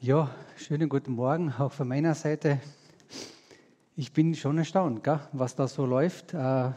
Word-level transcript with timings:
Ja, 0.00 0.30
schönen 0.56 0.88
guten 0.88 1.14
Morgen 1.14 1.52
auch 1.58 1.72
von 1.72 1.88
meiner 1.88 2.14
Seite. 2.14 2.60
Ich 3.96 4.12
bin 4.12 4.36
schon 4.36 4.56
erstaunt, 4.56 5.02
gell, 5.02 5.18
was 5.32 5.56
da 5.56 5.66
so 5.66 5.86
läuft. 5.86 6.34
Äh, 6.34 6.70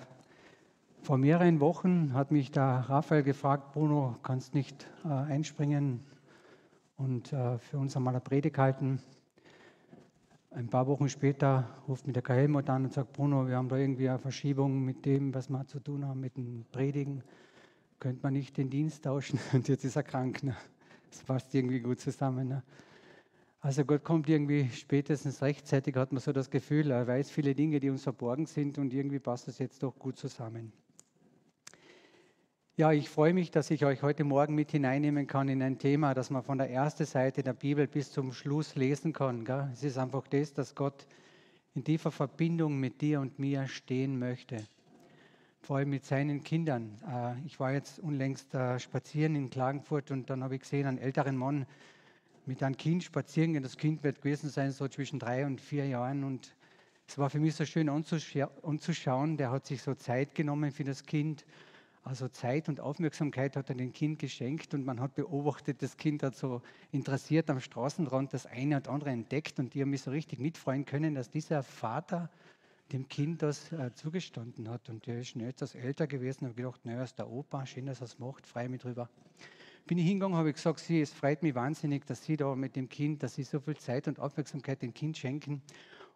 vor 1.03 1.19
mehreren 1.19 1.59
Wochen 1.59 2.15
hat 2.15 2.31
mich 2.31 2.49
der 2.49 2.85
Raphael 2.87 3.21
gefragt, 3.21 3.73
Bruno, 3.73 4.15
kannst 4.23 4.55
nicht 4.55 4.87
äh, 5.05 5.09
einspringen 5.09 5.99
und 6.97 7.31
äh, 7.31 7.59
für 7.59 7.77
uns 7.77 7.95
einmal 7.95 8.15
eine 8.15 8.21
Predigt 8.21 8.57
halten. 8.57 8.99
Ein 10.49 10.69
paar 10.69 10.87
Wochen 10.87 11.07
später 11.07 11.69
ruft 11.87 12.07
mich 12.07 12.15
der 12.15 12.23
Kai 12.23 12.37
Helmut 12.37 12.71
an 12.71 12.85
und 12.85 12.93
sagt, 12.93 13.13
Bruno, 13.13 13.47
wir 13.47 13.55
haben 13.55 13.69
da 13.69 13.77
irgendwie 13.77 14.09
eine 14.09 14.17
Verschiebung 14.17 14.83
mit 14.83 15.05
dem, 15.05 15.31
was 15.31 15.47
wir 15.47 15.67
zu 15.67 15.79
tun 15.79 16.07
haben, 16.07 16.21
mit 16.21 16.37
dem 16.37 16.65
Predigen. 16.71 17.21
Könnte 17.99 18.21
man 18.23 18.33
nicht 18.33 18.57
den 18.57 18.71
Dienst 18.71 19.03
tauschen? 19.03 19.39
Und 19.53 19.67
jetzt 19.67 19.85
ist 19.85 19.95
er 19.95 20.01
krank. 20.01 20.41
Ne? 20.41 20.55
Das 21.11 21.21
passt 21.21 21.53
irgendwie 21.53 21.81
gut 21.81 21.99
zusammen. 21.99 22.47
Ne? 22.47 22.63
Also 23.63 23.85
Gott 23.85 24.03
kommt 24.03 24.27
irgendwie 24.27 24.69
spätestens 24.73 25.43
rechtzeitig, 25.43 25.95
hat 25.95 26.11
man 26.11 26.19
so 26.19 26.33
das 26.33 26.49
Gefühl, 26.49 26.89
er 26.89 27.05
weiß 27.05 27.29
viele 27.29 27.53
Dinge, 27.53 27.79
die 27.79 27.91
uns 27.91 28.01
verborgen 28.01 28.47
sind 28.47 28.79
und 28.79 28.91
irgendwie 28.91 29.19
passt 29.19 29.47
das 29.47 29.59
jetzt 29.59 29.83
doch 29.83 29.97
gut 29.99 30.17
zusammen. 30.17 30.73
Ja, 32.75 32.91
ich 32.91 33.07
freue 33.09 33.33
mich, 33.33 33.51
dass 33.51 33.69
ich 33.69 33.85
euch 33.85 34.01
heute 34.01 34.23
Morgen 34.23 34.55
mit 34.55 34.71
hineinnehmen 34.71 35.27
kann 35.27 35.47
in 35.47 35.61
ein 35.61 35.77
Thema, 35.77 36.15
das 36.15 36.31
man 36.31 36.41
von 36.41 36.57
der 36.57 36.71
ersten 36.71 37.05
Seite 37.05 37.43
der 37.43 37.53
Bibel 37.53 37.85
bis 37.85 38.11
zum 38.11 38.33
Schluss 38.33 38.75
lesen 38.75 39.13
kann. 39.13 39.45
Gell? 39.45 39.69
Es 39.71 39.83
ist 39.83 39.99
einfach 39.99 40.27
das, 40.27 40.53
dass 40.53 40.73
Gott 40.73 41.05
in 41.75 41.83
tiefer 41.83 42.09
Verbindung 42.09 42.79
mit 42.79 42.99
dir 43.01 43.21
und 43.21 43.37
mir 43.37 43.67
stehen 43.67 44.17
möchte. 44.17 44.57
Vor 45.61 45.77
allem 45.77 45.91
mit 45.91 46.05
seinen 46.05 46.43
Kindern. 46.43 46.97
Äh, 47.07 47.45
ich 47.45 47.59
war 47.59 47.71
jetzt 47.73 47.99
unlängst 47.99 48.55
äh, 48.55 48.79
spazieren 48.79 49.35
in 49.35 49.51
Klagenfurt 49.51 50.09
und 50.09 50.31
dann 50.31 50.43
habe 50.43 50.55
ich 50.55 50.61
gesehen, 50.61 50.87
einen 50.87 50.97
älteren 50.97 51.37
Mann 51.37 51.67
mit 52.45 52.63
einem 52.63 52.77
Kind 52.77 53.03
spazieren 53.03 53.53
gehen. 53.53 53.63
Das 53.63 53.77
Kind 53.77 54.03
wird 54.03 54.21
gewesen 54.21 54.49
sein, 54.49 54.71
so 54.71 54.87
zwischen 54.87 55.19
drei 55.19 55.45
und 55.45 55.61
vier 55.61 55.87
Jahren. 55.87 56.23
Und 56.23 56.55
es 57.07 57.17
war 57.17 57.29
für 57.29 57.39
mich 57.39 57.55
so 57.55 57.65
schön 57.65 57.89
anzuschauen. 57.89 59.37
Der 59.37 59.51
hat 59.51 59.65
sich 59.65 59.81
so 59.81 59.93
Zeit 59.93 60.35
genommen 60.35 60.71
für 60.71 60.83
das 60.83 61.05
Kind 61.05 61.45
also 62.03 62.27
Zeit 62.27 62.67
und 62.67 62.79
Aufmerksamkeit 62.79 63.55
hat 63.55 63.69
er 63.69 63.75
dem 63.75 63.93
Kind 63.93 64.17
geschenkt 64.17 64.73
und 64.73 64.85
man 64.85 64.99
hat 64.99 65.13
beobachtet, 65.13 65.83
das 65.83 65.97
Kind 65.97 66.23
hat 66.23 66.35
so 66.35 66.61
interessiert 66.91 67.49
am 67.49 67.59
Straßenrand 67.59 68.33
das 68.33 68.47
eine 68.47 68.77
und 68.77 68.87
andere 68.87 69.11
entdeckt 69.11 69.59
und 69.59 69.73
die 69.73 69.81
haben 69.81 69.91
mich 69.91 70.01
so 70.01 70.11
richtig 70.11 70.39
mitfreuen 70.39 70.85
können, 70.85 71.13
dass 71.13 71.29
dieser 71.29 71.61
Vater 71.61 72.31
dem 72.91 73.07
Kind 73.07 73.43
das 73.43 73.71
äh, 73.71 73.93
zugestanden 73.93 74.67
hat. 74.67 74.89
Und 74.89 75.05
der 75.05 75.19
ist 75.19 75.29
schon 75.29 75.41
etwas 75.41 75.75
älter 75.75 76.07
gewesen, 76.07 76.45
habe 76.45 76.55
gedacht, 76.55 76.83
naja, 76.85 77.03
ist 77.03 77.19
der 77.19 77.29
Opa, 77.29 77.65
schön, 77.65 77.85
dass 77.85 78.01
er 78.01 78.05
es 78.05 78.19
macht, 78.19 78.47
freue 78.47 78.67
mich 78.67 78.81
drüber. 78.81 79.07
Bin 79.87 79.97
ich 79.97 80.05
hingegangen, 80.05 80.37
habe 80.37 80.53
gesagt, 80.53 80.79
sie, 80.79 81.01
es 81.01 81.11
freut 81.11 81.43
mich 81.43 81.55
wahnsinnig, 81.55 82.05
dass 82.05 82.23
Sie 82.23 82.37
da 82.37 82.55
mit 82.55 82.75
dem 82.75 82.87
Kind, 82.87 83.23
dass 83.23 83.35
Sie 83.35 83.43
so 83.43 83.59
viel 83.59 83.75
Zeit 83.77 84.07
und 84.07 84.19
Aufmerksamkeit 84.19 84.81
dem 84.81 84.93
Kind 84.93 85.17
schenken. 85.17 85.61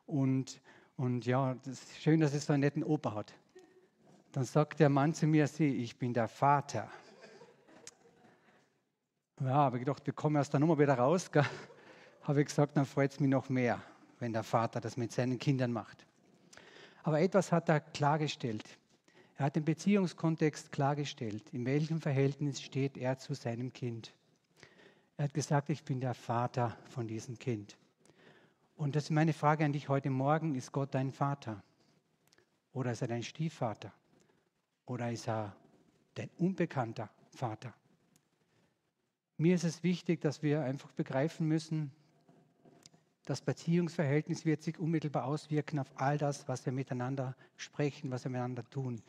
Und, 0.05 0.61
und 0.97 1.25
ja, 1.25 1.55
das 1.66 1.83
ist 1.83 2.02
schön, 2.02 2.19
dass 2.19 2.33
es 2.33 2.45
so 2.45 2.53
einen 2.53 2.61
netten 2.61 2.83
Opa 2.83 3.16
hat. 3.16 3.33
Dann 4.31 4.45
sagt 4.45 4.80
der 4.80 4.89
Mann 4.89 5.13
zu 5.13 5.27
mir, 5.27 5.47
sieh, 5.47 5.75
ich 5.75 5.97
bin 5.97 6.13
der 6.13 6.27
Vater. 6.27 6.89
Ja, 9.41 9.47
habe 9.47 9.77
ich 9.77 9.86
gedacht, 9.86 10.05
wir 10.05 10.13
kommen 10.13 10.38
aus 10.38 10.49
der 10.49 10.59
Nummer 10.59 10.80
wieder 10.80 10.95
raus. 10.95 11.31
Gell? 11.31 11.45
Habe 12.23 12.41
ich 12.41 12.47
gesagt, 12.47 12.77
dann 12.77 12.86
freut 12.86 13.11
es 13.11 13.19
mich 13.19 13.30
noch 13.30 13.49
mehr, 13.49 13.81
wenn 14.19 14.33
der 14.33 14.43
Vater 14.43 14.80
das 14.80 14.97
mit 14.97 15.11
seinen 15.11 15.39
Kindern 15.39 15.71
macht. 15.71 16.05
Aber 17.03 17.19
etwas 17.19 17.52
hat 17.52 17.69
er 17.69 17.81
klargestellt. 17.81 18.63
Er 19.38 19.45
hat 19.45 19.55
den 19.55 19.66
Beziehungskontext 19.66 20.72
klargestellt. 20.72 21.44
In 21.52 21.66
welchem 21.66 22.00
Verhältnis 22.00 22.61
steht 22.61 22.97
er 22.97 23.17
zu 23.17 23.33
seinem 23.33 23.73
Kind? 23.73 24.14
Er 25.17 25.25
hat 25.25 25.33
gesagt, 25.33 25.69
ich 25.69 25.83
bin 25.83 26.00
der 26.00 26.14
Vater 26.14 26.77
von 26.89 27.08
diesem 27.08 27.37
Kind. 27.37 27.77
Und 28.77 28.95
das 28.95 29.05
ist 29.05 29.10
meine 29.11 29.33
Frage 29.33 29.65
an 29.65 29.73
dich 29.73 29.89
heute 29.89 30.10
Morgen. 30.10 30.55
Ist 30.55 30.71
Gott 30.71 30.93
dein 30.93 31.11
Vater? 31.11 31.64
Oder 32.73 32.92
ist 32.92 33.02
er 33.02 33.08
dein 33.08 33.23
Stiefvater? 33.23 33.93
Oder 34.86 35.11
ist 35.11 35.27
er 35.27 35.55
dein 36.15 36.30
unbekannter 36.37 37.10
Vater? 37.30 37.73
Mir 39.37 39.55
ist 39.55 39.65
es 39.65 39.83
wichtig, 39.83 40.21
dass 40.21 40.43
wir 40.43 40.61
einfach 40.64 40.92
begreifen 40.93 41.48
müssen, 41.48 41.92
das 43.25 43.41
Beziehungsverhältnis 43.41 44.45
wird 44.45 44.61
sich 44.61 44.80
unmittelbar 44.80 45.25
auswirken 45.25 45.80
auf 45.80 45.91
all 45.95 46.17
das, 46.17 46.47
was 46.47 46.65
wir 46.65 46.71
miteinander 46.71 47.36
sprechen, 47.58 48.11
was 48.11 48.23
wir 48.23 48.30
miteinander 48.30 48.69
tun. 48.69 49.02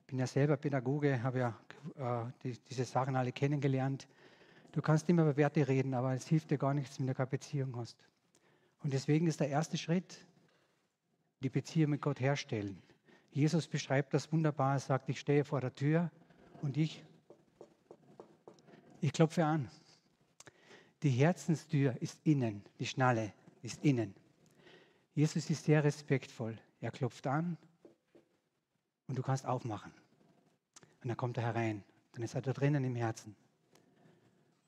Ich 0.00 0.06
bin 0.06 0.18
ja 0.18 0.26
selber 0.26 0.58
Pädagoge, 0.58 1.22
habe 1.22 1.38
ja 1.38 1.58
äh, 1.96 2.30
die, 2.42 2.58
diese 2.68 2.84
Sachen 2.84 3.16
alle 3.16 3.32
kennengelernt. 3.32 4.06
Du 4.72 4.82
kannst 4.82 5.08
immer 5.08 5.22
über 5.22 5.36
Werte 5.38 5.66
reden, 5.66 5.94
aber 5.94 6.12
es 6.12 6.28
hilft 6.28 6.50
dir 6.50 6.58
gar 6.58 6.74
nichts, 6.74 7.00
wenn 7.00 7.06
du 7.06 7.14
keine 7.14 7.28
Beziehung 7.28 7.74
hast. 7.76 7.96
Und 8.82 8.92
deswegen 8.92 9.26
ist 9.26 9.40
der 9.40 9.48
erste 9.48 9.78
Schritt, 9.78 10.26
die 11.40 11.48
Beziehung 11.48 11.92
mit 11.92 12.02
Gott 12.02 12.20
herstellen. 12.20 12.82
Jesus 13.30 13.66
beschreibt 13.66 14.12
das 14.12 14.30
wunderbar. 14.32 14.74
Er 14.74 14.80
sagt, 14.80 15.08
ich 15.08 15.18
stehe 15.18 15.44
vor 15.44 15.62
der 15.62 15.74
Tür 15.74 16.10
und 16.60 16.76
ich, 16.76 17.02
ich 19.00 19.14
klopfe 19.14 19.46
an. 19.46 19.70
Die 21.02 21.10
Herzenstür 21.10 21.96
ist 22.00 22.20
innen, 22.24 22.62
die 22.78 22.86
Schnalle 22.86 23.32
ist 23.62 23.84
innen. 23.84 24.14
Jesus 25.14 25.48
ist 25.50 25.64
sehr 25.64 25.84
respektvoll. 25.84 26.58
Er 26.80 26.90
klopft 26.90 27.26
an 27.26 27.56
und 29.06 29.16
du 29.16 29.22
kannst 29.22 29.46
aufmachen. 29.46 29.92
Und 31.02 31.08
dann 31.08 31.16
kommt 31.16 31.36
er 31.36 31.44
herein. 31.44 31.84
Dann 32.12 32.22
ist 32.22 32.34
er 32.34 32.42
da 32.42 32.52
drinnen 32.52 32.84
im 32.84 32.96
Herzen. 32.96 33.34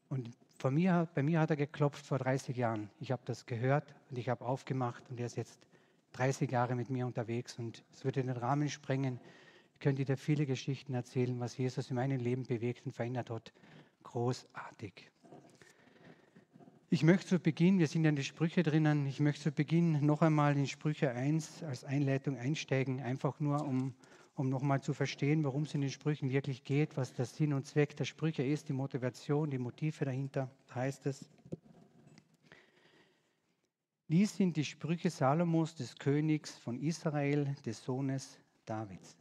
Und 0.09 0.31
von 0.59 0.75
mir, 0.75 1.09
bei 1.15 1.22
mir 1.22 1.41
hat 1.41 1.50
er 1.50 1.56
geklopft 1.56 2.06
vor 2.06 2.19
30 2.19 2.56
Jahren. 2.56 2.91
Ich 3.00 3.10
habe 3.10 3.22
das 3.25 3.47
gehört 3.47 3.94
und 4.10 4.19
ich 4.19 4.28
habe 4.28 4.44
aufgemacht 4.44 5.03
und 5.10 5.19
er 5.19 5.27
ist 5.27 5.37
jetzt 5.37 5.59
30 6.12 6.50
Jahre 6.50 6.75
mit 6.75 6.91
mir 6.91 7.06
unterwegs 7.06 7.59
und 7.59 7.84
es 7.93 8.04
würde 8.04 8.22
den 8.22 8.31
Rahmen 8.31 8.69
sprengen. 8.69 9.21
Ich 9.75 9.81
könnte 9.81 10.04
dir 10.04 10.16
viele 10.16 10.47
Geschichten 10.47 10.94
erzählen, 10.94 11.38
was 11.41 11.56
Jesus 11.56 11.91
in 11.91 11.97
meinem 11.97 12.21
Leben 12.21 12.44
bewegt 12.44 12.87
und 12.87 12.93
verändert 12.93 13.31
hat. 13.31 13.53
Großartig. 14.04 15.10
Ich 16.94 17.03
möchte 17.03 17.27
zu 17.27 17.38
Beginn, 17.41 17.81
wir 17.81 17.88
sind 17.88 18.05
ja 18.05 18.10
in 18.10 18.15
die 18.15 18.22
Sprüche 18.22 18.62
drinnen, 18.62 19.05
ich 19.06 19.19
möchte 19.19 19.43
zu 19.43 19.50
Beginn 19.50 20.06
noch 20.06 20.22
einmal 20.22 20.56
in 20.56 20.69
Sprüche 20.69 21.10
1 21.10 21.65
als 21.65 21.82
Einleitung 21.82 22.38
einsteigen, 22.38 23.00
einfach 23.03 23.41
nur 23.41 23.66
um, 23.66 23.94
um 24.37 24.49
nochmal 24.49 24.81
zu 24.81 24.94
verstehen, 24.94 25.43
worum 25.43 25.65
es 25.65 25.75
in 25.75 25.81
den 25.81 25.91
Sprüchen 25.91 26.31
wirklich 26.31 26.62
geht, 26.62 26.97
was 26.97 27.12
der 27.12 27.25
Sinn 27.25 27.53
und 27.53 27.66
Zweck 27.66 27.97
der 27.97 28.04
Sprüche 28.04 28.44
ist, 28.44 28.69
die 28.69 28.75
Motivation, 28.75 29.50
die 29.50 29.59
Motive 29.59 30.04
dahinter, 30.04 30.49
heißt 30.72 31.06
es. 31.06 31.28
Dies 34.06 34.37
sind 34.37 34.56
die 34.56 34.65
Sprüche 34.65 35.10
Salomos, 35.10 35.75
des 35.75 35.97
Königs 35.97 36.56
von 36.59 36.78
Israel, 36.78 37.56
des 37.66 37.83
Sohnes 37.83 38.38
Davids. 38.66 39.16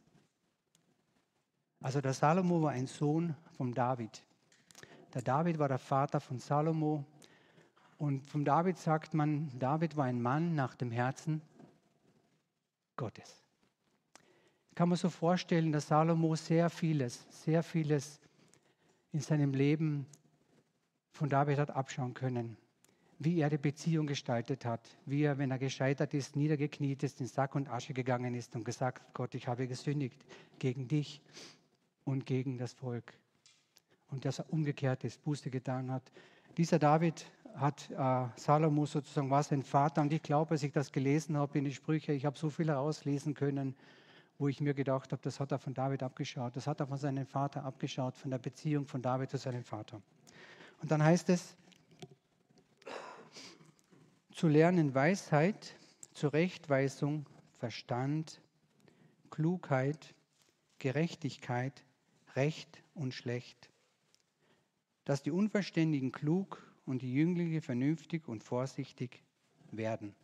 Also 1.80 2.00
der 2.00 2.12
Salomo 2.12 2.62
war 2.62 2.70
ein 2.70 2.86
Sohn 2.86 3.34
von 3.56 3.74
David. 3.74 4.22
Der 5.12 5.22
David 5.22 5.58
war 5.58 5.66
der 5.66 5.78
Vater 5.78 6.20
von 6.20 6.38
Salomo. 6.38 7.04
Und 7.98 8.24
vom 8.26 8.44
David 8.44 8.78
sagt 8.78 9.14
man, 9.14 9.50
David 9.58 9.96
war 9.96 10.04
ein 10.04 10.20
Mann 10.20 10.54
nach 10.54 10.74
dem 10.74 10.90
Herzen 10.90 11.40
Gottes. 12.96 13.42
Kann 14.74 14.88
man 14.88 14.98
so 14.98 15.08
vorstellen, 15.08 15.72
dass 15.72 15.88
Salomo 15.88 16.34
sehr 16.34 16.68
vieles, 16.70 17.24
sehr 17.44 17.62
vieles 17.62 18.20
in 19.12 19.20
seinem 19.20 19.54
Leben 19.54 20.06
von 21.12 21.28
David 21.28 21.58
hat 21.58 21.70
abschauen 21.70 22.14
können 22.14 22.56
wie 23.18 23.40
er 23.40 23.50
die 23.50 23.58
Beziehung 23.58 24.06
gestaltet 24.06 24.64
hat, 24.64 24.80
wie 25.06 25.22
er, 25.22 25.38
wenn 25.38 25.50
er 25.50 25.58
gescheitert 25.58 26.14
ist, 26.14 26.36
niedergekniet 26.36 27.02
ist, 27.02 27.20
in 27.20 27.26
Sack 27.26 27.54
und 27.54 27.68
Asche 27.68 27.94
gegangen 27.94 28.34
ist 28.34 28.54
und 28.54 28.64
gesagt, 28.64 29.02
Gott, 29.14 29.34
ich 29.34 29.48
habe 29.48 29.66
gesündigt 29.66 30.24
gegen 30.58 30.88
dich 30.88 31.22
und 32.04 32.26
gegen 32.26 32.58
das 32.58 32.72
Volk. 32.72 33.14
Und 34.10 34.24
dass 34.24 34.40
er 34.40 34.52
umgekehrt 34.52 35.04
ist, 35.04 35.22
Buße 35.22 35.50
getan 35.50 35.90
hat. 35.90 36.02
Dieser 36.56 36.78
David 36.78 37.24
hat 37.54 37.90
äh, 37.90 38.26
Salomo 38.36 38.86
sozusagen 38.86 39.30
war 39.30 39.42
sein 39.42 39.62
Vater 39.62 40.02
und 40.02 40.12
ich 40.12 40.22
glaube, 40.22 40.52
als 40.52 40.62
ich 40.62 40.72
das 40.72 40.92
gelesen 40.92 41.36
habe 41.36 41.58
in 41.58 41.64
die 41.64 41.72
Sprüche, 41.72 42.12
ich 42.12 42.24
habe 42.24 42.36
so 42.36 42.50
viel 42.50 42.68
herauslesen 42.68 43.34
können, 43.34 43.74
wo 44.38 44.48
ich 44.48 44.60
mir 44.60 44.74
gedacht 44.74 45.12
habe, 45.12 45.22
das 45.22 45.38
hat 45.38 45.52
er 45.52 45.58
von 45.58 45.74
David 45.74 46.02
abgeschaut, 46.02 46.56
das 46.56 46.66
hat 46.66 46.80
er 46.80 46.86
von 46.86 46.98
seinem 46.98 47.26
Vater 47.26 47.64
abgeschaut, 47.64 48.16
von 48.16 48.30
der 48.30 48.38
Beziehung 48.38 48.86
von 48.86 49.00
David 49.00 49.30
zu 49.30 49.38
seinem 49.38 49.62
Vater. 49.62 50.02
Und 50.82 50.90
dann 50.90 51.02
heißt 51.02 51.28
es, 51.30 51.56
zu 54.32 54.48
lernen 54.48 54.94
Weisheit, 54.94 55.76
Zurechtweisung, 56.12 57.26
Verstand, 57.52 58.40
Klugheit, 59.30 60.14
Gerechtigkeit, 60.78 61.84
Recht 62.34 62.82
und 62.94 63.14
Schlecht, 63.14 63.70
dass 65.04 65.22
die 65.22 65.30
Unverständigen 65.30 66.10
klug 66.10 66.73
und 66.86 67.02
die 67.02 67.12
Jünglinge 67.12 67.60
vernünftig 67.60 68.28
und 68.28 68.44
vorsichtig 68.44 69.22
werden. 69.70 70.14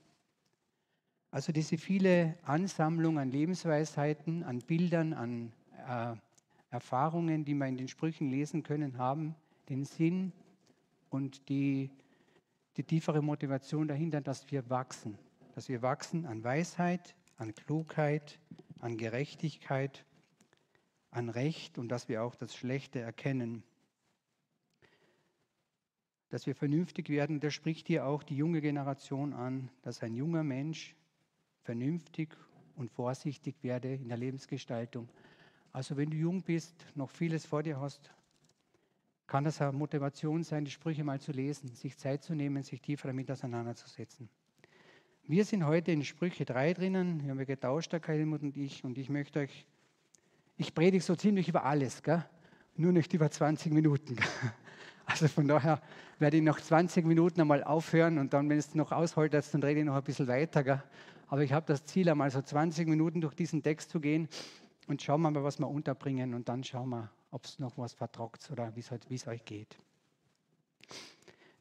Also 1.30 1.52
diese 1.52 1.78
viele 1.78 2.36
Ansammlung 2.42 3.18
an 3.18 3.30
Lebensweisheiten, 3.30 4.42
an 4.42 4.58
Bildern, 4.58 5.12
an 5.12 5.52
äh, 5.88 6.16
Erfahrungen, 6.70 7.44
die 7.44 7.54
wir 7.54 7.66
in 7.66 7.76
den 7.76 7.88
Sprüchen 7.88 8.30
lesen 8.30 8.62
können, 8.62 8.98
haben 8.98 9.34
den 9.68 9.84
Sinn 9.84 10.32
und 11.08 11.48
die 11.48 11.90
die 12.76 12.84
tiefere 12.84 13.22
Motivation 13.22 13.88
dahinter, 13.88 14.20
dass 14.20 14.50
wir 14.50 14.70
wachsen. 14.70 15.18
Dass 15.54 15.68
wir 15.68 15.82
wachsen 15.82 16.26
an 16.26 16.42
Weisheit, 16.44 17.14
an 17.36 17.54
Klugheit, 17.54 18.38
an 18.78 18.96
Gerechtigkeit, 18.96 20.04
an 21.10 21.28
Recht 21.28 21.78
und 21.78 21.88
dass 21.88 22.08
wir 22.08 22.22
auch 22.22 22.34
das 22.34 22.54
Schlechte 22.54 23.00
erkennen. 23.00 23.64
Dass 26.30 26.46
wir 26.46 26.54
vernünftig 26.54 27.08
werden, 27.08 27.40
das 27.40 27.54
spricht 27.54 27.88
hier 27.88 28.06
auch 28.06 28.22
die 28.22 28.36
junge 28.36 28.60
Generation 28.60 29.32
an, 29.32 29.68
dass 29.82 30.02
ein 30.02 30.14
junger 30.14 30.44
Mensch 30.44 30.96
vernünftig 31.62 32.30
und 32.76 32.90
vorsichtig 32.90 33.56
werde 33.62 33.94
in 33.94 34.08
der 34.08 34.16
Lebensgestaltung. 34.16 35.08
Also 35.72 35.96
wenn 35.96 36.10
du 36.10 36.16
jung 36.16 36.42
bist, 36.42 36.74
noch 36.94 37.10
vieles 37.10 37.46
vor 37.46 37.62
dir 37.62 37.80
hast, 37.80 38.10
kann 39.26 39.44
das 39.44 39.60
eine 39.60 39.72
Motivation 39.72 40.42
sein, 40.42 40.64
die 40.64 40.70
Sprüche 40.70 41.04
mal 41.04 41.20
zu 41.20 41.30
lesen, 41.30 41.68
sich 41.74 41.96
Zeit 41.96 42.24
zu 42.24 42.34
nehmen, 42.34 42.62
sich 42.64 42.80
tiefer 42.80 43.08
damit 43.08 43.30
auseinanderzusetzen. 43.30 44.28
Wir 45.24 45.44
sind 45.44 45.64
heute 45.64 45.92
in 45.92 46.02
Sprüche 46.02 46.44
3 46.44 46.74
drinnen, 46.74 47.22
wir 47.22 47.30
haben 47.30 47.38
wir 47.38 47.46
getauscht, 47.46 47.92
der 47.92 48.00
Helmut 48.02 48.42
und 48.42 48.56
ich, 48.56 48.82
und 48.82 48.98
ich 48.98 49.08
möchte 49.08 49.40
euch, 49.40 49.66
ich 50.56 50.74
predige 50.74 51.02
so 51.02 51.14
ziemlich 51.14 51.48
über 51.48 51.64
alles, 51.64 52.02
gell? 52.02 52.24
nur 52.76 52.92
nicht 52.92 53.12
über 53.12 53.30
20 53.30 53.72
Minuten. 53.72 54.16
Also 55.06 55.29
von 55.29 55.49
daher 55.49 55.81
werde 56.19 56.37
ich 56.37 56.43
nach 56.43 56.61
20 56.61 57.05
Minuten 57.05 57.41
einmal 57.41 57.64
aufhören 57.64 58.19
und 58.19 58.32
dann, 58.32 58.49
wenn 58.49 58.58
es 58.58 58.75
noch 58.75 58.93
aushaltet, 58.93 59.44
dann 59.52 59.62
rede 59.62 59.81
ich 59.81 59.87
noch 59.87 59.97
ein 59.97 60.05
bisschen 60.05 60.29
weiter. 60.29 60.62
Gell? 60.62 60.82
Aber 61.29 61.43
ich 61.43 61.52
habe 61.52 61.67
das 61.67 61.85
Ziel, 61.85 62.08
einmal 62.08 62.31
so 62.31 62.43
20 62.43 62.88
Minuten 62.88 63.20
durch 63.20 63.35
diesen 63.35 63.62
Text 63.62 63.91
zu 63.91 64.00
gehen 64.00 64.29
und 64.88 65.02
schauen 65.02 65.23
wir 65.23 65.31
mal, 65.31 65.44
was 65.44 65.58
wir 65.58 65.69
unterbringen 65.69 66.35
und 66.35 66.49
dann 66.49 66.64
schauen 66.64 66.91
wir, 66.91 67.11
ob 67.31 67.44
es 67.44 67.58
noch 67.58 67.79
was 67.79 67.94
vertragt 67.94 68.49
oder 68.50 68.75
wie 68.75 69.14
es 69.14 69.26
euch 69.26 69.44
geht. 69.44 69.79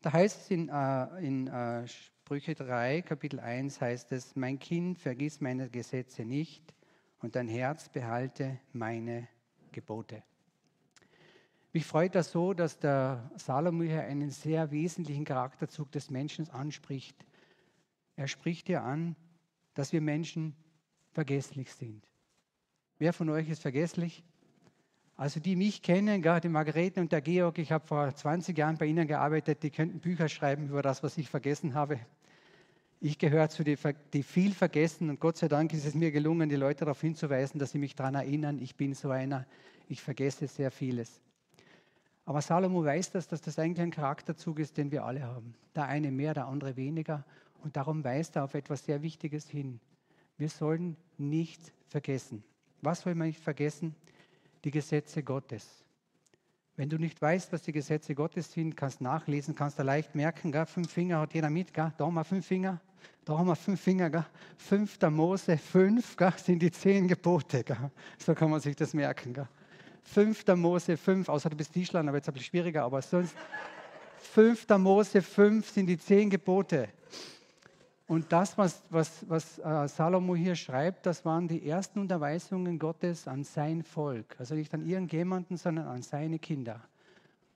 Da 0.02 0.14
heißt 0.14 0.42
es 0.42 0.52
in, 0.52 0.70
äh, 0.70 1.20
in 1.20 1.48
äh, 1.48 1.88
Sprüche 1.88 2.56
3, 2.56 3.02
Kapitel 3.02 3.40
1, 3.40 3.82
heißt 3.82 4.12
es, 4.12 4.36
mein 4.36 4.58
Kind, 4.58 4.98
vergiss 4.98 5.42
meine 5.42 5.70
Gesetze 5.70 6.24
nicht 6.24 6.74
und 7.22 7.36
dein 7.36 7.48
Herz 7.48 7.90
behalte 7.90 8.60
meine 8.72 9.28
Gebote. 9.72 10.24
Mich 11.71 11.86
freut 11.86 12.16
das 12.16 12.31
so, 12.31 12.54
dass 12.54 12.80
der 12.80 13.30
Salomo 13.36 13.83
hier 13.83 14.01
einen 14.01 14.31
sehr 14.31 14.71
wesentlichen 14.71 15.24
Charakterzug 15.24 15.92
des 15.92 16.10
Menschen 16.10 16.50
anspricht. 16.50 17.16
Er 18.16 18.27
spricht 18.27 18.68
hier 18.68 18.83
an, 18.83 19.16
dass 19.75 19.94
wir 19.94 20.01
Menschen 20.01 20.56
vergesslich 21.12 21.71
sind. 21.71 22.07
Wer 22.98 23.13
von 23.13 23.30
euch 23.30 23.50
ist 23.50 23.62
vergesslich? 23.62 24.24
Also 25.16 25.39
die 25.39 25.56
mich 25.56 25.83
kennen, 25.83 26.24
die 26.24 26.50
Margarete 26.50 27.01
und 27.01 27.12
der 27.12 27.21
Georg, 27.21 27.60
ich 27.60 27.71
habe 27.71 27.86
vor 27.86 28.16
20 28.16 28.57
Jahren 28.57 28.77
bei 28.77 28.88
Ihnen 28.88 29.07
gearbeitet, 29.07 29.62
die 29.62 29.69
könnten 29.69 30.00
Bücher 30.00 30.27
schreiben 30.27 30.69
über 30.69 30.81
das, 30.81 31.04
was 31.04 31.18
ich 31.18 31.30
vergessen 31.30 31.75
habe. 31.75 32.00
Ich 33.00 33.19
gehöre 33.19 33.50
zu 33.50 33.63
den, 33.63 33.77
die 34.13 34.24
viel 34.24 34.54
vergessen 34.54 35.10
und 35.10 35.19
Gott 35.19 35.38
sei 35.38 35.48
Dank 35.48 35.71
ist 35.74 35.86
es 35.86 35.94
mir 35.94 36.12
gelungen, 36.12 36.50
die 36.50 36.56
Leute 36.56 36.86
darauf 36.86 37.00
hinzuweisen, 37.00 37.60
dass 37.60 37.71
sie 37.71 37.77
mich 37.77 37.95
daran 37.95 38.16
erinnern, 38.16 38.60
ich 38.60 38.75
bin 38.75 38.94
so 38.94 39.12
einer, 39.12 39.45
ich 39.88 40.01
vergesse 40.01 40.48
sehr 40.48 40.71
vieles. 40.71 41.21
Aber 42.30 42.44
Salomo 42.44 42.86
weiß 42.86 43.10
das, 43.10 43.28
dass 43.28 43.42
das 43.42 43.58
eigentlich 43.58 43.81
ein 43.81 43.90
Charakterzug 43.90 44.60
ist, 44.60 44.78
den 44.78 44.92
wir 44.92 45.04
alle 45.04 45.24
haben. 45.24 45.56
Der 45.76 45.86
eine 45.86 46.12
mehr, 46.12 46.36
der 46.36 46.46
andere 46.46 46.76
weniger. 46.76 47.26
Und 47.64 47.76
darum 47.76 48.04
weist 48.04 48.36
er 48.36 48.44
auf 48.44 48.54
etwas 48.54 48.86
sehr 48.86 49.02
Wichtiges 49.02 49.50
hin. 49.50 49.80
Wir 50.38 50.50
sollen 50.50 50.96
nichts 51.18 51.72
vergessen. 51.88 52.44
Was 52.84 53.02
soll 53.02 53.16
man 53.16 53.30
nicht 53.30 53.42
vergessen? 53.42 53.96
die 54.64 54.70
Gesetze 54.70 55.24
Gottes. 55.24 55.84
Wenn 56.76 56.88
du 56.88 57.00
nicht 57.00 57.20
weißt, 57.20 57.52
was 57.52 57.64
die 57.64 57.72
Gesetze 57.72 58.14
Gottes 58.14 58.52
sind, 58.52 58.78
kannst 58.78 59.02
nachlesen, 59.02 59.56
kannst 59.56 59.80
du 59.80 59.84
leicht 59.84 60.14
merken, 60.14 60.52
gell? 60.52 60.68
fünf 60.68 60.92
Finger 60.92 61.22
hat 61.22 61.34
jeder 61.34 61.50
mit, 61.50 61.74
gell? 61.74 61.92
da 61.98 62.06
haben 62.06 62.14
wir 62.14 62.24
fünf 62.24 62.46
Finger, 62.46 62.80
da 63.26 63.40
haben 63.40 63.48
wir 63.48 63.56
fünf 63.56 63.81
Finger, 63.81 64.12
gell? 64.12 64.26
fünfter 64.56 65.10
Mose, 65.10 65.58
fünf 65.58 66.16
gell? 66.16 66.34
sind 66.38 66.62
die 66.62 66.70
zehn 66.70 67.08
Gebote, 67.08 67.64
gell? 67.64 67.90
so 68.20 68.36
kann 68.36 68.52
man 68.52 68.60
sich 68.60 68.76
das 68.76 68.94
merken. 68.94 69.34
Gell? 69.34 69.48
Fünfter 70.04 70.56
Mose, 70.56 70.98
fünf, 70.98 71.30
außer 71.30 71.50
du 71.50 71.56
bist 71.56 71.74
Tischler, 71.74 72.00
aber 72.00 72.16
jetzt 72.16 72.28
ein 72.28 72.34
bisschen 72.34 72.48
schwieriger, 72.48 72.84
aber 72.84 73.01
sonst, 73.01 73.36
fünfter 74.18 74.78
Mose, 74.78 75.22
fünf 75.22 75.69
sind 75.69 75.88
die 75.88 75.98
zehn 75.98 76.30
Gebote. 76.30 76.90
Und 78.07 78.31
das, 78.31 78.57
was, 78.57 78.81
was, 78.90 79.24
was 79.30 79.60
äh, 79.60 79.88
Salomo 79.88 80.36
hier 80.36 80.56
schreibt, 80.56 81.06
das 81.06 81.24
waren 81.25 81.48
die 81.48 81.69
ersten 81.69 82.00
Unterweisungen 82.00 82.80
Gottes 82.80 83.28
an 83.28 83.44
sein 83.44 83.84
Volk. 83.84 84.36
Also 84.40 84.56
nicht 84.56 84.74
an 84.74 84.84
irgendjemanden, 84.84 85.57
sondern 85.57 85.88
an 85.88 86.02
seine 86.02 86.40
Kinder. 86.40 86.81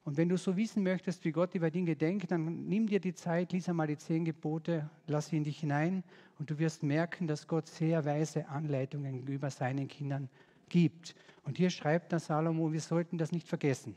Und 0.06 0.18
wenn 0.18 0.30
du 0.30 0.38
so 0.38 0.56
wissen 0.56 0.84
möchtest, 0.84 1.24
wie 1.26 1.32
Gott 1.32 1.56
über 1.56 1.72
Dinge 1.72 1.96
denkt, 1.96 2.30
dann 2.30 2.68
nimm 2.68 2.88
dir 2.88 3.00
die 3.00 3.16
Zeit, 3.16 3.52
lies 3.54 3.70
einmal 3.70 3.88
die 3.88 3.98
zehn 3.98 4.26
Gebote, 4.26 4.90
lass 5.08 5.28
sie 5.30 5.38
in 5.38 5.44
dich 5.44 5.60
hinein 5.60 6.04
und 6.38 6.50
du 6.50 6.60
wirst 6.60 6.84
merken, 6.84 7.26
dass 7.26 7.48
Gott 7.48 7.68
sehr 7.68 8.04
weise 8.06 8.48
Anleitungen 8.50 9.22
gegenüber 9.22 9.50
seinen 9.50 9.88
Kindern 9.88 10.30
gibt. 10.74 11.16
Und 11.44 11.58
hier 11.58 11.70
schreibt 11.70 12.12
der 12.12 12.20
Salomo, 12.20 12.74
wir 12.74 12.82
sollten 12.82 13.20
das 13.20 13.32
nicht 13.32 13.48
vergessen. 13.48 13.96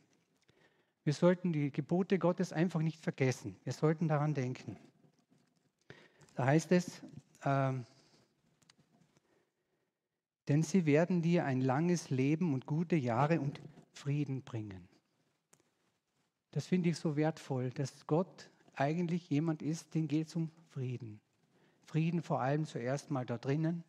Wir 1.04 1.14
sollten 1.14 1.50
die 1.52 1.72
Gebote 1.72 2.18
Gottes 2.18 2.52
einfach 2.52 2.82
nicht 2.82 3.00
vergessen. 3.00 3.56
Wir 3.64 3.72
sollten 3.72 4.08
daran 4.08 4.34
denken. 4.34 4.76
Da 6.34 6.44
heißt 6.44 6.72
es, 6.72 7.00
ähm, 7.44 7.86
denn 10.48 10.62
sie 10.62 10.84
werden 10.84 11.22
dir 11.22 11.46
ein 11.46 11.62
langes 11.62 12.10
Leben 12.10 12.52
und 12.52 12.66
gute 12.66 12.96
Jahre 12.96 13.40
und 13.40 13.58
Frieden 13.94 14.42
bringen. 14.42 14.86
Das 16.50 16.66
finde 16.66 16.90
ich 16.90 16.98
so 16.98 17.16
wertvoll, 17.16 17.70
dass 17.70 18.06
Gott 18.06 18.50
eigentlich 18.74 19.30
jemand 19.30 19.62
ist, 19.62 19.94
den 19.94 20.08
geht 20.08 20.28
es 20.28 20.36
um 20.36 20.50
Frieden. 20.68 21.20
Frieden 21.84 22.20
vor 22.20 22.42
allem 22.42 22.66
zuerst 22.66 23.10
mal 23.10 23.24
da 23.24 23.38
drinnen. 23.38 23.82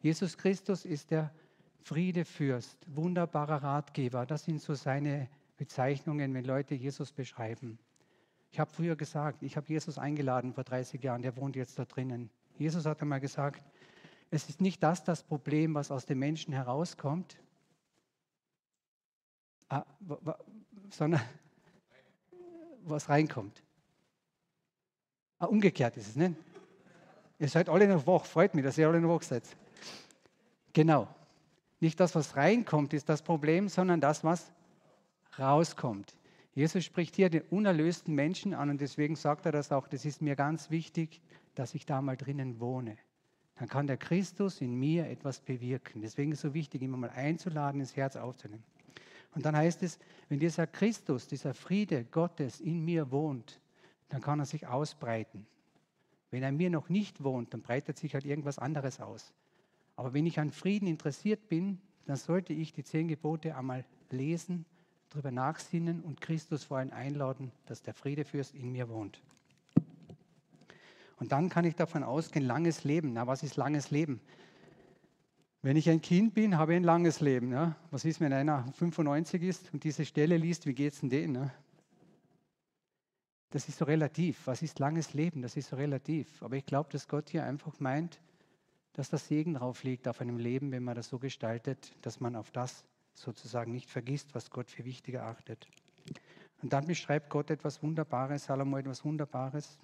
Jesus 0.00 0.38
Christus 0.38 0.84
ist 0.84 1.10
der 1.10 1.34
Friedefürst, 1.82 2.78
wunderbarer 2.86 3.62
Ratgeber. 3.62 4.26
Das 4.26 4.44
sind 4.44 4.60
so 4.60 4.74
seine 4.74 5.28
Bezeichnungen, 5.56 6.32
wenn 6.34 6.44
Leute 6.44 6.74
Jesus 6.74 7.12
beschreiben. 7.12 7.78
Ich 8.52 8.58
habe 8.58 8.70
früher 8.70 8.96
gesagt, 8.96 9.42
ich 9.42 9.56
habe 9.56 9.68
Jesus 9.68 9.98
eingeladen 9.98 10.54
vor 10.54 10.64
30 10.64 11.02
Jahren, 11.02 11.22
der 11.22 11.36
wohnt 11.36 11.56
jetzt 11.56 11.78
da 11.78 11.84
drinnen. 11.84 12.30
Jesus 12.58 12.84
hat 12.86 13.00
einmal 13.00 13.20
gesagt, 13.20 13.62
es 14.30 14.48
ist 14.48 14.60
nicht 14.60 14.82
das 14.82 15.04
das 15.04 15.22
Problem, 15.22 15.74
was 15.74 15.90
aus 15.90 16.06
dem 16.06 16.18
Menschen 16.18 16.52
herauskommt, 16.52 17.36
ah, 19.68 19.84
sondern 20.90 21.22
was 22.84 23.08
reinkommt. 23.08 23.62
Ah, 25.38 25.46
umgekehrt 25.46 25.96
ist 25.96 26.08
es, 26.08 26.16
ne? 26.16 26.34
Ihr 27.38 27.48
seid 27.48 27.68
alle 27.68 27.88
noch 27.88 28.06
wach, 28.06 28.24
freut 28.24 28.54
mich, 28.54 28.64
dass 28.64 28.76
ihr 28.76 28.86
alle 28.86 29.00
noch 29.00 29.14
wach 29.14 29.22
seid. 29.22 29.44
Genau. 30.72 31.08
Nicht 31.80 31.98
das, 31.98 32.14
was 32.14 32.36
reinkommt, 32.36 32.92
ist 32.92 33.08
das 33.08 33.22
Problem, 33.22 33.68
sondern 33.68 34.00
das, 34.00 34.22
was 34.22 34.52
rauskommt. 35.38 36.14
Jesus 36.52 36.84
spricht 36.84 37.16
hier 37.16 37.30
den 37.30 37.42
unerlösten 37.42 38.14
Menschen 38.14 38.54
an 38.54 38.70
und 38.70 38.80
deswegen 38.80 39.16
sagt 39.16 39.46
er 39.46 39.52
das 39.52 39.72
auch, 39.72 39.88
das 39.88 40.04
ist 40.04 40.20
mir 40.20 40.36
ganz 40.36 40.70
wichtig, 40.70 41.20
dass 41.54 41.74
ich 41.74 41.86
da 41.86 42.02
mal 42.02 42.16
drinnen 42.16 42.60
wohne. 42.60 42.98
Dann 43.56 43.68
kann 43.68 43.86
der 43.86 43.96
Christus 43.96 44.60
in 44.60 44.74
mir 44.74 45.06
etwas 45.06 45.40
bewirken. 45.40 46.02
Deswegen 46.02 46.32
ist 46.32 46.38
es 46.38 46.42
so 46.42 46.54
wichtig, 46.54 46.82
immer 46.82 46.96
mal 46.96 47.10
einzuladen, 47.10 47.80
ins 47.80 47.96
Herz 47.96 48.16
aufzunehmen. 48.16 48.64
Und 49.34 49.44
dann 49.44 49.56
heißt 49.56 49.82
es, 49.82 49.98
wenn 50.28 50.38
dieser 50.38 50.66
Christus, 50.66 51.28
dieser 51.28 51.54
Friede 51.54 52.04
Gottes 52.04 52.60
in 52.60 52.84
mir 52.84 53.10
wohnt, 53.10 53.60
dann 54.08 54.20
kann 54.20 54.40
er 54.40 54.46
sich 54.46 54.66
ausbreiten. 54.66 55.46
Wenn 56.30 56.42
er 56.42 56.52
mir 56.52 56.70
noch 56.70 56.88
nicht 56.88 57.22
wohnt, 57.22 57.54
dann 57.54 57.62
breitet 57.62 57.96
sich 57.96 58.14
halt 58.14 58.24
irgendwas 58.24 58.58
anderes 58.58 59.00
aus. 59.00 59.32
Aber 60.00 60.14
wenn 60.14 60.24
ich 60.24 60.40
an 60.40 60.50
Frieden 60.50 60.88
interessiert 60.88 61.46
bin, 61.50 61.78
dann 62.06 62.16
sollte 62.16 62.54
ich 62.54 62.72
die 62.72 62.82
zehn 62.82 63.06
Gebote 63.06 63.54
einmal 63.54 63.84
lesen 64.08 64.64
darüber 65.10 65.30
nachsinnen 65.30 66.00
und 66.00 66.22
Christus 66.22 66.64
vor 66.64 66.78
allem 66.78 66.90
einladen, 66.90 67.52
dass 67.66 67.82
der 67.82 67.92
Friedefürst 67.92 68.54
in 68.54 68.72
mir 68.72 68.88
wohnt. 68.88 69.20
Und 71.18 71.32
dann 71.32 71.50
kann 71.50 71.66
ich 71.66 71.74
davon 71.74 72.02
ausgehen, 72.02 72.46
langes 72.46 72.82
Leben. 72.82 73.12
Na, 73.12 73.26
was 73.26 73.42
ist 73.42 73.56
langes 73.56 73.90
Leben? 73.90 74.22
Wenn 75.60 75.76
ich 75.76 75.90
ein 75.90 76.00
Kind 76.00 76.32
bin, 76.32 76.56
habe 76.56 76.72
ich 76.72 76.76
ein 76.76 76.84
langes 76.84 77.20
Leben. 77.20 77.52
Ja? 77.52 77.76
Was 77.90 78.06
ist, 78.06 78.20
wenn 78.20 78.32
einer 78.32 78.72
95 78.72 79.42
ist 79.42 79.74
und 79.74 79.84
diese 79.84 80.06
Stelle 80.06 80.38
liest, 80.38 80.64
wie 80.64 80.72
geht 80.72 80.94
es 80.94 81.00
denn 81.00 81.10
denen? 81.10 81.34
Ne? 81.34 81.52
Das 83.50 83.68
ist 83.68 83.76
so 83.76 83.84
relativ. 83.84 84.46
Was 84.46 84.62
ist 84.62 84.78
langes 84.78 85.12
Leben? 85.12 85.42
Das 85.42 85.58
ist 85.58 85.68
so 85.68 85.76
relativ. 85.76 86.42
Aber 86.42 86.56
ich 86.56 86.64
glaube, 86.64 86.88
dass 86.90 87.06
Gott 87.06 87.28
hier 87.28 87.44
einfach 87.44 87.78
meint, 87.80 88.18
dass 88.92 89.08
das 89.08 89.28
Segen 89.28 89.54
drauf 89.54 89.84
liegt 89.84 90.08
auf 90.08 90.20
einem 90.20 90.38
Leben, 90.38 90.72
wenn 90.72 90.82
man 90.82 90.94
das 90.94 91.08
so 91.08 91.18
gestaltet, 91.18 91.92
dass 92.02 92.20
man 92.20 92.36
auf 92.36 92.50
das 92.50 92.84
sozusagen 93.14 93.72
nicht 93.72 93.88
vergisst, 93.88 94.34
was 94.34 94.50
Gott 94.50 94.70
für 94.70 94.84
wichtig 94.84 95.14
erachtet. 95.14 95.68
Und 96.62 96.72
dann 96.72 96.86
beschreibt 96.86 97.30
Gott 97.30 97.50
etwas 97.50 97.82
Wunderbares, 97.82 98.44
Salomo 98.44 98.78
etwas 98.78 99.04
Wunderbares. 99.04 99.78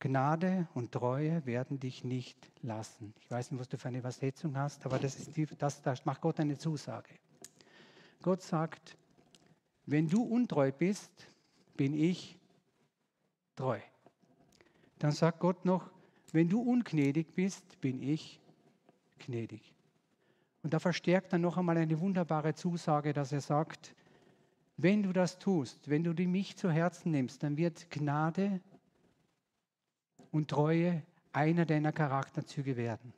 Gnade 0.00 0.68
und 0.74 0.92
Treue 0.92 1.46
werden 1.46 1.80
dich 1.80 2.04
nicht 2.04 2.50
lassen. 2.62 3.14
Ich 3.20 3.30
weiß 3.30 3.50
nicht, 3.50 3.60
was 3.60 3.68
du 3.68 3.78
für 3.78 3.88
eine 3.88 3.98
Übersetzung 3.98 4.56
hast, 4.56 4.84
aber 4.84 4.98
das, 4.98 5.18
ist 5.18 5.36
die, 5.36 5.46
das, 5.46 5.80
das 5.80 6.04
macht 6.04 6.20
Gott 6.20 6.40
eine 6.40 6.58
Zusage. 6.58 7.08
Gott 8.20 8.42
sagt, 8.42 8.98
wenn 9.86 10.08
du 10.08 10.22
untreu 10.22 10.72
bist, 10.72 11.10
bin 11.76 11.94
ich 11.94 12.38
treu. 13.56 13.80
dann 14.98 15.12
sagt 15.12 15.40
Gott 15.40 15.64
noch, 15.64 15.90
wenn 16.34 16.48
du 16.48 16.60
ungnädig 16.60 17.32
bist, 17.34 17.80
bin 17.80 18.02
ich 18.02 18.40
gnädig. 19.20 19.72
Und 20.64 20.74
da 20.74 20.80
verstärkt 20.80 21.32
er 21.32 21.38
noch 21.38 21.56
einmal 21.56 21.76
eine 21.76 22.00
wunderbare 22.00 22.54
Zusage, 22.54 23.12
dass 23.12 23.30
er 23.30 23.40
sagt, 23.40 23.94
wenn 24.76 25.04
du 25.04 25.12
das 25.12 25.38
tust, 25.38 25.88
wenn 25.88 26.02
du 26.02 26.12
die 26.12 26.26
mich 26.26 26.56
zu 26.56 26.72
Herzen 26.72 27.12
nimmst, 27.12 27.44
dann 27.44 27.56
wird 27.56 27.88
Gnade 27.88 28.60
und 30.32 30.48
Treue 30.48 31.04
einer 31.32 31.66
deiner 31.66 31.92
Charakterzüge 31.92 32.76
werden. 32.76 33.12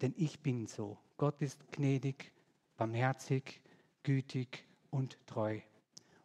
Denn 0.00 0.14
ich 0.16 0.38
bin 0.38 0.68
so. 0.68 0.96
Gott 1.16 1.42
ist 1.42 1.72
gnädig, 1.72 2.30
barmherzig, 2.76 3.60
gütig 4.04 4.64
und 4.90 5.18
treu. 5.26 5.58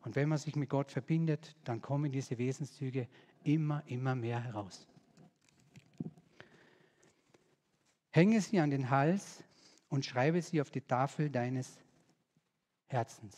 Und 0.04 0.16
wenn 0.16 0.30
man 0.30 0.38
sich 0.38 0.56
mit 0.56 0.70
Gott 0.70 0.92
verbindet, 0.92 1.56
dann 1.64 1.82
kommen 1.82 2.12
diese 2.12 2.38
Wesenszüge 2.38 3.08
immer, 3.44 3.82
immer 3.88 4.14
mehr 4.14 4.40
heraus. 4.40 4.88
Hänge 8.18 8.42
sie 8.42 8.60
an 8.60 8.72
den 8.72 8.90
Hals 8.90 9.44
und 9.90 10.04
schreibe 10.04 10.42
sie 10.42 10.60
auf 10.60 10.72
die 10.72 10.82
Tafel 10.82 11.30
deines 11.30 11.78
Herzens. 12.88 13.38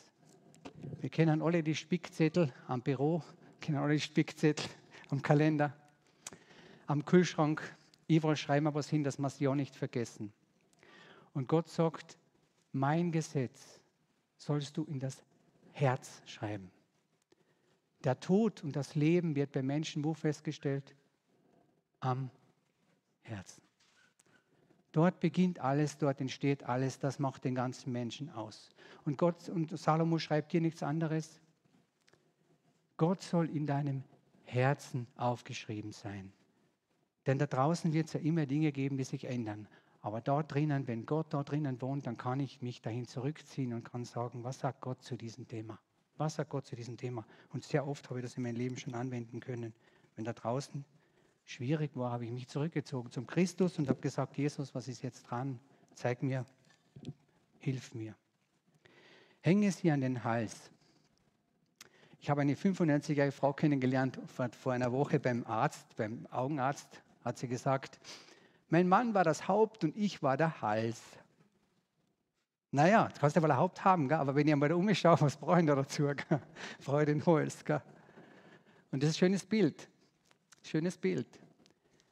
Wir 1.01 1.09
kennen 1.09 1.41
alle 1.41 1.61
die 1.61 1.75
Spickzettel 1.75 2.53
am 2.65 2.81
Büro, 2.81 3.21
kennen 3.59 3.77
alle 3.77 3.95
die 3.95 3.99
Spickzettel 3.99 4.65
am 5.09 5.21
Kalender, 5.21 5.75
am 6.87 7.03
Kühlschrank. 7.03 7.61
Überall 8.07 8.37
schreiben 8.37 8.67
wir 8.67 8.73
was 8.73 8.87
hin, 8.87 9.03
dass 9.03 9.19
wir 9.19 9.27
es 9.27 9.41
ja 9.41 9.53
nicht 9.53 9.75
vergessen. 9.75 10.31
Und 11.33 11.49
Gott 11.49 11.67
sagt, 11.67 12.17
mein 12.71 13.11
Gesetz 13.11 13.81
sollst 14.37 14.77
du 14.77 14.85
in 14.85 15.01
das 15.01 15.21
Herz 15.73 16.21
schreiben. 16.25 16.71
Der 18.05 18.17
Tod 18.21 18.63
und 18.63 18.77
das 18.77 18.95
Leben 18.95 19.35
wird 19.35 19.51
bei 19.51 19.61
Menschen 19.61 20.05
wo 20.05 20.13
festgestellt? 20.13 20.95
Am 21.99 22.31
Herzen. 23.23 23.68
Dort 24.91 25.19
beginnt 25.19 25.59
alles, 25.59 25.97
dort 25.97 26.19
entsteht 26.19 26.63
alles, 26.63 26.97
das 26.97 27.19
macht 27.19 27.43
den 27.43 27.53
ganzen 27.53 27.91
Menschen 27.91 28.29
aus. 28.31 28.69
Und 29.05 29.17
Gott 29.17 29.47
und 29.49 29.77
Salomo 29.77 30.17
schreibt 30.17 30.51
hier 30.51 30.61
nichts 30.61 30.81
anderes. 30.81 31.39
Gott 32.97 33.21
soll 33.21 33.49
in 33.49 33.67
deinem 33.67 34.03
Herzen 34.45 35.07
aufgeschrieben 35.15 35.91
sein. 35.91 36.33
Denn 37.27 37.37
da 37.37 37.45
draußen 37.45 37.93
wird 37.93 38.07
es 38.07 38.13
ja 38.13 38.19
immer 38.19 38.47
Dinge 38.47 38.71
geben, 38.71 38.97
die 38.97 39.03
sich 39.03 39.25
ändern. 39.25 39.67
Aber 40.01 40.21
dort 40.21 40.53
drinnen, 40.53 40.87
wenn 40.87 41.05
Gott 41.05 41.27
dort 41.33 41.51
drinnen 41.51 41.81
wohnt, 41.81 42.07
dann 42.07 42.17
kann 42.17 42.39
ich 42.39 42.61
mich 42.61 42.81
dahin 42.81 43.05
zurückziehen 43.05 43.73
und 43.73 43.83
kann 43.83 44.05
sagen, 44.05 44.43
was 44.43 44.59
sagt 44.59 44.81
Gott 44.81 45.03
zu 45.03 45.17
diesem 45.17 45.47
Thema? 45.47 45.79
Was 46.17 46.35
sagt 46.35 46.49
Gott 46.49 46.65
zu 46.65 46.75
diesem 46.75 46.97
Thema? 46.97 47.25
Und 47.49 47.63
sehr 47.63 47.87
oft 47.87 48.09
habe 48.09 48.19
ich 48.19 48.23
das 48.23 48.35
in 48.37 48.43
meinem 48.43 48.55
Leben 48.55 48.77
schon 48.77 48.95
anwenden 48.95 49.39
können. 49.39 49.73
Wenn 50.15 50.25
da 50.25 50.33
draußen 50.33 50.83
schwierig 51.49 51.95
war, 51.95 52.11
habe 52.11 52.25
ich 52.25 52.31
mich 52.31 52.47
zurückgezogen 52.47 53.09
zum 53.09 53.25
Christus 53.25 53.79
und 53.79 53.89
habe 53.89 53.99
gesagt, 53.99 54.37
Jesus, 54.37 54.75
was 54.75 54.87
ist 54.87 55.01
jetzt 55.01 55.23
dran? 55.23 55.59
Zeig 55.95 56.21
mir, 56.21 56.45
hilf 57.57 57.95
mir. 57.95 58.13
Hänge 59.41 59.71
sie 59.71 59.89
an 59.89 60.01
den 60.01 60.23
Hals. 60.23 60.69
Ich 62.21 62.29
habe 62.29 62.41
eine 62.41 62.53
95-jährige 62.53 63.31
Frau 63.31 63.53
kennengelernt 63.53 64.19
vor, 64.61 64.73
einer 64.73 64.91
Woche 64.91 65.19
beim 65.19 65.43
Arzt, 65.47 65.95
beim 65.95 66.27
Augenarzt, 66.29 67.01
hat 67.23 67.39
sie 67.39 67.47
gesagt, 67.47 67.99
mein 68.69 68.87
Mann 68.87 69.15
war 69.15 69.23
das 69.23 69.47
Haupt 69.47 69.83
und 69.83 69.97
ich 69.97 70.21
war 70.21 70.37
der 70.37 70.61
Hals. 70.61 71.01
Naja, 72.71 73.07
du 73.07 73.19
kannst 73.19 73.35
ja 73.35 73.41
wohl 73.41 73.49
ein 73.49 73.57
Haupt 73.57 73.83
haben, 73.83 74.07
gell? 74.07 74.19
aber 74.19 74.35
wenn 74.35 74.47
ich 74.47 74.55
mal 74.55 74.69
da 74.69 74.75
umschaue, 74.75 75.19
was 75.21 75.37
brauche 75.37 75.61
ich 75.61 75.65
da 75.65 75.73
dazu? 75.73 76.11
Freude 76.79 77.11
in 77.11 77.25
Holz. 77.25 77.65
Gell? 77.65 77.81
Und 78.91 79.01
das 79.01 79.09
ist 79.09 79.15
ein 79.15 79.19
schönes 79.19 79.45
Bild. 79.45 79.89
Schönes 80.63 80.97
Bild. 80.97 81.27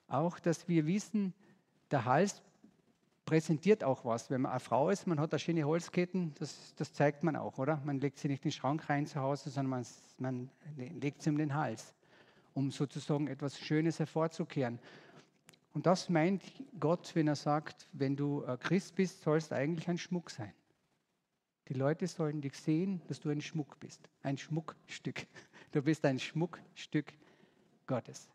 Auch, 0.08 0.39
dass 0.39 0.68
wir 0.68 0.86
wissen, 0.88 1.34
der 1.92 2.06
Hals 2.06 2.42
präsentiert 3.25 3.84
auch 3.84 4.06
was. 4.06 4.30
Wenn 4.30 4.42
man 4.42 4.51
eine 4.51 4.60
Frau 4.60 4.89
ist, 4.89 5.06
man 5.06 5.20
hat 5.20 5.34
da 5.34 5.38
schöne 5.38 5.66
Holzketten, 5.66 6.34
das, 6.39 6.74
das 6.75 6.94
zeigt 6.94 7.24
man 7.24 7.36
auch, 7.36 7.58
oder? 7.58 7.82
Man 7.84 8.00
legt 8.00 8.18
sie 8.18 8.30
nicht 8.30 8.44
in 8.44 8.50
den 8.50 8.54
Schrank 8.54 8.89
rein 8.89 9.06
zu 9.06 9.20
Hause, 9.20 9.50
sondern 9.50 9.70
man, 9.70 9.86
man 10.18 10.50
legt 11.00 11.22
sie 11.22 11.30
um 11.30 11.38
den 11.38 11.54
Hals, 11.54 11.94
um 12.54 12.72
sozusagen 12.72 13.27
etwas 13.27 13.60
Schönes 13.60 14.00
hervorzukehren. 14.00 14.80
Und 15.74 15.86
das 15.86 16.10
meint 16.10 16.42
Gott, 16.80 17.13
wenn 17.13 17.27
er 17.27 17.36
sagt, 17.36 17.88
wenn 17.92 18.16
du 18.16 18.44
Christ 18.62 18.96
bist, 18.96 19.22
sollst 19.22 19.54
eigentlich 19.54 19.88
ein 19.89 19.98
Schmuck 19.98 20.32
sein. 20.32 20.54
Die 21.68 21.74
Leute 21.74 22.08
sollen 22.08 22.42
dich 22.42 22.58
sehen, 22.58 23.01
dass 23.08 23.20
du 23.20 23.30
ein 23.30 23.42
Schmuck 23.42 23.80
bist, 23.80 24.10
ein 24.24 24.38
Schmuckstück. 24.38 25.27
Du 25.74 25.82
bist 25.82 26.06
ein 26.06 26.18
Schmuckstück 26.18 27.12
Gottes. 27.88 28.30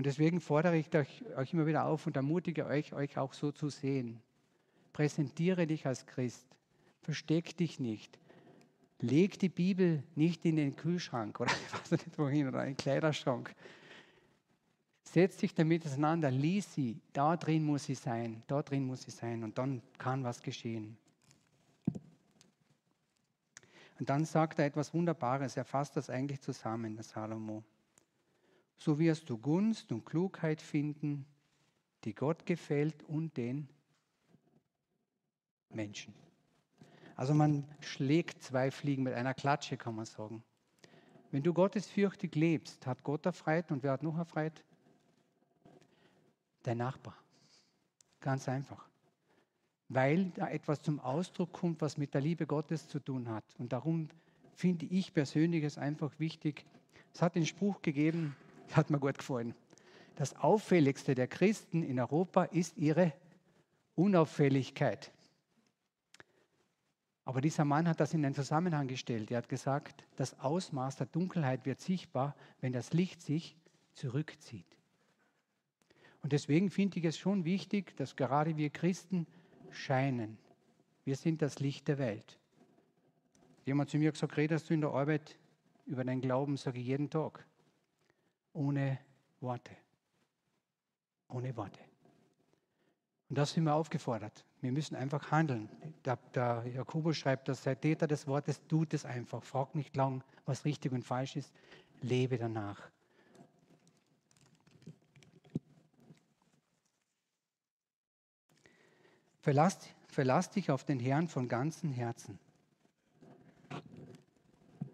Und 0.00 0.06
deswegen 0.06 0.40
fordere 0.40 0.78
ich 0.78 0.94
euch, 0.94 1.22
euch 1.36 1.52
immer 1.52 1.66
wieder 1.66 1.84
auf 1.84 2.06
und 2.06 2.16
ermutige 2.16 2.64
euch, 2.64 2.94
euch 2.94 3.18
auch 3.18 3.34
so 3.34 3.52
zu 3.52 3.68
sehen. 3.68 4.22
Präsentiere 4.94 5.66
dich 5.66 5.86
als 5.86 6.06
Christ. 6.06 6.46
Versteck 7.02 7.54
dich 7.58 7.78
nicht. 7.80 8.18
Leg 9.00 9.38
die 9.38 9.50
Bibel 9.50 10.02
nicht 10.14 10.46
in 10.46 10.56
den 10.56 10.74
Kühlschrank 10.74 11.38
oder 11.38 11.52
ich 11.66 11.74
weiß 11.74 11.90
nicht 11.90 12.18
wohin 12.18 12.48
oder 12.48 12.62
in 12.62 12.70
den 12.70 12.76
Kleiderschrank. 12.78 13.54
Setz 15.02 15.36
dich 15.36 15.54
damit 15.54 15.84
auseinander, 15.84 16.30
lies 16.30 16.72
sie. 16.72 16.98
Da 17.12 17.36
drin 17.36 17.62
muss 17.62 17.84
sie 17.84 17.94
sein, 17.94 18.42
da 18.46 18.62
drin 18.62 18.86
muss 18.86 19.02
sie 19.02 19.10
sein 19.10 19.44
und 19.44 19.58
dann 19.58 19.82
kann 19.98 20.24
was 20.24 20.40
geschehen. 20.40 20.96
Und 23.98 24.08
dann 24.08 24.24
sagt 24.24 24.60
er 24.60 24.64
etwas 24.64 24.94
Wunderbares, 24.94 25.58
er 25.58 25.66
fasst 25.66 25.94
das 25.94 26.08
eigentlich 26.08 26.40
zusammen, 26.40 26.94
der 26.94 27.04
Salomo 27.04 27.64
so 28.82 28.98
wirst 28.98 29.28
du 29.28 29.36
Gunst 29.36 29.92
und 29.92 30.06
Klugheit 30.06 30.62
finden, 30.62 31.26
die 32.04 32.14
Gott 32.14 32.46
gefällt 32.46 33.02
und 33.04 33.36
den 33.36 33.68
Menschen. 35.68 36.14
Also 37.14 37.34
man 37.34 37.64
schlägt 37.80 38.42
zwei 38.42 38.70
Fliegen 38.70 39.02
mit 39.02 39.12
einer 39.12 39.34
Klatsche, 39.34 39.76
kann 39.76 39.94
man 39.94 40.06
sagen. 40.06 40.42
Wenn 41.30 41.42
du 41.42 41.52
gottesfürchtig 41.52 42.34
lebst, 42.34 42.86
hat 42.86 43.04
Gott 43.04 43.26
erfreut 43.26 43.70
und 43.70 43.82
wer 43.82 43.92
hat 43.92 44.02
noch 44.02 44.16
erfreut? 44.16 44.64
Dein 46.62 46.78
Nachbar. 46.78 47.16
Ganz 48.20 48.48
einfach. 48.48 48.88
Weil 49.88 50.30
da 50.30 50.48
etwas 50.48 50.82
zum 50.82 51.00
Ausdruck 51.00 51.52
kommt, 51.52 51.82
was 51.82 51.98
mit 51.98 52.14
der 52.14 52.20
Liebe 52.22 52.46
Gottes 52.46 52.88
zu 52.88 52.98
tun 52.98 53.28
hat. 53.28 53.44
Und 53.58 53.72
darum 53.72 54.08
finde 54.54 54.86
ich 54.86 55.12
persönlich 55.12 55.64
es 55.64 55.78
einfach 55.78 56.18
wichtig. 56.18 56.64
Es 57.12 57.20
hat 57.20 57.34
den 57.34 57.46
Spruch 57.46 57.82
gegeben, 57.82 58.34
hat 58.76 58.90
mir 58.90 58.98
gut 58.98 59.18
gefallen. 59.18 59.54
Das 60.16 60.36
Auffälligste 60.36 61.14
der 61.14 61.28
Christen 61.28 61.82
in 61.82 61.98
Europa 61.98 62.44
ist 62.44 62.76
ihre 62.76 63.12
Unauffälligkeit. 63.94 65.12
Aber 67.24 67.40
dieser 67.40 67.64
Mann 67.64 67.88
hat 67.88 68.00
das 68.00 68.12
in 68.12 68.24
einen 68.24 68.34
Zusammenhang 68.34 68.88
gestellt. 68.88 69.30
Er 69.30 69.38
hat 69.38 69.48
gesagt, 69.48 70.04
das 70.16 70.38
Ausmaß 70.40 70.96
der 70.96 71.06
Dunkelheit 71.06 71.64
wird 71.64 71.80
sichtbar, 71.80 72.34
wenn 72.60 72.72
das 72.72 72.92
Licht 72.92 73.22
sich 73.22 73.56
zurückzieht. 73.94 74.66
Und 76.22 76.32
deswegen 76.32 76.70
finde 76.70 76.98
ich 76.98 77.04
es 77.04 77.18
schon 77.18 77.44
wichtig, 77.44 77.96
dass 77.96 78.16
gerade 78.16 78.56
wir 78.56 78.70
Christen 78.70 79.26
scheinen. 79.70 80.38
Wir 81.04 81.16
sind 81.16 81.40
das 81.40 81.60
Licht 81.60 81.88
der 81.88 81.98
Welt. 81.98 82.38
Jemand 83.64 83.90
zu 83.90 83.98
mir 83.98 84.12
gesagt, 84.12 84.36
redest 84.36 84.68
du 84.68 84.74
in 84.74 84.80
der 84.80 84.90
Arbeit 84.90 85.38
über 85.86 86.04
deinen 86.04 86.20
Glauben, 86.20 86.56
sage 86.56 86.78
ich 86.78 86.86
jeden 86.86 87.10
Tag 87.10 87.46
ohne 88.52 88.98
Worte. 89.40 89.76
Ohne 91.28 91.56
Worte. 91.56 91.80
Und 93.28 93.38
das 93.38 93.52
sind 93.52 93.64
wir 93.64 93.74
aufgefordert. 93.74 94.44
Wir 94.60 94.72
müssen 94.72 94.96
einfach 94.96 95.30
handeln. 95.30 95.68
Der, 96.04 96.16
der 96.34 96.64
Jakobus 96.66 97.16
schreibt, 97.16 97.48
dass 97.48 97.62
der 97.62 97.80
Täter 97.80 98.06
des 98.06 98.26
Wortes 98.26 98.60
tut 98.66 98.92
es 98.92 99.04
einfach. 99.04 99.42
Frag 99.44 99.74
nicht 99.74 99.94
lang, 99.96 100.24
was 100.44 100.64
richtig 100.64 100.92
und 100.92 101.04
falsch 101.04 101.36
ist. 101.36 101.52
Lebe 102.02 102.38
danach. 102.38 102.90
Verlass, 109.40 109.78
verlass 110.08 110.50
dich 110.50 110.70
auf 110.70 110.84
den 110.84 110.98
Herrn 110.98 111.28
von 111.28 111.48
ganzem 111.48 111.92
Herzen. 111.92 112.38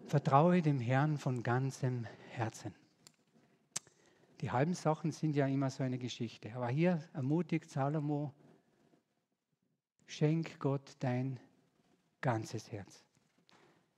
Vertraue 0.05 0.61
dem 0.61 0.79
Herrn 0.79 1.17
von 1.17 1.43
ganzem 1.43 2.05
Herzen. 2.29 2.73
Die 4.41 4.51
halben 4.51 4.73
Sachen 4.73 5.11
sind 5.11 5.35
ja 5.35 5.47
immer 5.47 5.69
so 5.69 5.83
eine 5.83 5.97
Geschichte. 5.97 6.53
Aber 6.55 6.67
hier 6.67 7.03
ermutigt 7.13 7.69
Salomo, 7.69 8.33
schenk 10.05 10.59
Gott 10.59 10.95
dein 10.99 11.39
ganzes 12.21 12.71
Herz. 12.71 13.03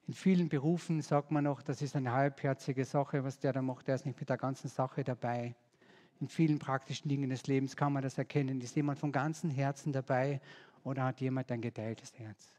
In 0.08 0.13
vielen 0.13 0.50
Berufen 0.50 1.01
sagt 1.01 1.29
man 1.29 1.43
noch, 1.43 1.62
das 1.62 1.81
ist 1.81 1.96
eine 1.96 2.12
halbherzige 2.12 2.84
Sache, 2.86 3.24
was 3.24 3.38
der 3.38 3.53
da 3.53 3.62
macht, 3.62 3.88
der 3.88 3.96
ist 3.96 4.05
nicht 4.05 4.19
mit 4.19 4.29
der 4.29 4.38
ganzen 4.38 4.67
Sache 4.67 5.03
dabei. 5.03 5.55
In 6.19 6.27
vielen 6.27 6.58
praktischen 6.58 7.10
Dingen 7.10 7.29
des 7.29 7.46
Lebens 7.48 7.75
kann 7.75 7.93
man 7.93 8.01
das 8.01 8.17
erkennen. 8.17 8.60
Ist 8.62 8.75
jemand 8.75 9.00
von 9.00 9.12
ganzem 9.12 9.50
Herzen 9.50 9.93
dabei 9.93 10.41
oder 10.84 11.03
hat 11.03 11.22
jemand 11.22 11.51
ein 11.51 11.62
geteiltes 11.62 12.17
Herz? 12.17 12.50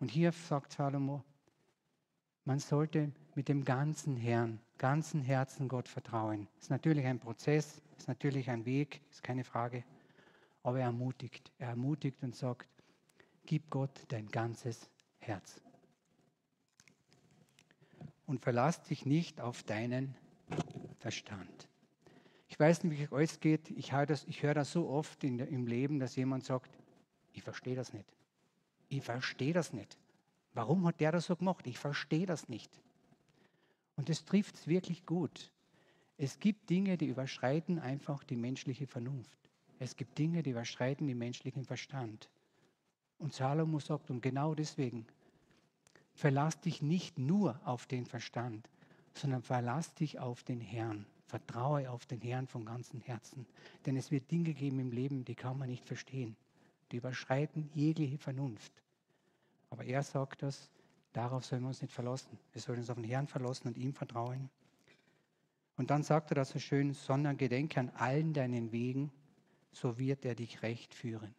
Und 0.00 0.10
hier 0.10 0.32
sagt 0.32 0.72
Salomo, 0.72 1.22
man 2.44 2.58
sollte 2.58 3.12
mit 3.34 3.48
dem 3.48 3.64
ganzen 3.64 4.16
Herrn, 4.16 4.60
ganzen 4.82 5.22
Herzen 5.22 5.68
Gott 5.68 5.86
vertrauen. 5.86 6.48
Ist 6.58 6.68
natürlich 6.68 7.06
ein 7.06 7.20
Prozess, 7.20 7.80
ist 7.96 8.08
natürlich 8.08 8.50
ein 8.50 8.64
Weg, 8.64 9.00
ist 9.12 9.22
keine 9.22 9.44
Frage. 9.44 9.84
Aber 10.64 10.80
er 10.80 10.86
ermutigt, 10.86 11.52
er 11.58 11.68
ermutigt 11.68 12.20
und 12.24 12.34
sagt, 12.34 12.66
gib 13.46 13.70
Gott 13.70 13.92
dein 14.08 14.26
ganzes 14.26 14.90
Herz. 15.20 15.60
Und 18.26 18.40
verlass 18.40 18.82
dich 18.82 19.06
nicht 19.06 19.40
auf 19.40 19.62
deinen 19.62 20.16
Verstand. 20.98 21.68
Ich 22.48 22.58
weiß 22.58 22.82
nicht, 22.82 22.98
wie 22.98 23.04
es 23.04 23.12
euch 23.12 23.38
geht. 23.38 23.70
Ich 23.70 23.92
höre 23.92 24.06
das, 24.06 24.24
ich 24.24 24.42
höre 24.42 24.54
das 24.54 24.72
so 24.72 24.88
oft 24.88 25.22
in, 25.22 25.38
im 25.38 25.68
Leben, 25.68 26.00
dass 26.00 26.16
jemand 26.16 26.44
sagt, 26.44 26.76
ich 27.32 27.44
verstehe 27.44 27.76
das 27.76 27.92
nicht. 27.92 28.12
Ich 28.88 29.04
verstehe 29.04 29.52
das 29.52 29.72
nicht. 29.72 29.96
Warum 30.54 30.84
hat 30.88 30.98
der 30.98 31.12
das 31.12 31.26
so 31.26 31.36
gemacht? 31.36 31.68
Ich 31.68 31.78
verstehe 31.78 32.26
das 32.26 32.48
nicht. 32.48 32.82
Und 33.96 34.10
es 34.10 34.24
trifft 34.24 34.56
es 34.56 34.66
wirklich 34.66 35.06
gut. 35.06 35.50
Es 36.18 36.38
gibt 36.38 36.70
Dinge, 36.70 36.96
die 36.96 37.06
überschreiten 37.06 37.78
einfach 37.78 38.24
die 38.24 38.36
menschliche 38.36 38.86
Vernunft. 38.86 39.38
Es 39.78 39.96
gibt 39.96 40.18
Dinge, 40.18 40.42
die 40.42 40.50
überschreiten 40.50 41.06
den 41.06 41.18
menschlichen 41.18 41.64
Verstand. 41.64 42.28
Und 43.18 43.32
Salomo 43.32 43.80
sagt, 43.80 44.10
und 44.10 44.20
genau 44.20 44.54
deswegen, 44.54 45.06
verlass 46.14 46.60
dich 46.60 46.82
nicht 46.82 47.18
nur 47.18 47.60
auf 47.64 47.86
den 47.86 48.06
Verstand, 48.06 48.68
sondern 49.14 49.42
verlass 49.42 49.94
dich 49.94 50.18
auf 50.18 50.42
den 50.42 50.60
Herrn. 50.60 51.06
Vertraue 51.26 51.90
auf 51.90 52.04
den 52.04 52.20
Herrn 52.20 52.46
von 52.46 52.64
ganzem 52.64 53.00
Herzen. 53.00 53.46
Denn 53.86 53.96
es 53.96 54.10
wird 54.10 54.30
Dinge 54.30 54.52
geben 54.52 54.80
im 54.80 54.92
Leben, 54.92 55.24
die 55.24 55.34
kann 55.34 55.58
man 55.58 55.70
nicht 55.70 55.86
verstehen. 55.86 56.36
Die 56.90 56.96
überschreiten 56.96 57.70
jegliche 57.74 58.18
Vernunft. 58.18 58.72
Aber 59.70 59.84
er 59.84 60.02
sagt 60.02 60.42
das, 60.42 60.70
darauf 61.12 61.44
sollen 61.44 61.62
wir 61.62 61.68
uns 61.68 61.82
nicht 61.82 61.92
verlassen. 61.92 62.38
Wir 62.52 62.60
sollen 62.60 62.78
uns 62.78 62.90
auf 62.90 62.96
den 62.96 63.04
Herrn 63.04 63.26
verlassen 63.26 63.68
und 63.68 63.76
ihm 63.76 63.92
vertrauen. 63.92 64.50
Und 65.76 65.90
dann 65.90 66.02
sagt 66.02 66.30
er 66.30 66.36
das 66.36 66.50
so 66.50 66.58
schön, 66.58 66.92
sondern 66.92 67.36
gedenke 67.36 67.80
an 67.80 67.90
allen 67.90 68.32
deinen 68.32 68.72
Wegen, 68.72 69.10
so 69.72 69.98
wird 69.98 70.24
er 70.24 70.34
dich 70.34 70.62
recht 70.62 70.94
führen. 70.94 71.34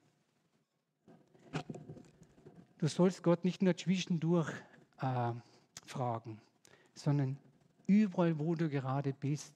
Du 2.77 2.87
sollst 2.87 3.23
Gott 3.23 3.45
nicht 3.45 3.61
nur 3.61 3.77
zwischendurch 3.77 4.51
äh, 4.99 5.31
fragen, 5.85 6.41
sondern 6.95 7.37
überall, 7.85 8.37
wo 8.39 8.55
du 8.55 8.69
gerade 8.69 9.13
bist, 9.13 9.53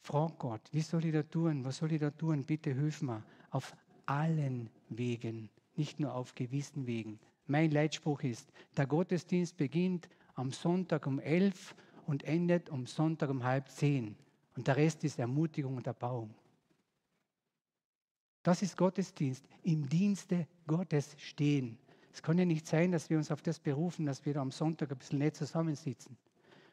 frag 0.00 0.38
Gott, 0.38 0.62
wie 0.72 0.80
soll 0.80 1.04
ich 1.04 1.12
da 1.12 1.22
tun? 1.22 1.64
Was 1.64 1.76
soll 1.76 1.92
ich 1.92 2.00
da 2.00 2.10
tun? 2.10 2.44
Bitte 2.44 2.72
hilf 2.72 3.02
mir. 3.02 3.22
Auf 3.50 3.76
allen 4.06 4.70
Wegen, 4.88 5.50
nicht 5.76 6.00
nur 6.00 6.14
auf 6.14 6.34
gewissen 6.34 6.86
Wegen. 6.86 7.20
Mein 7.48 7.70
Leitspruch 7.70 8.22
ist, 8.22 8.52
der 8.76 8.86
Gottesdienst 8.86 9.56
beginnt 9.56 10.08
am 10.34 10.52
Sonntag 10.52 11.06
um 11.06 11.18
elf 11.18 11.74
und 12.06 12.22
endet 12.24 12.70
am 12.70 12.86
Sonntag 12.86 13.30
um 13.30 13.42
halb 13.42 13.68
zehn. 13.70 14.16
Und 14.54 14.66
der 14.66 14.76
Rest 14.76 15.02
ist 15.02 15.18
Ermutigung 15.18 15.76
und 15.76 15.86
Erbauung. 15.86 16.34
Das 18.42 18.60
ist 18.60 18.76
Gottesdienst, 18.76 19.48
im 19.62 19.88
Dienste 19.88 20.46
Gottes 20.66 21.16
stehen. 21.18 21.78
Es 22.12 22.22
kann 22.22 22.38
ja 22.38 22.44
nicht 22.44 22.66
sein, 22.66 22.92
dass 22.92 23.08
wir 23.08 23.16
uns 23.16 23.30
auf 23.30 23.40
das 23.40 23.58
berufen, 23.58 24.04
dass 24.04 24.26
wir 24.26 24.34
da 24.34 24.42
am 24.42 24.50
Sonntag 24.50 24.92
ein 24.92 24.98
bisschen 24.98 25.18
nett 25.18 25.34
zusammensitzen, 25.34 26.18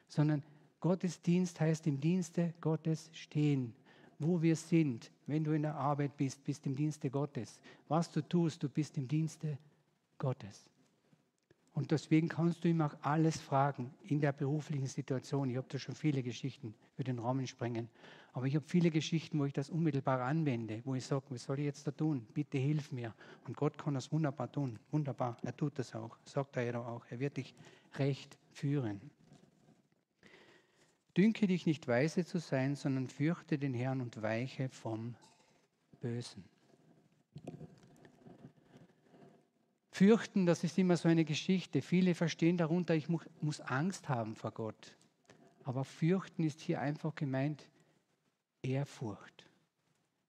sondern 0.08 0.42
Gottesdienst 0.80 1.58
heißt 1.58 1.86
im 1.86 1.98
Dienste 2.00 2.52
Gottes 2.60 3.08
stehen. 3.14 3.74
Wo 4.18 4.42
wir 4.42 4.56
sind, 4.56 5.10
wenn 5.26 5.44
du 5.44 5.52
in 5.52 5.62
der 5.62 5.74
Arbeit 5.74 6.16
bist, 6.18 6.44
bist 6.44 6.66
im 6.66 6.76
Dienste 6.76 7.10
Gottes. 7.10 7.58
Was 7.88 8.10
du 8.10 8.20
tust, 8.20 8.62
du 8.62 8.68
bist 8.68 8.98
im 8.98 9.08
Dienste 9.08 9.48
Gottes. 9.48 9.75
Und 11.76 11.90
deswegen 11.90 12.28
kannst 12.28 12.64
du 12.64 12.68
ihm 12.68 12.80
auch 12.80 12.94
alles 13.02 13.38
fragen 13.38 13.92
in 14.02 14.18
der 14.20 14.32
beruflichen 14.32 14.86
Situation. 14.86 15.50
Ich 15.50 15.58
habe 15.58 15.66
da 15.68 15.78
schon 15.78 15.94
viele 15.94 16.22
Geschichten 16.22 16.74
für 16.94 17.04
den 17.04 17.18
Rahmen 17.18 17.46
sprengen. 17.46 17.90
Aber 18.32 18.46
ich 18.46 18.54
habe 18.54 18.64
viele 18.66 18.90
Geschichten, 18.90 19.38
wo 19.38 19.44
ich 19.44 19.52
das 19.52 19.68
unmittelbar 19.68 20.22
anwende, 20.22 20.80
wo 20.86 20.94
ich 20.94 21.04
sage, 21.04 21.24
was 21.28 21.44
soll 21.44 21.58
ich 21.58 21.66
jetzt 21.66 21.86
da 21.86 21.90
tun? 21.90 22.26
Bitte 22.32 22.56
hilf 22.56 22.92
mir. 22.92 23.14
Und 23.46 23.58
Gott 23.58 23.76
kann 23.76 23.92
das 23.92 24.10
wunderbar 24.10 24.50
tun. 24.50 24.78
Wunderbar. 24.90 25.36
Er 25.42 25.54
tut 25.54 25.78
das 25.78 25.94
auch. 25.94 26.16
Sagt 26.24 26.56
er 26.56 26.62
ja 26.62 26.80
auch. 26.80 27.04
Er 27.10 27.20
wird 27.20 27.36
dich 27.36 27.54
recht 27.96 28.38
führen. 28.52 29.00
Dünke 31.14 31.46
dich 31.46 31.66
nicht 31.66 31.86
weise 31.88 32.24
zu 32.24 32.38
sein, 32.38 32.74
sondern 32.74 33.08
fürchte 33.08 33.58
den 33.58 33.74
Herrn 33.74 34.00
und 34.00 34.22
weiche 34.22 34.70
vom 34.70 35.14
Bösen. 36.00 36.44
Fürchten, 39.96 40.44
das 40.44 40.62
ist 40.62 40.76
immer 40.76 40.98
so 40.98 41.08
eine 41.08 41.24
Geschichte. 41.24 41.80
Viele 41.80 42.14
verstehen 42.14 42.58
darunter, 42.58 42.94
ich 42.94 43.08
muss 43.08 43.62
Angst 43.62 44.10
haben 44.10 44.36
vor 44.36 44.50
Gott. 44.50 44.94
Aber 45.64 45.84
fürchten 45.84 46.44
ist 46.44 46.60
hier 46.60 46.82
einfach 46.82 47.14
gemeint 47.14 47.66
Ehrfurcht. 48.60 49.48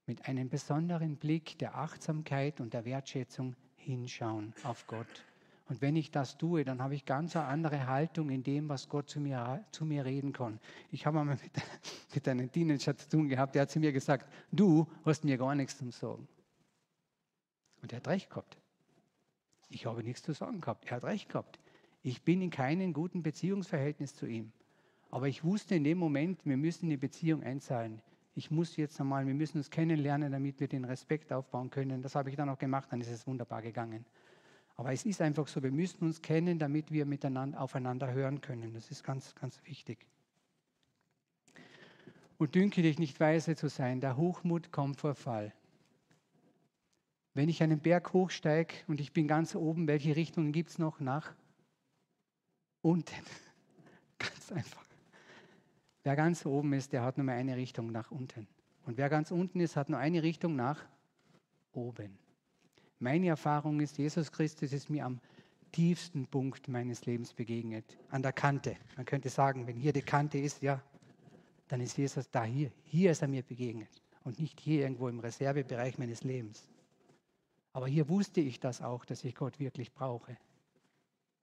Mit 0.06 0.25
einem 0.25 0.47
besonderen 0.47 1.17
Blick 1.17 1.60
der 1.60 1.75
Achtsamkeit 1.75 2.62
und 2.62 2.73
der 2.73 2.86
Wertschätzung 2.86 3.58
hinschauen 3.75 4.53
auf 4.63 4.88
Gott. 4.88 5.25
Und 5.67 5.82
wenn 5.82 5.97
ich 5.97 6.12
das 6.12 6.38
tue, 6.38 6.63
dann 6.63 6.82
habe 6.82 6.95
ich 6.95 7.03
ganz 7.03 7.36
eine 7.36 7.47
andere 7.47 7.88
Haltung 7.88 8.30
in 8.30 8.43
dem, 8.43 8.69
was 8.69 8.88
Gott 8.88 9.10
zu 9.10 9.19
mir, 9.19 9.65
zu 9.71 9.84
mir 9.84 10.06
reden 10.06 10.32
kann. 10.32 10.62
Ich 10.91 11.06
habe 11.06 11.19
einmal 11.19 11.36
mit, 11.43 11.51
mit 12.15 12.25
einem 12.25 12.49
Teenager 12.49 12.95
zu 12.95 13.10
tun 13.10 13.27
gehabt, 13.27 13.53
der 13.53 13.63
hat 13.63 13.71
zu 13.71 13.82
mir 13.82 13.91
gesagt, 13.91 14.32
du 14.49 14.88
hast 15.03 15.25
mir 15.25 15.38
gar 15.38 15.56
nichts 15.56 15.77
zu 15.77 15.91
sagen. 15.91 16.25
Und 17.82 17.91
er 17.91 17.97
hat 17.97 18.08
recht 18.08 18.30
gehabt. 18.30 18.58
Ich 19.69 19.86
habe 19.86 20.03
nichts 20.03 20.23
zu 20.23 20.34
sagen 20.34 20.62
gehabt. 20.62 20.86
Er 20.86 20.97
hat 20.97 21.03
recht 21.03 21.30
gehabt. 21.30 21.60
Ich 22.03 22.23
bin 22.23 22.41
in 22.41 22.49
keinem 22.49 22.93
guten 22.93 23.23
Beziehungsverhältnis 23.23 24.15
zu 24.15 24.25
ihm. 24.25 24.51
Aber 25.10 25.27
ich 25.27 25.43
wusste 25.43 25.75
in 25.75 25.84
dem 25.84 25.97
Moment, 25.97 26.45
wir 26.45 26.58
müssen 26.58 26.86
in 26.86 26.91
die 26.91 26.97
Beziehung 26.97 27.43
einzahlen. 27.43 28.01
Ich 28.36 28.51
muss 28.51 28.75
jetzt 28.77 28.99
einmal, 29.01 29.25
wir 29.25 29.34
müssen 29.34 29.58
uns 29.58 29.69
kennenlernen, 29.69 30.32
damit 30.32 30.60
wir 30.60 30.67
den 30.67 30.86
Respekt 30.86 31.34
aufbauen 31.34 31.69
können. 31.69 32.01
Das 32.01 32.15
habe 32.15 32.30
ich 32.30 32.36
dann 32.36 32.49
auch 32.49 32.60
gemacht, 32.60 32.89
dann 32.91 33.01
ist 33.01 33.10
es 33.10 33.25
wunderbar 33.25 33.62
gegangen. 33.62 34.06
Aber 34.75 34.93
es 34.93 35.06
ist 35.06 35.21
einfach 35.21 35.47
so, 35.47 35.63
wir 35.63 35.71
müssen 35.71 36.06
uns 36.06 36.21
kennen, 36.21 36.60
damit 36.60 36.91
wir 36.91 37.06
miteinander 37.06 37.60
aufeinander 37.60 38.12
hören 38.13 38.41
können. 38.41 38.73
Das 38.73 38.91
ist 38.91 39.03
ganz, 39.03 39.34
ganz 39.34 39.60
wichtig. 39.65 40.06
Und 42.38 42.53
dünke 42.53 42.84
dich 42.84 42.99
nicht 42.99 43.19
weise 43.19 43.56
zu 43.56 43.69
sein, 43.69 44.01
der 44.01 44.17
Hochmut 44.17 44.71
kommt 44.71 44.97
vor 44.97 45.15
Fall. 45.15 45.51
Wenn 47.38 47.50
ich 47.50 47.62
einen 47.62 47.78
Berg 47.78 48.13
hochsteige 48.13 48.73
und 48.88 49.00
ich 49.00 49.13
bin 49.13 49.28
ganz 49.28 49.54
oben, 49.54 49.88
welche 49.88 50.15
Richtungen 50.15 50.52
gibt 50.52 50.71
es 50.71 50.80
noch 50.80 51.00
nach 51.00 51.36
unten? 52.82 53.13
Ganz 54.17 54.52
einfach. 54.52 54.84
Wer 56.02 56.15
ganz 56.15 56.47
oben 56.47 56.73
ist, 56.73 56.93
der 56.93 57.04
hat 57.04 57.17
nur 57.17 57.26
mehr 57.26 57.36
eine 57.36 57.56
Richtung 57.56 57.91
nach 57.91 58.10
unten. 58.10 58.47
Und 58.88 58.97
wer 58.97 59.08
ganz 59.08 59.30
unten 59.30 59.60
ist, 59.60 59.76
hat 59.76 59.88
nur 59.88 60.00
eine 60.00 60.23
Richtung 60.23 60.56
nach 60.56 60.84
oben. 61.73 62.17
Meine 62.97 63.28
Erfahrung 63.28 63.82
ist, 63.82 64.00
Jesus 64.00 64.32
Christus 64.32 64.73
ist 64.73 64.89
mir 64.89 65.06
am 65.06 65.19
tiefsten 65.71 66.26
Punkt 66.26 66.67
meines 66.67 67.06
Lebens 67.06 67.36
begegnet, 67.36 68.00
an 68.10 68.23
der 68.23 68.34
Kante. 68.34 68.78
Man 68.95 69.06
könnte 69.06 69.30
sagen, 69.30 69.67
wenn 69.67 69.76
hier 69.76 69.93
die 69.93 70.02
Kante 70.02 70.39
ist, 70.39 70.63
ja, 70.63 70.82
dann 71.67 71.82
ist 71.82 72.00
Jesus 72.00 72.32
da 72.32 72.45
hier. 72.45 72.71
Hier 72.86 73.12
ist 73.12 73.21
er 73.21 73.28
mir 73.28 73.43
begegnet 73.43 74.02
und 74.23 74.39
nicht 74.39 74.60
hier 74.60 74.82
irgendwo 74.82 75.08
im 75.08 75.19
Reservebereich 75.19 76.00
meines 76.00 76.23
Lebens. 76.23 76.67
Aber 77.77 77.87
hier 77.87 78.09
wusste 78.09 78.41
ich 78.41 78.59
das 78.59 78.81
auch, 78.81 79.05
dass 79.05 79.23
ich 79.23 79.35
Gott 79.35 79.59
wirklich 79.59 79.93
brauche. 79.93 80.35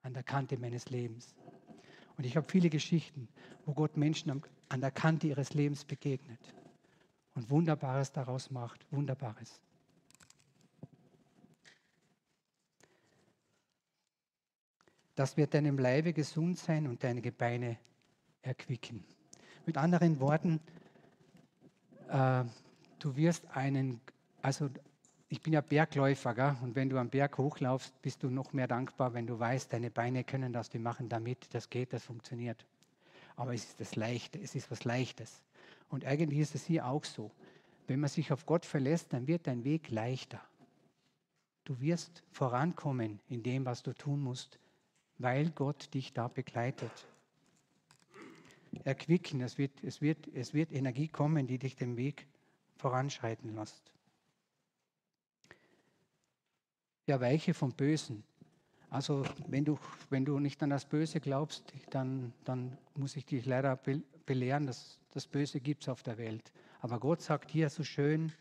An 0.03 0.15
der 0.15 0.25
Kante 0.25 0.59
meines 0.59 0.91
Lebens. 0.91 1.33
Und 2.17 2.27
ich 2.27 2.37
habe 2.37 2.45
viele 2.51 2.71
Geschichten, 2.71 3.29
wo 3.65 3.73
Gott 3.73 3.97
Menschen 3.97 4.43
an 4.69 4.81
der 4.81 4.91
Kante 4.91 5.29
ihres 5.29 5.55
Lebens 5.55 5.85
begegnet 5.85 6.41
und 7.37 7.51
Wunderbares 7.51 8.11
daraus 8.11 8.51
macht. 8.51 8.85
Wunderbares. 8.91 9.61
Das 15.15 15.37
wird 15.37 15.55
deinem 15.55 15.79
Leibe 15.79 16.13
gesund 16.13 16.59
sein 16.59 16.89
und 16.89 17.05
deine 17.05 17.23
Gebeine 17.23 17.79
erquicken. 18.43 19.05
Mit 19.67 19.77
anderen 19.77 20.19
Worten, 20.19 20.59
äh, 22.09 22.43
du 22.99 23.15
wirst 23.15 23.47
einen, 23.53 24.01
also 24.43 24.69
ich 25.35 25.41
bin 25.41 25.53
ja 25.53 25.63
Bergläufer, 25.63 26.33
gell? 26.33 26.57
und 26.63 26.77
wenn 26.77 26.89
du 26.89 26.97
am 26.97 27.11
Berg 27.11 27.39
hochlaufst, 27.39 28.01
bist 28.03 28.23
du 28.23 28.31
noch 28.31 28.53
mehr 28.53 28.69
dankbar, 28.69 29.15
wenn 29.15 29.27
du 29.27 29.37
weißt, 29.37 29.73
deine 29.73 29.91
Beine 29.91 30.23
können 30.23 30.53
das, 30.53 30.71
die 30.71 30.79
machen 30.79 31.09
damit, 31.09 31.53
das 31.53 31.71
geht, 31.71 31.93
das 31.93 32.05
funktioniert. 32.05 32.65
Aber 33.35 33.53
es 33.53 33.65
ist 33.65 33.81
das 33.81 33.97
Leichte, 33.97 34.39
es 34.39 34.55
ist 34.55 34.71
was 34.71 34.85
Leichtes. 34.85 35.43
Und 35.89 36.05
eigentlich 36.05 36.39
ist 36.39 36.55
es 36.55 36.65
hier 36.65 36.87
auch 36.87 37.03
so. 37.03 37.33
Wenn 37.89 37.99
man 37.99 38.11
sich 38.11 38.31
auf 38.31 38.47
Gott 38.47 38.65
verlässt, 38.65 39.13
dann 39.13 39.27
wird 39.27 39.49
dein 39.49 39.65
Weg 39.65 39.91
leichter. 39.91 40.41
Du 41.65 41.81
wirst 41.81 42.23
vorankommen 42.31 43.19
in 43.29 43.43
dem, 43.43 43.65
was 43.65 43.83
du 43.83 43.93
tun 43.93 44.23
musst, 44.23 44.61
weil 45.19 45.51
Gott 45.51 45.93
dich 45.95 46.13
da 46.13 46.29
begleitet. 46.29 47.09
Erquicken, 48.85 49.41
es 49.41 49.59
wird, 49.59 49.83
es 49.83 50.01
wird, 50.01 50.29
es 50.33 50.55
wird 50.55 50.71
Energie 50.71 51.09
kommen, 51.09 51.49
die 51.49 51.59
dich 51.59 51.75
den 51.75 51.97
Weg 51.97 52.29
voranschreiten 52.77 53.57
lässt. 53.57 53.94
Ja, 57.07 57.21
weiche 57.21 57.53
vom 57.53 57.73
Bösen. 57.73 58.25
Also 58.89 59.25
wenn 59.49 59.65
du, 59.65 59.79
wenn 60.09 60.25
du 60.25 60.39
nicht 60.39 60.63
an 60.63 60.71
das 60.71 60.85
Böse 60.85 61.21
glaubst, 61.21 61.73
dann, 61.91 62.33
dann 62.45 62.79
muss 62.95 63.17
ich 63.17 63.27
dich 63.27 63.45
leider 63.45 63.79
belehren, 64.25 64.67
dass 64.67 64.99
das 65.13 65.27
Böse 65.27 65.61
gibt 65.61 65.83
es 65.83 65.89
auf 65.89 66.03
der 66.03 66.17
Welt. 66.17 66.53
Aber 66.81 67.01
Gott 67.01 67.21
sagt 67.21 67.51
hier 67.51 67.69
so 67.71 67.83
schön, 67.83 68.33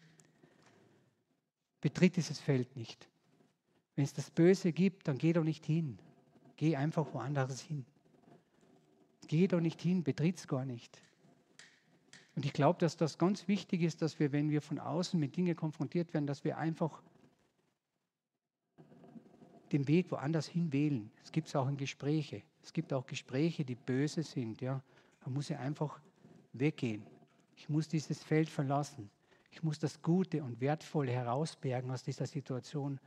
betritt 1.82 2.16
dieses 2.16 2.40
Feld 2.40 2.76
nicht. 2.76 3.10
Wenn 3.96 4.06
es 4.06 4.14
das 4.14 4.30
Böse 4.30 4.72
gibt, 4.72 5.08
dann 5.08 5.18
geh 5.18 5.34
doch 5.34 5.44
nicht 5.44 5.66
hin. 5.66 5.98
Geh 6.56 6.76
einfach 6.76 7.14
woanders 7.14 7.62
hin. 7.62 7.86
Geh 9.28 9.48
doch 9.48 9.60
nicht 9.60 9.82
hin, 9.82 10.04
betritt 10.04 10.38
es 10.38 10.48
gar 10.48 10.66
nicht. 10.66 11.02
Und 12.36 12.46
ich 12.46 12.54
glaube, 12.54 12.80
dass 12.80 12.98
das 12.98 13.18
ganz 13.18 13.48
wichtig 13.48 13.82
ist, 13.82 14.02
dass 14.02 14.20
wir, 14.20 14.32
wenn 14.32 14.50
wir 14.50 14.62
von 14.62 14.80
außen 14.80 15.20
mit 15.20 15.36
Dingen 15.36 15.56
konfrontiert 15.56 16.14
werden, 16.14 16.26
dass 16.26 16.44
wir 16.44 16.58
einfach 16.58 17.02
den 19.74 19.88
Weg 19.88 20.12
woanders 20.12 20.48
hin 20.48 20.72
wählen. 20.72 21.12
Es 21.24 21.32
gibt 21.32 21.48
es 21.48 21.56
auch 21.56 21.68
in 21.68 21.78
Gespräche. 21.78 22.44
Es 22.62 22.72
gibt 22.72 22.94
auch 22.94 23.06
Gespräche, 23.06 23.66
die 23.66 23.76
böse 23.76 24.24
sind. 24.24 24.62
Ja. 24.62 24.82
Man 25.26 25.34
muss 25.34 25.50
ja 25.50 25.60
einfach 25.60 26.00
weggehen. 26.54 27.06
Ich 27.58 27.68
muss 27.68 27.88
dieses 27.88 28.24
Feld 28.24 28.50
verlassen. 28.50 29.10
Ich 29.52 29.64
muss 29.64 29.80
das 29.80 30.02
Gute 30.02 30.44
und 30.44 30.62
Wertvolle 30.62 31.12
herausbergen 31.12 31.92
aus 31.92 32.04
dieser 32.04 32.26
Situation 32.26 33.00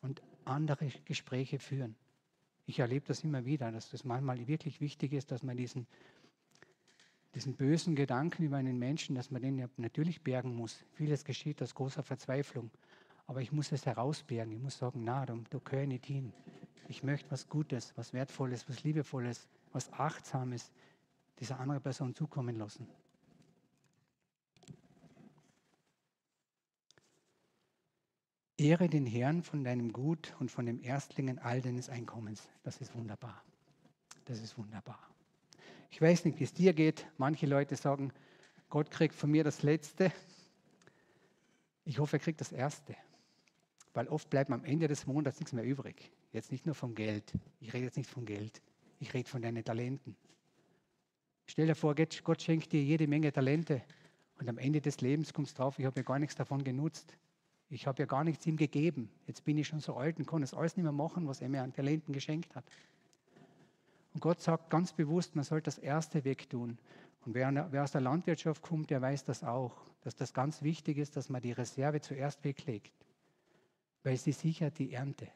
und 0.00 0.22
andere 0.44 0.88
Gespräche 1.04 1.58
führen. 1.58 1.96
Ich 2.66 2.78
erlebe 2.78 3.06
das 3.06 3.24
immer 3.24 3.44
wieder, 3.44 3.72
dass 3.72 3.90
das 3.90 4.04
manchmal 4.04 4.46
wirklich 4.46 4.80
wichtig 4.80 5.12
ist, 5.12 5.30
dass 5.30 5.42
man 5.42 5.56
diesen 5.56 5.86
diesen 7.34 7.54
bösen 7.54 7.96
Gedanken 7.96 8.42
über 8.42 8.58
einen 8.58 8.78
Menschen, 8.78 9.14
dass 9.14 9.30
man 9.30 9.42
den 9.42 9.68
natürlich 9.76 10.22
bergen 10.22 10.54
muss. 10.54 10.84
Vieles 10.92 11.24
geschieht 11.24 11.62
aus 11.62 11.74
großer 11.74 12.02
Verzweiflung. 12.02 12.70
Aber 13.26 13.40
ich 13.40 13.52
muss 13.52 13.72
es 13.72 13.86
herausbergen. 13.86 14.52
Ich 14.52 14.60
muss 14.60 14.78
sagen, 14.78 15.04
na, 15.04 15.24
da, 15.24 15.36
da 15.50 15.58
gehöre 15.58 15.82
ich 15.82 15.88
nicht 15.88 16.06
hin. 16.06 16.32
Ich 16.88 17.02
möchte 17.02 17.30
was 17.30 17.48
Gutes, 17.48 17.92
was 17.96 18.12
Wertvolles, 18.12 18.68
was 18.68 18.82
Liebevolles, 18.82 19.48
was 19.72 19.92
Achtsames 19.92 20.70
dieser 21.38 21.58
anderen 21.58 21.82
Person 21.82 22.14
zukommen 22.14 22.56
lassen. 22.56 22.86
Ehre 28.58 28.88
den 28.88 29.06
Herrn 29.06 29.42
von 29.42 29.64
deinem 29.64 29.92
Gut 29.92 30.34
und 30.38 30.50
von 30.50 30.66
dem 30.66 30.82
Erstlingen 30.82 31.38
all 31.38 31.60
deines 31.60 31.88
Einkommens. 31.88 32.48
Das 32.62 32.80
ist 32.80 32.94
wunderbar. 32.94 33.42
Das 34.26 34.40
ist 34.40 34.56
wunderbar. 34.56 35.00
Ich 35.90 36.00
weiß 36.00 36.24
nicht, 36.24 36.38
wie 36.38 36.44
es 36.44 36.52
dir 36.52 36.72
geht. 36.72 37.06
Manche 37.18 37.46
Leute 37.46 37.76
sagen, 37.76 38.12
Gott 38.68 38.90
kriegt 38.90 39.14
von 39.14 39.30
mir 39.30 39.44
das 39.44 39.62
Letzte. 39.62 40.12
Ich 41.84 41.98
hoffe, 41.98 42.16
er 42.16 42.20
kriegt 42.20 42.40
das 42.40 42.52
Erste. 42.52 42.94
Weil 43.94 44.08
oft 44.08 44.30
bleibt 44.30 44.50
am 44.50 44.64
Ende 44.64 44.88
des 44.88 45.06
Monats 45.06 45.38
nichts 45.38 45.52
mehr 45.52 45.64
übrig. 45.64 46.10
Jetzt 46.32 46.50
nicht 46.50 46.66
nur 46.66 46.74
vom 46.74 46.94
Geld. 46.94 47.34
Ich 47.60 47.72
rede 47.74 47.84
jetzt 47.84 47.96
nicht 47.96 48.08
vom 48.08 48.24
Geld. 48.24 48.62
Ich 49.00 49.12
rede 49.12 49.28
von 49.28 49.42
deinen 49.42 49.64
Talenten. 49.64 50.16
Stell 51.46 51.66
dir 51.66 51.74
vor, 51.74 51.94
Gott 51.94 52.42
schenkt 52.42 52.72
dir 52.72 52.82
jede 52.82 53.06
Menge 53.06 53.32
Talente 53.32 53.82
und 54.38 54.48
am 54.48 54.58
Ende 54.58 54.80
des 54.80 55.00
Lebens 55.00 55.32
kommst 55.32 55.58
du 55.58 55.62
drauf, 55.62 55.78
ich 55.78 55.84
habe 55.84 56.00
ja 56.00 56.02
gar 56.02 56.18
nichts 56.18 56.34
davon 56.34 56.64
genutzt. 56.64 57.16
Ich 57.68 57.86
habe 57.86 58.02
ja 58.02 58.06
gar 58.06 58.22
nichts 58.22 58.46
ihm 58.46 58.56
gegeben. 58.56 59.08
Jetzt 59.26 59.44
bin 59.44 59.56
ich 59.56 59.66
schon 59.66 59.80
so 59.80 59.94
alt 59.94 60.18
und 60.18 60.26
kann 60.26 60.42
es 60.42 60.52
alles 60.52 60.76
nicht 60.76 60.82
mehr 60.82 60.92
machen, 60.92 61.26
was 61.26 61.40
er 61.40 61.48
mir 61.48 61.62
an 61.62 61.72
Talenten 61.72 62.12
geschenkt 62.12 62.54
hat. 62.54 62.64
Und 64.12 64.20
Gott 64.20 64.40
sagt 64.40 64.68
ganz 64.68 64.92
bewusst, 64.92 65.36
man 65.36 65.44
soll 65.44 65.62
das 65.62 65.78
Erste 65.78 66.24
wegtun. 66.24 66.78
Und 67.24 67.34
wer, 67.34 67.68
wer 67.70 67.84
aus 67.84 67.92
der 67.92 68.02
Landwirtschaft 68.02 68.62
kommt, 68.62 68.90
der 68.90 69.00
weiß 69.00 69.24
das 69.24 69.42
auch, 69.42 69.86
dass 70.02 70.16
das 70.16 70.34
ganz 70.34 70.62
wichtig 70.62 70.98
ist, 70.98 71.16
dass 71.16 71.30
man 71.30 71.40
die 71.40 71.52
Reserve 71.52 72.00
zuerst 72.00 72.44
weglegt, 72.44 72.92
weil 74.02 74.16
sie 74.16 74.32
sichert 74.32 74.78
die 74.78 74.92
Ernte. 74.92 75.28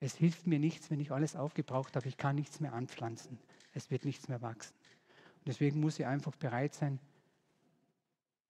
Es 0.00 0.16
hilft 0.16 0.46
mir 0.46 0.58
nichts, 0.58 0.90
wenn 0.90 1.00
ich 1.00 1.12
alles 1.12 1.36
aufgebraucht 1.36 1.94
habe. 1.94 2.08
Ich 2.08 2.16
kann 2.16 2.34
nichts 2.34 2.60
mehr 2.60 2.72
anpflanzen. 2.72 3.38
Es 3.72 3.90
wird 3.90 4.04
nichts 4.04 4.28
mehr 4.28 4.42
wachsen. 4.42 4.74
Und 5.36 5.48
deswegen 5.48 5.80
muss 5.80 5.98
ich 5.98 6.06
einfach 6.06 6.34
bereit 6.36 6.74
sein, 6.74 6.98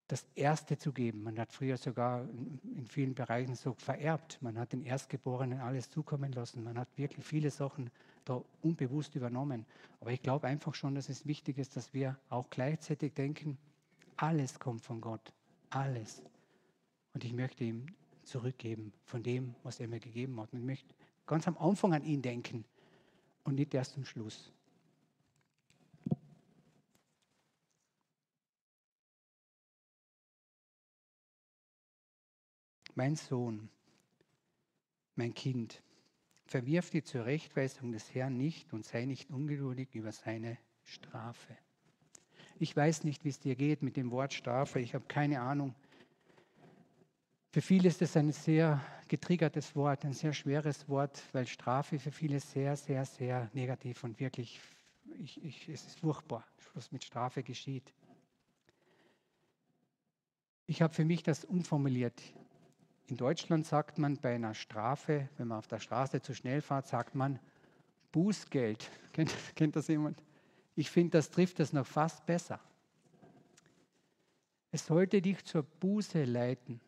das 0.08 0.26
Erste 0.34 0.76
zu 0.76 0.92
geben. 0.92 1.22
Man 1.22 1.38
hat 1.38 1.52
früher 1.52 1.76
sogar 1.78 2.28
in 2.28 2.86
vielen 2.86 3.14
Bereichen 3.14 3.54
so 3.54 3.72
vererbt. 3.74 4.38
Man 4.42 4.58
hat 4.58 4.72
den 4.72 4.82
Erstgeborenen 4.82 5.60
alles 5.60 5.88
zukommen 5.90 6.32
lassen. 6.32 6.62
Man 6.62 6.78
hat 6.78 6.88
wirklich 6.98 7.24
viele 7.24 7.50
Sachen 7.50 7.90
da 8.24 8.42
unbewusst 8.60 9.14
übernommen. 9.14 9.64
Aber 10.00 10.10
ich 10.10 10.22
glaube 10.22 10.48
einfach 10.48 10.74
schon, 10.74 10.94
dass 10.94 11.08
es 11.08 11.26
wichtig 11.26 11.58
ist, 11.58 11.76
dass 11.76 11.94
wir 11.94 12.18
auch 12.28 12.50
gleichzeitig 12.50 13.14
denken, 13.14 13.56
alles 14.16 14.58
kommt 14.58 14.82
von 14.82 15.00
Gott. 15.00 15.32
Alles. 15.70 16.22
Und 17.14 17.24
ich 17.24 17.32
möchte 17.32 17.64
ihm 17.64 17.86
zurückgeben 18.22 18.92
von 19.04 19.22
dem, 19.22 19.54
was 19.62 19.80
er 19.80 19.88
mir 19.88 20.00
gegeben 20.00 20.40
hat. 20.40 20.52
Und 20.52 20.60
ich 20.60 20.64
möchte 20.64 20.94
ganz 21.26 21.46
am 21.48 21.56
Anfang 21.58 21.94
an 21.94 22.04
ihn 22.04 22.22
denken 22.22 22.64
und 23.44 23.56
nicht 23.56 23.74
erst 23.74 23.94
zum 23.94 24.04
Schluss. 24.04 24.52
Mein 32.94 33.16
Sohn, 33.16 33.70
mein 35.16 35.32
Kind, 35.32 35.82
Verwirf 36.44 36.90
die 36.90 37.02
Zurechtweisung 37.02 37.92
des 37.92 38.14
Herrn 38.14 38.36
nicht 38.36 38.74
und 38.74 38.84
sei 38.84 39.06
nicht 39.06 39.30
ungeduldig 39.30 39.94
über 39.94 40.12
seine 40.12 40.58
Strafe. 40.84 41.56
Ich 42.58 42.76
weiß 42.76 43.04
nicht, 43.04 43.24
wie 43.24 43.30
es 43.30 43.40
dir 43.40 43.56
geht 43.56 43.82
mit 43.82 43.96
dem 43.96 44.10
Wort 44.10 44.34
Strafe. 44.34 44.78
Ich 44.78 44.94
habe 44.94 45.06
keine 45.08 45.40
Ahnung. 45.40 45.74
Für 47.52 47.60
viele 47.60 47.88
ist 47.88 48.00
es 48.00 48.16
ein 48.16 48.32
sehr 48.32 48.80
getriggertes 49.08 49.76
Wort, 49.76 50.06
ein 50.06 50.14
sehr 50.14 50.32
schweres 50.32 50.88
Wort, 50.88 51.22
weil 51.32 51.46
Strafe 51.46 51.98
für 51.98 52.10
viele 52.10 52.40
sehr, 52.40 52.78
sehr, 52.78 53.04
sehr 53.04 53.50
negativ 53.52 54.04
und 54.04 54.18
wirklich, 54.18 54.58
ich, 55.18 55.44
ich, 55.44 55.68
es 55.68 55.86
ist 55.86 56.00
furchtbar, 56.00 56.46
was 56.72 56.90
mit 56.92 57.04
Strafe 57.04 57.42
geschieht. 57.42 57.92
Ich 60.66 60.80
habe 60.80 60.94
für 60.94 61.04
mich 61.04 61.22
das 61.22 61.44
umformuliert. 61.44 62.22
In 63.08 63.18
Deutschland 63.18 63.66
sagt 63.66 63.98
man 63.98 64.16
bei 64.16 64.34
einer 64.34 64.54
Strafe, 64.54 65.28
wenn 65.36 65.48
man 65.48 65.58
auf 65.58 65.66
der 65.66 65.80
Straße 65.80 66.22
zu 66.22 66.34
schnell 66.34 66.62
fährt, 66.62 66.86
sagt 66.86 67.14
man 67.14 67.38
Bußgeld. 68.12 68.90
Kennt, 69.12 69.30
kennt 69.54 69.76
das 69.76 69.88
jemand? 69.88 70.22
Ich 70.74 70.90
finde, 70.90 71.18
das 71.18 71.30
trifft 71.30 71.58
das 71.58 71.74
noch 71.74 71.86
fast 71.86 72.24
besser. 72.24 72.58
Es 74.70 74.86
sollte 74.86 75.20
dich 75.20 75.44
zur 75.44 75.64
Buße 75.64 76.24
leiten. 76.24 76.80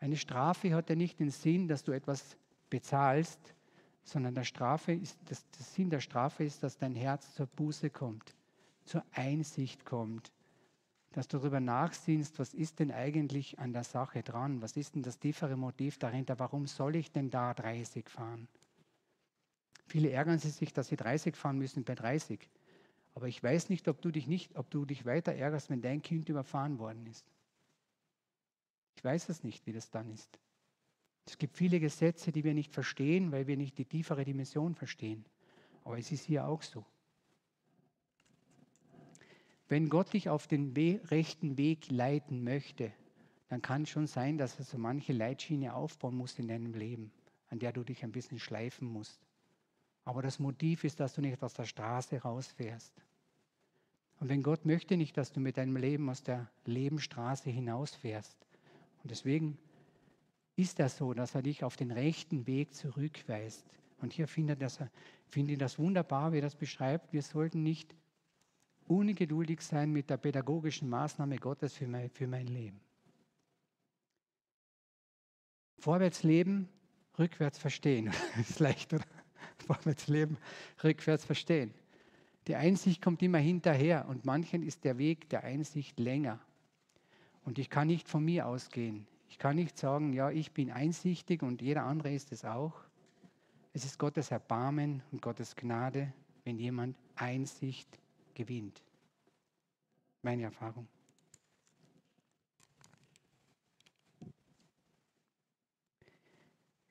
Eine 0.00 0.16
Strafe 0.16 0.74
hat 0.74 0.88
ja 0.88 0.96
nicht 0.96 1.20
den 1.20 1.30
Sinn, 1.30 1.68
dass 1.68 1.84
du 1.84 1.92
etwas 1.92 2.36
bezahlst, 2.70 3.54
sondern 4.02 4.34
der 4.34 4.44
Strafe 4.44 4.92
ist, 4.92 5.18
das, 5.26 5.48
der 5.50 5.62
Sinn 5.62 5.90
der 5.90 6.00
Strafe 6.00 6.42
ist, 6.42 6.62
dass 6.62 6.78
dein 6.78 6.94
Herz 6.94 7.34
zur 7.34 7.46
Buße 7.46 7.90
kommt, 7.90 8.34
zur 8.86 9.04
Einsicht 9.12 9.84
kommt, 9.84 10.32
dass 11.12 11.28
du 11.28 11.38
darüber 11.38 11.60
nachsinnst, 11.60 12.38
was 12.38 12.54
ist 12.54 12.78
denn 12.78 12.90
eigentlich 12.90 13.58
an 13.58 13.72
der 13.72 13.84
Sache 13.84 14.22
dran? 14.22 14.62
Was 14.62 14.76
ist 14.76 14.94
denn 14.94 15.02
das 15.02 15.18
tiefere 15.18 15.56
Motiv 15.56 15.98
dahinter? 15.98 16.38
Warum 16.38 16.66
soll 16.66 16.96
ich 16.96 17.10
denn 17.10 17.30
da 17.30 17.52
30 17.52 18.08
fahren? 18.08 18.48
Viele 19.86 20.10
ärgern 20.10 20.38
sich, 20.38 20.72
dass 20.72 20.86
sie 20.86 20.96
30 20.96 21.36
fahren 21.36 21.58
müssen 21.58 21.82
bei 21.82 21.96
30. 21.96 22.48
Aber 23.14 23.26
ich 23.26 23.42
weiß 23.42 23.70
nicht, 23.70 23.88
ob 23.88 24.00
du 24.00 24.12
dich 24.12 24.28
nicht, 24.28 24.54
ob 24.56 24.70
du 24.70 24.84
dich 24.84 25.04
weiter 25.04 25.34
ärgerst, 25.34 25.68
wenn 25.68 25.82
dein 25.82 26.00
Kind 26.00 26.28
überfahren 26.28 26.78
worden 26.78 27.06
ist. 27.06 27.26
Ich 29.00 29.04
weiß 29.04 29.30
es 29.30 29.44
nicht, 29.44 29.66
wie 29.66 29.72
das 29.72 29.88
dann 29.88 30.10
ist. 30.10 30.38
Es 31.24 31.38
gibt 31.38 31.56
viele 31.56 31.80
Gesetze, 31.80 32.32
die 32.32 32.44
wir 32.44 32.52
nicht 32.52 32.70
verstehen, 32.70 33.32
weil 33.32 33.46
wir 33.46 33.56
nicht 33.56 33.78
die 33.78 33.86
tiefere 33.86 34.26
Dimension 34.26 34.74
verstehen. 34.74 35.24
Aber 35.84 35.96
es 35.96 36.12
ist 36.12 36.26
hier 36.26 36.46
auch 36.46 36.60
so. 36.60 36.84
Wenn 39.70 39.88
Gott 39.88 40.12
dich 40.12 40.28
auf 40.28 40.48
den 40.48 40.76
we 40.76 41.00
rechten 41.10 41.56
Weg 41.56 41.90
leiten 41.90 42.44
möchte, 42.44 42.92
dann 43.48 43.62
kann 43.62 43.84
es 43.84 43.88
schon 43.88 44.06
sein, 44.06 44.36
dass 44.36 44.58
er 44.58 44.66
so 44.66 44.76
manche 44.76 45.14
Leitschiene 45.14 45.72
aufbauen 45.72 46.14
muss 46.14 46.38
in 46.38 46.48
deinem 46.48 46.74
Leben, 46.74 47.10
an 47.48 47.58
der 47.58 47.72
du 47.72 47.82
dich 47.82 48.04
ein 48.04 48.12
bisschen 48.12 48.38
schleifen 48.38 48.86
musst. 48.86 49.18
Aber 50.04 50.20
das 50.20 50.38
Motiv 50.38 50.84
ist, 50.84 51.00
dass 51.00 51.14
du 51.14 51.22
nicht 51.22 51.42
aus 51.42 51.54
der 51.54 51.64
Straße 51.64 52.20
rausfährst. 52.20 52.92
Und 54.18 54.28
wenn 54.28 54.42
Gott 54.42 54.66
möchte 54.66 54.98
nicht, 54.98 55.16
dass 55.16 55.32
du 55.32 55.40
mit 55.40 55.56
deinem 55.56 55.78
Leben 55.78 56.10
aus 56.10 56.22
der 56.22 56.50
Lebensstraße 56.66 57.48
hinausfährst. 57.48 58.36
Und 59.02 59.10
deswegen 59.10 59.58
ist 60.56 60.78
das 60.78 60.96
so, 60.96 61.14
dass 61.14 61.34
er 61.34 61.42
dich 61.42 61.64
auf 61.64 61.76
den 61.76 61.90
rechten 61.90 62.46
Weg 62.46 62.74
zurückweist. 62.74 63.64
Und 64.00 64.12
hier 64.12 64.28
finde 64.28 64.54
ich 64.54 65.58
das 65.58 65.78
wunderbar, 65.78 66.32
wie 66.32 66.38
er 66.38 66.42
das 66.42 66.54
beschreibt. 66.54 67.12
Wir 67.12 67.22
sollten 67.22 67.62
nicht 67.62 67.94
ungeduldig 68.86 69.60
sein 69.60 69.92
mit 69.92 70.10
der 70.10 70.16
pädagogischen 70.16 70.88
Maßnahme 70.88 71.36
Gottes 71.36 71.74
für 71.74 71.86
mein, 71.86 72.10
für 72.10 72.26
mein 72.26 72.46
Leben. 72.46 72.80
Vorwärts 75.78 76.22
leben, 76.22 76.68
rückwärts 77.18 77.58
verstehen. 77.58 78.12
Ist 78.40 78.60
leicht, 78.60 78.92
oder? 78.92 79.04
Vorwärts 79.66 80.08
leben, 80.08 80.36
rückwärts 80.82 81.24
verstehen. 81.24 81.72
Die 82.46 82.56
Einsicht 82.56 83.00
kommt 83.00 83.22
immer 83.22 83.38
hinterher 83.38 84.06
und 84.08 84.24
manchen 84.24 84.62
ist 84.62 84.84
der 84.84 84.98
Weg 84.98 85.28
der 85.28 85.44
Einsicht 85.44 86.00
länger. 86.00 86.40
Und 87.44 87.58
ich 87.58 87.70
kann 87.70 87.86
nicht 87.86 88.08
von 88.08 88.24
mir 88.24 88.46
ausgehen. 88.46 89.06
Ich 89.28 89.38
kann 89.38 89.56
nicht 89.56 89.78
sagen, 89.78 90.12
ja, 90.12 90.30
ich 90.30 90.52
bin 90.52 90.70
einsichtig 90.70 91.42
und 91.42 91.62
jeder 91.62 91.84
andere 91.84 92.12
ist 92.12 92.32
es 92.32 92.44
auch. 92.44 92.74
Es 93.72 93.84
ist 93.84 93.98
Gottes 93.98 94.30
Erbarmen 94.30 95.02
und 95.12 95.22
Gottes 95.22 95.54
Gnade, 95.54 96.12
wenn 96.44 96.58
jemand 96.58 96.96
Einsicht 97.14 98.00
gewinnt. 98.34 98.82
Meine 100.22 100.42
Erfahrung. 100.42 100.88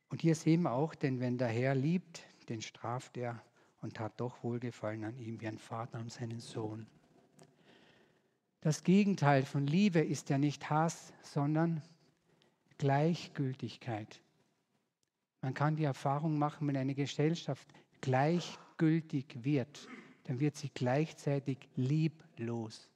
Und 0.10 0.22
hier 0.22 0.36
sehen 0.36 0.64
wir 0.64 0.72
auch, 0.72 0.96
denn 0.96 1.20
wenn 1.20 1.38
der 1.38 1.50
Herr 1.50 1.76
liebt, 1.76 2.26
den 2.48 2.62
straft 2.62 3.18
er 3.18 3.44
und 3.82 4.00
hat 4.00 4.20
doch 4.20 4.44
Wohlgefallen 4.44 5.04
an 5.04 5.18
ihm 5.18 5.40
wie 5.40 5.48
ein 5.48 5.60
Vater 5.60 6.00
an 6.00 6.10
seinen 6.10 6.40
Sohn. 6.40 6.88
Das 8.62 8.84
Gegenteil 8.84 9.44
von 9.44 9.66
Liebe 9.68 10.00
ist 10.00 10.30
ja 10.30 10.38
nicht 10.38 10.70
Hass, 10.70 11.14
sondern 11.22 11.82
Gleichgültigkeit. 12.78 14.22
Man 15.42 15.54
kann 15.54 15.78
die 15.78 15.86
Erfahrung 15.86 16.38
machen, 16.38 16.68
wenn 16.68 16.76
eine 16.76 16.96
Gesellschaft 16.96 17.68
gleichgültig 18.02 19.44
wird, 19.44 19.88
dann 20.26 20.40
wird 20.40 20.58
sie 20.58 20.70
gleichzeitig 20.74 21.58
lieblos. 21.76 22.90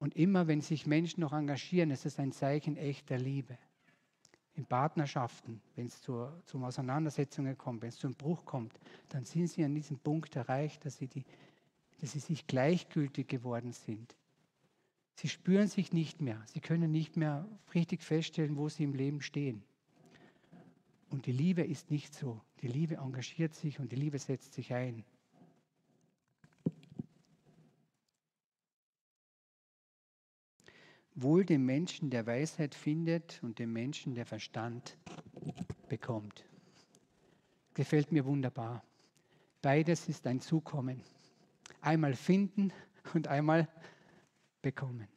Und 0.00 0.16
immer 0.16 0.48
wenn 0.48 0.60
sich 0.60 0.86
Menschen 0.86 1.20
noch 1.20 1.32
engagieren, 1.32 1.90
ist 1.90 2.06
es 2.06 2.18
ein 2.18 2.32
Zeichen 2.32 2.76
echter 2.76 3.18
Liebe. 3.18 3.56
In 4.54 4.66
Partnerschaften, 4.66 5.62
wenn 5.76 5.86
es 5.86 6.00
zu 6.02 6.28
Auseinandersetzungen 6.54 7.56
kommt, 7.56 7.82
wenn 7.82 7.90
es 7.90 7.98
zum 7.98 8.14
Bruch 8.14 8.44
kommt, 8.44 8.78
dann 9.10 9.24
sind 9.24 9.48
sie 9.48 9.62
an 9.64 9.74
diesem 9.74 9.98
Punkt 9.98 10.34
erreicht, 10.34 10.84
dass 10.84 10.96
sie, 10.96 11.06
die, 11.06 11.24
dass 12.00 12.12
sie 12.12 12.18
sich 12.20 12.46
gleichgültig 12.46 13.28
geworden 13.28 13.72
sind. 13.72 14.16
Sie 15.14 15.28
spüren 15.28 15.68
sich 15.68 15.92
nicht 15.92 16.22
mehr. 16.22 16.42
Sie 16.46 16.60
können 16.60 16.90
nicht 16.90 17.16
mehr 17.16 17.46
richtig 17.74 18.02
feststellen, 18.02 18.56
wo 18.56 18.68
sie 18.68 18.84
im 18.84 18.94
Leben 18.94 19.20
stehen. 19.20 19.62
Und 21.10 21.26
die 21.26 21.32
Liebe 21.32 21.62
ist 21.62 21.90
nicht 21.90 22.14
so. 22.14 22.40
Die 22.62 22.68
Liebe 22.68 22.96
engagiert 22.96 23.54
sich 23.54 23.80
und 23.80 23.92
die 23.92 23.96
Liebe 23.96 24.18
setzt 24.18 24.54
sich 24.54 24.72
ein. 24.72 25.04
Wohl 31.14 31.44
dem 31.44 31.66
Menschen, 31.66 32.08
der 32.08 32.26
Weisheit 32.26 32.74
findet 32.74 33.42
und 33.42 33.58
dem 33.58 33.72
Menschen, 33.72 34.14
der 34.14 34.24
Verstand 34.24 34.96
bekommt. 35.88 36.46
Gefällt 37.74 38.10
mir 38.10 38.24
wunderbar. 38.24 38.82
Beides 39.60 40.08
ist 40.08 40.26
ein 40.26 40.40
Zukommen. 40.40 41.02
Einmal 41.80 42.14
finden 42.14 42.72
und 43.14 43.28
einmal 43.28 43.68
bekommen. 44.62 45.08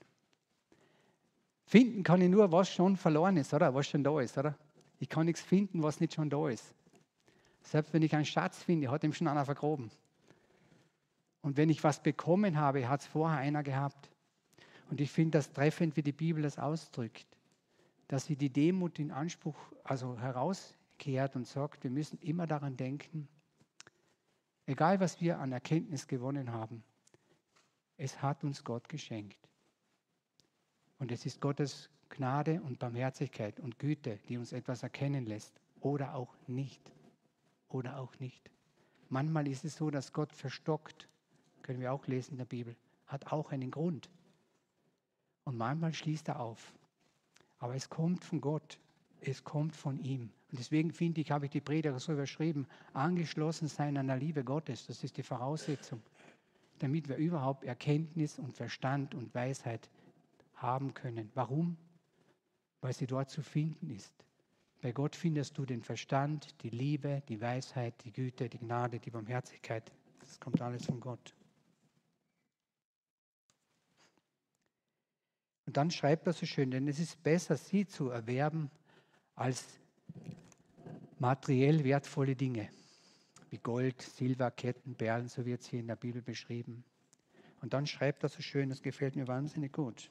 Finden 1.65 2.03
kann 2.03 2.21
ich 2.21 2.29
nur, 2.29 2.51
was 2.51 2.71
schon 2.71 2.97
verloren 2.97 3.37
ist, 3.37 3.53
oder? 3.53 3.73
Was 3.73 3.87
schon 3.87 4.03
da 4.03 4.19
ist, 4.21 4.37
oder? 4.37 4.57
Ich 4.99 5.09
kann 5.09 5.25
nichts 5.25 5.41
finden, 5.41 5.81
was 5.81 5.99
nicht 5.99 6.13
schon 6.13 6.29
da 6.29 6.47
ist. 6.47 6.73
Selbst 7.63 7.93
wenn 7.93 8.01
ich 8.01 8.13
einen 8.15 8.25
Schatz 8.25 8.61
finde, 8.61 8.91
hat 8.91 9.03
ihm 9.03 9.13
schon 9.13 9.27
einer 9.27 9.45
vergraben. 9.45 9.89
Und 11.41 11.57
wenn 11.57 11.69
ich 11.69 11.83
was 11.83 12.01
bekommen 12.01 12.57
habe, 12.57 12.87
hat 12.87 13.01
es 13.01 13.07
vorher 13.07 13.39
einer 13.39 13.63
gehabt. 13.63 14.09
Und 14.89 15.01
ich 15.01 15.11
finde 15.11 15.37
das 15.39 15.51
treffend, 15.51 15.95
wie 15.97 16.03
die 16.03 16.11
Bibel 16.11 16.43
das 16.43 16.59
ausdrückt, 16.59 17.27
dass 18.07 18.25
sie 18.25 18.35
die 18.35 18.49
Demut 18.49 18.99
in 18.99 19.11
Anspruch, 19.11 19.57
also 19.83 20.19
herauskehrt 20.19 21.35
und 21.35 21.47
sagt, 21.47 21.83
wir 21.83 21.91
müssen 21.91 22.19
immer 22.19 22.47
daran 22.47 22.77
denken, 22.77 23.27
egal 24.65 24.99
was 24.99 25.19
wir 25.21 25.39
an 25.39 25.51
Erkenntnis 25.51 26.07
gewonnen 26.07 26.51
haben, 26.51 26.83
es 27.97 28.21
hat 28.21 28.43
uns 28.43 28.63
Gott 28.63 28.89
geschenkt. 28.89 29.37
Und 30.99 31.11
es 31.11 31.25
ist 31.25 31.41
Gottes 31.41 31.89
Gnade 32.09 32.61
und 32.61 32.79
Barmherzigkeit 32.79 33.59
und 33.59 33.79
Güte, 33.79 34.19
die 34.29 34.37
uns 34.37 34.53
etwas 34.53 34.83
erkennen 34.83 35.25
lässt 35.25 35.59
oder 35.81 36.15
auch 36.15 36.33
nicht. 36.47 36.91
Oder 37.69 37.97
auch 37.97 38.17
nicht. 38.19 38.51
Manchmal 39.09 39.47
ist 39.47 39.65
es 39.65 39.75
so, 39.75 39.89
dass 39.89 40.13
Gott 40.13 40.31
verstockt, 40.31 41.07
können 41.63 41.79
wir 41.79 41.91
auch 41.91 42.05
lesen 42.07 42.33
in 42.33 42.37
der 42.37 42.45
Bibel, 42.45 42.75
hat 43.07 43.31
auch 43.31 43.51
einen 43.51 43.71
Grund. 43.71 44.09
Und 45.43 45.57
manchmal 45.57 45.93
schließt 45.93 46.27
er 46.27 46.39
auf. 46.39 46.73
Aber 47.57 47.75
es 47.75 47.89
kommt 47.89 48.23
von 48.23 48.41
Gott, 48.41 48.79
es 49.21 49.43
kommt 49.43 49.75
von 49.75 49.97
ihm. 49.99 50.31
Und 50.53 50.59
deswegen 50.59 50.93
finde 50.93 51.19
ich, 51.19 51.31
habe 51.31 51.45
ich 51.45 51.51
die 51.51 51.59
Prediger 51.59 51.99
so 51.99 52.13
überschrieben, 52.13 52.65
angeschlossen 52.93 53.67
sein 53.67 53.97
an 53.97 54.07
der 54.07 54.15
Liebe 54.15 54.45
Gottes. 54.45 54.85
Das 54.87 55.03
ist 55.03 55.17
die 55.17 55.23
Voraussetzung, 55.23 56.01
damit 56.79 57.09
wir 57.09 57.17
überhaupt 57.17 57.65
Erkenntnis 57.65 58.39
und 58.39 58.53
Verstand 58.53 59.13
und 59.13 59.35
Weisheit 59.35 59.89
haben 60.55 60.93
können. 60.93 61.29
Warum? 61.33 61.75
weil 62.83 62.93
sie 62.93 63.07
dort 63.07 63.29
zu 63.29 63.41
finden 63.41 63.89
ist. 63.89 64.13
Bei 64.81 64.91
Gott 64.91 65.15
findest 65.15 65.57
du 65.57 65.65
den 65.65 65.81
Verstand, 65.81 66.61
die 66.63 66.69
Liebe, 66.69 67.23
die 67.29 67.39
Weisheit, 67.39 67.95
die 68.03 68.11
Güte, 68.11 68.49
die 68.49 68.59
Gnade, 68.59 68.99
die 68.99 69.09
Barmherzigkeit. 69.09 69.89
Das 70.19 70.37
kommt 70.41 70.61
alles 70.61 70.85
von 70.85 70.99
Gott. 70.99 71.33
Und 75.65 75.77
dann 75.77 75.91
schreibt 75.91 76.27
er 76.27 76.33
so 76.33 76.45
schön, 76.45 76.71
denn 76.71 76.89
es 76.89 76.99
ist 76.99 77.23
besser, 77.23 77.55
sie 77.55 77.87
zu 77.87 78.09
erwerben, 78.09 78.69
als 79.35 79.79
materiell 81.23 81.85
wertvolle 81.85 82.35
Dinge, 82.35 82.69
wie 83.49 83.57
Gold, 83.57 84.01
Silber, 84.01 84.51
Ketten, 84.51 84.95
Perlen, 84.95 85.29
so 85.29 85.45
wird 85.45 85.61
es 85.61 85.67
hier 85.67 85.79
in 85.79 85.87
der 85.87 85.95
Bibel 85.95 86.21
beschrieben. 86.21 86.83
Und 87.61 87.73
dann 87.73 87.87
schreibt 87.87 88.23
er 88.23 88.29
so 88.29 88.41
schön, 88.41 88.67
das 88.67 88.81
gefällt 88.81 89.15
mir 89.15 89.25
wahnsinnig 89.25 89.71
gut. 89.71 90.09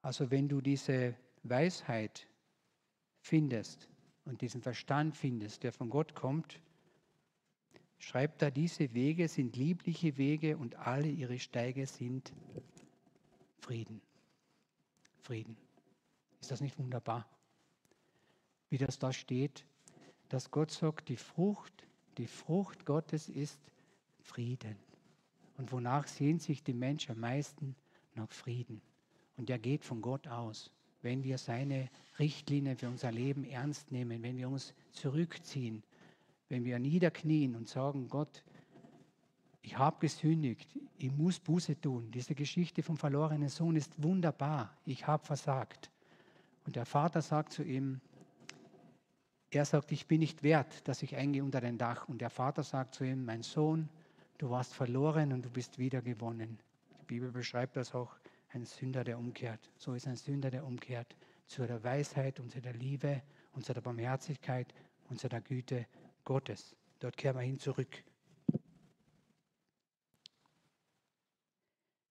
Also 0.00 0.30
wenn 0.30 0.48
du 0.48 0.62
diese 0.62 1.14
Weisheit 1.42 2.26
findest 3.20 3.86
und 4.24 4.40
diesen 4.40 4.62
Verstand 4.62 5.14
findest, 5.14 5.62
der 5.62 5.74
von 5.74 5.90
Gott 5.90 6.14
kommt, 6.14 6.62
schreibt 7.98 8.40
er, 8.40 8.50
diese 8.50 8.94
Wege 8.94 9.28
sind 9.28 9.56
liebliche 9.56 10.16
Wege 10.16 10.56
und 10.56 10.76
alle 10.76 11.08
ihre 11.08 11.38
Steige 11.38 11.86
sind 11.86 12.32
Frieden. 13.58 14.00
Frieden. 15.20 15.58
Ist 16.40 16.50
das 16.50 16.62
nicht 16.62 16.78
wunderbar? 16.78 17.28
Wie 18.70 18.78
das 18.78 18.98
da 18.98 19.12
steht, 19.12 19.64
dass 20.28 20.50
Gott 20.50 20.70
sagt, 20.70 21.08
die 21.08 21.16
Frucht, 21.16 21.86
die 22.18 22.26
Frucht 22.26 22.84
Gottes 22.84 23.28
ist 23.28 23.60
Frieden. 24.20 24.76
Und 25.56 25.72
wonach 25.72 26.06
sehen 26.06 26.38
sich 26.38 26.62
die 26.62 26.74
Menschen 26.74 27.12
am 27.12 27.20
meisten? 27.20 27.74
Nach 28.14 28.30
Frieden. 28.30 28.80
Und 29.36 29.48
der 29.48 29.58
geht 29.58 29.84
von 29.84 30.02
Gott 30.02 30.26
aus. 30.26 30.70
Wenn 31.02 31.22
wir 31.22 31.38
seine 31.38 31.88
Richtlinien 32.18 32.76
für 32.76 32.88
unser 32.88 33.12
Leben 33.12 33.44
ernst 33.44 33.92
nehmen, 33.92 34.22
wenn 34.22 34.36
wir 34.36 34.48
uns 34.48 34.74
zurückziehen, 34.92 35.82
wenn 36.48 36.64
wir 36.64 36.78
niederknien 36.78 37.54
und 37.54 37.68
sagen, 37.68 38.08
Gott, 38.08 38.42
ich 39.62 39.76
habe 39.76 39.98
gesündigt, 40.00 40.68
ich 40.96 41.12
muss 41.12 41.38
Buße 41.38 41.80
tun. 41.80 42.10
Diese 42.10 42.34
Geschichte 42.34 42.82
vom 42.82 42.96
verlorenen 42.96 43.48
Sohn 43.48 43.76
ist 43.76 44.02
wunderbar. 44.02 44.76
Ich 44.84 45.06
habe 45.06 45.24
versagt. 45.24 45.90
Und 46.64 46.76
der 46.76 46.86
Vater 46.86 47.22
sagt 47.22 47.52
zu 47.52 47.62
ihm, 47.62 48.00
er 49.50 49.64
sagt, 49.64 49.92
ich 49.92 50.06
bin 50.06 50.20
nicht 50.20 50.42
wert, 50.42 50.86
dass 50.86 51.02
ich 51.02 51.16
eingehe 51.16 51.42
unter 51.42 51.60
dein 51.60 51.78
Dach. 51.78 52.08
Und 52.08 52.20
der 52.20 52.30
Vater 52.30 52.62
sagt 52.62 52.94
zu 52.94 53.04
ihm, 53.04 53.24
mein 53.24 53.42
Sohn, 53.42 53.88
du 54.36 54.50
warst 54.50 54.74
verloren 54.74 55.32
und 55.32 55.44
du 55.44 55.50
bist 55.50 55.78
wieder 55.78 56.02
gewonnen. 56.02 56.58
Die 57.00 57.06
Bibel 57.06 57.30
beschreibt 57.30 57.76
das 57.76 57.94
auch 57.94 58.14
ein 58.50 58.64
Sünder, 58.66 59.04
der 59.04 59.18
umkehrt. 59.18 59.70
So 59.76 59.94
ist 59.94 60.06
ein 60.06 60.16
Sünder, 60.16 60.50
der 60.50 60.66
umkehrt 60.66 61.16
zu 61.46 61.66
der 61.66 61.82
Weisheit 61.82 62.40
und 62.40 62.50
zu 62.50 62.60
der 62.60 62.74
Liebe 62.74 63.22
und 63.52 63.64
zu 63.64 63.72
der 63.72 63.80
Barmherzigkeit 63.80 64.74
und 65.08 65.18
zu 65.18 65.28
der 65.28 65.40
Güte 65.40 65.86
Gottes. 66.24 66.76
Dort 67.00 67.16
kehren 67.16 67.36
wir 67.36 67.42
hin 67.42 67.58
zurück. 67.58 68.04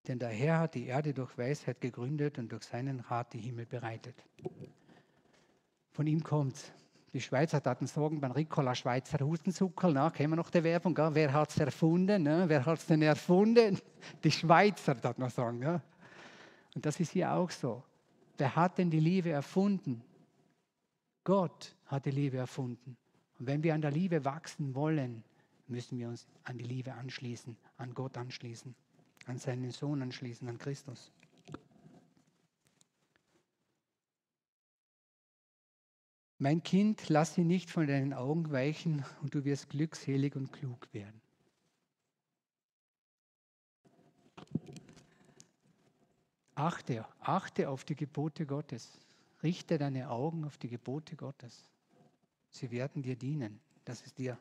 Denn 0.08 0.19
der 0.19 0.30
Herr 0.30 0.60
hat 0.60 0.76
die 0.76 0.86
Erde 0.86 1.13
durch 1.13 1.38
Weisheit 1.38 1.82
gegründet 1.82 2.39
und 2.39 2.52
durch 2.52 2.63
seinen 2.63 3.02
Rat 3.02 3.34
die 3.34 3.39
Himmel 3.41 3.65
bereitet. 3.65 4.23
Von 5.91 6.08
ihm 6.08 6.23
kommt 6.23 6.71
die 7.17 7.21
Schweizer 7.21 7.60
hatten 7.65 7.88
sagen, 7.88 8.21
beim 8.21 8.32
Ricola 8.32 8.75
Schweizer 8.75 9.25
Hustenzucker, 9.25 9.89
na, 9.89 10.12
kennen 10.12 10.34
wir 10.34 10.36
noch 10.36 10.51
die 10.51 10.63
Werbung, 10.63 10.93
gell? 10.93 11.10
wer 11.13 11.34
hat 11.34 11.49
es 11.49 11.58
erfunden? 11.58 12.21
Ne? 12.21 12.43
Wer 12.45 12.63
hat 12.63 12.77
es 12.77 12.86
denn 12.86 13.01
erfunden? 13.01 13.80
Die 14.23 14.30
Schweizer, 14.30 14.93
darf 14.93 15.17
man 15.17 15.32
sagen. 15.32 15.63
Ja? 15.63 15.82
Und 16.75 16.86
das 16.86 16.99
ist 16.99 17.13
hier 17.13 17.34
auch 17.34 17.49
so. 17.49 17.84
Wer 18.38 18.56
hat 18.56 18.77
denn 18.77 18.91
die 18.91 18.99
Liebe 18.99 19.32
erfunden? 19.32 20.03
Gott 21.23 21.75
hat 21.88 22.06
die 22.06 22.12
Liebe 22.12 22.38
erfunden. 22.38 22.95
Und 23.39 23.47
wenn 23.47 23.63
wir 23.63 23.73
an 23.73 23.82
der 23.82 23.89
Liebe 23.89 24.23
wachsen 24.23 24.75
wollen, 24.75 25.23
müssen 25.67 25.97
wir 25.97 26.10
uns 26.10 26.27
an 26.43 26.60
die 26.60 26.65
Liebe 26.65 26.93
anschließen, 26.93 27.58
an 27.77 27.95
Gott 27.95 28.15
anschließen, 28.15 28.75
an 29.25 29.39
seinen 29.39 29.71
Sohn 29.71 30.03
anschließen, 30.03 30.47
an 30.47 30.60
Christus. 30.60 31.12
Mein 36.39 36.62
Kind, 36.62 37.10
lass 37.10 37.34
sie 37.34 37.43
nicht 37.43 37.71
von 37.71 37.88
deinen 37.88 38.13
Augen 38.13 38.52
weichen 38.52 39.04
und 39.21 39.34
du 39.34 39.43
wirst 39.43 39.69
glückselig 39.69 40.36
und 40.36 40.52
klug 40.52 40.88
werden. 40.93 41.19
Achte, 46.54 47.06
achte 47.19 47.69
auf 47.69 47.86
die 47.86 47.95
Gebote 47.95 48.45
Gottes. 48.45 49.00
Richte 49.41 49.78
deine 49.78 50.10
Augen 50.10 50.45
auf 50.45 50.58
die 50.58 50.69
Gebote 50.69 51.15
Gottes. 51.15 51.69
Sie 52.50 52.69
werden 52.71 53.02
dir 53.02 53.15
dienen. 53.15 53.60
Das 53.86 54.02
ist 54.02 54.17
dir. 54.17 54.38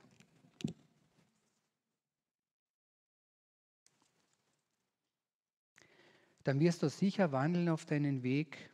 Dann 6.44 6.60
wirst 6.60 6.82
du 6.82 6.88
sicher 6.88 7.32
wandeln 7.32 7.68
auf 7.68 7.84
deinen 7.86 8.22
Weg 8.22 8.70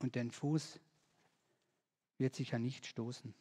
und 0.00 0.16
dein 0.16 0.30
Fuß 0.30 0.80
wird 2.18 2.34
sicher 2.34 2.58
nicht 2.58 2.86
stoßen. 2.86 3.34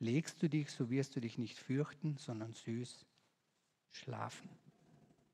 Legst 0.00 0.42
du 0.42 0.48
dich, 0.48 0.70
so 0.70 0.90
wirst 0.90 1.16
du 1.16 1.20
dich 1.20 1.38
nicht 1.38 1.58
fürchten, 1.58 2.16
sondern 2.18 2.52
süß 2.52 3.04
schlafen. 3.90 4.48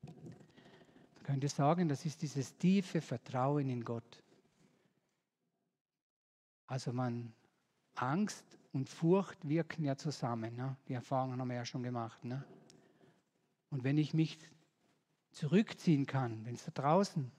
Man 0.03 1.23
könnte 1.23 1.47
sagen, 1.47 1.87
das 1.87 2.05
ist 2.05 2.21
dieses 2.21 2.57
tiefe 2.57 3.01
Vertrauen 3.01 3.69
in 3.69 3.83
Gott. 3.83 4.23
Also 6.67 6.93
man, 6.93 7.33
Angst 7.95 8.57
und 8.71 8.89
Furcht 8.89 9.47
wirken 9.47 9.85
ja 9.85 9.95
zusammen. 9.95 10.55
Ne? 10.55 10.75
Die 10.87 10.93
Erfahrungen 10.93 11.39
haben 11.39 11.47
wir 11.47 11.55
ja 11.55 11.65
schon 11.65 11.83
gemacht. 11.83 12.23
Ne? 12.25 12.43
Und 13.69 13.83
wenn 13.83 13.97
ich 13.97 14.13
mich 14.13 14.37
zurückziehen 15.31 16.05
kann, 16.05 16.45
wenn 16.45 16.55
es 16.55 16.65
da 16.65 16.71
draußen 16.71 17.31